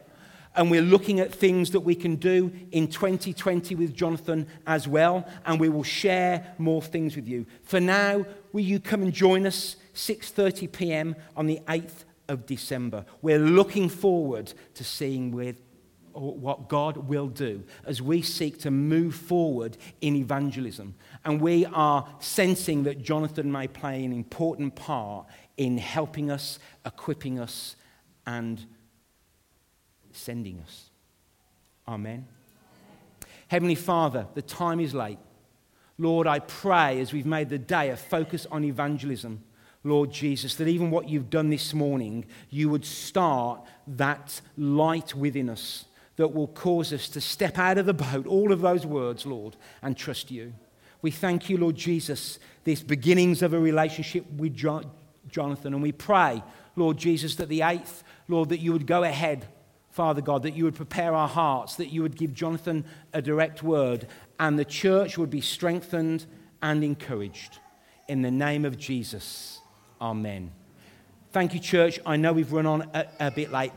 And 0.56 0.72
we're 0.72 0.82
looking 0.82 1.20
at 1.20 1.34
things 1.34 1.72
that 1.72 1.82
we 1.82 1.96
can 1.96 2.16
do 2.16 2.52
in 2.72 2.88
2020 2.88 3.76
with 3.76 3.94
Jonathan 3.94 4.48
as 4.66 4.88
well, 4.88 5.28
and 5.46 5.60
we 5.60 5.70
will 5.70 5.84
share 5.84 6.56
more 6.58 6.82
things 6.82 7.16
with 7.16 7.28
you. 7.28 7.46
For 7.64 7.80
now, 7.80 8.26
will 8.54 8.62
you 8.62 8.80
come 8.80 9.02
and 9.02 9.14
join 9.14 9.46
us 9.46 9.76
6:30 9.94 10.72
p.m. 10.72 11.16
on 11.36 11.48
the 11.48 11.60
8th 11.68 12.06
of 12.30 12.46
December? 12.46 13.06
We're 13.22 13.40
looking 13.40 13.90
forward 13.90 14.54
to 14.76 14.84
seeing 14.84 15.32
with 15.32 15.62
what 16.14 16.70
God 16.70 16.96
will 16.96 17.28
do 17.28 17.64
as 17.86 18.02
we 18.02 18.22
seek 18.22 18.60
to 18.60 18.72
move 18.72 19.16
forward 19.16 19.78
in 20.00 20.16
evangelism. 20.16 20.96
And 21.26 21.42
we 21.42 21.66
are 21.66 22.08
sensing 22.20 22.84
that 22.84 23.02
Jonathan 23.02 23.52
may 23.52 23.68
play 23.68 24.06
an 24.06 24.14
important 24.14 24.76
part 24.76 25.28
in 25.58 25.78
helping 25.78 26.32
us, 26.32 26.60
equipping 26.86 27.40
us, 27.40 27.76
and 28.26 28.66
sending 30.16 30.60
us. 30.66 30.90
Amen. 31.88 32.28
Heavenly 33.48 33.76
Father, 33.76 34.28
the 34.34 34.42
time 34.42 34.80
is 34.80 34.94
late. 34.94 35.20
Lord, 35.98 36.28
I 36.28 36.40
pray 36.40 37.00
as 37.00 37.14
we've 37.14 37.26
made 37.26 37.50
the 37.50 37.60
day 37.60 37.90
a 37.90 37.96
focus 37.96 38.48
on 38.52 38.64
evangelism, 38.64 39.44
Lord 39.84 40.12
Jesus, 40.12 40.56
that 40.56 40.68
even 40.68 40.90
what 40.90 41.08
you've 41.08 41.30
done 41.30 41.50
this 41.50 41.74
morning, 41.74 42.26
you 42.50 42.70
would 42.70 42.84
start 42.84 43.62
that 43.88 44.42
light 44.58 45.14
within 45.14 45.50
us 45.50 45.86
that 46.16 46.34
will 46.34 46.48
cause 46.48 46.92
us 46.92 47.08
to 47.10 47.22
step 47.22 47.60
out 47.60 47.78
of 47.78 47.86
the 47.86 47.94
boat, 47.94 48.26
all 48.26 48.52
of 48.52 48.62
those 48.62 48.86
words, 48.86 49.26
Lord, 49.26 49.56
and 49.84 49.96
trust 49.96 50.32
you. 50.32 50.54
We 51.02 51.12
thank 51.12 51.50
you, 51.50 51.58
Lord 51.58 51.76
Jesus, 51.76 52.40
this 52.64 52.82
beginnings 52.82 53.44
of 53.44 53.54
a 53.54 53.60
relationship 53.60 54.26
with 54.32 54.56
Jonathan, 54.56 55.74
and 55.74 55.84
we 55.84 55.92
pray, 55.92 56.42
Lord 56.76 56.98
Jesus, 56.98 57.36
that 57.36 57.50
the 57.50 57.62
eighth, 57.62 58.04
Lord, 58.28 58.50
that 58.50 58.60
you 58.60 58.74
would 58.74 58.88
go 58.88 59.04
ahead 59.04 59.48
Father 59.96 60.20
God, 60.20 60.44
that 60.44 60.58
you 60.58 60.66
would 60.66 60.76
prepare 60.76 61.16
our 61.16 61.30
hearts, 61.30 61.78
that 61.78 61.88
you 61.88 62.02
would 62.02 62.18
give 62.18 62.34
Jonathan 62.34 62.84
a 63.14 63.22
direct 63.22 63.64
word, 63.64 64.10
and 64.38 64.60
the 64.60 64.66
church 64.66 65.18
would 65.18 65.30
be 65.30 65.40
strengthened 65.40 66.26
and 66.62 66.84
encouraged. 66.84 67.60
In 68.10 68.22
the 68.22 68.30
name 68.30 68.66
of 68.66 68.78
Jesus, 68.78 69.62
amen. 70.02 70.52
Thank 71.32 71.54
you, 71.54 71.62
church. 71.62 71.98
I 72.06 72.18
know 72.18 72.34
we've 72.34 72.52
run 72.52 72.66
on 72.66 72.90
a, 72.94 73.06
a 73.22 73.32
bit 73.32 73.54
late. 73.54 73.72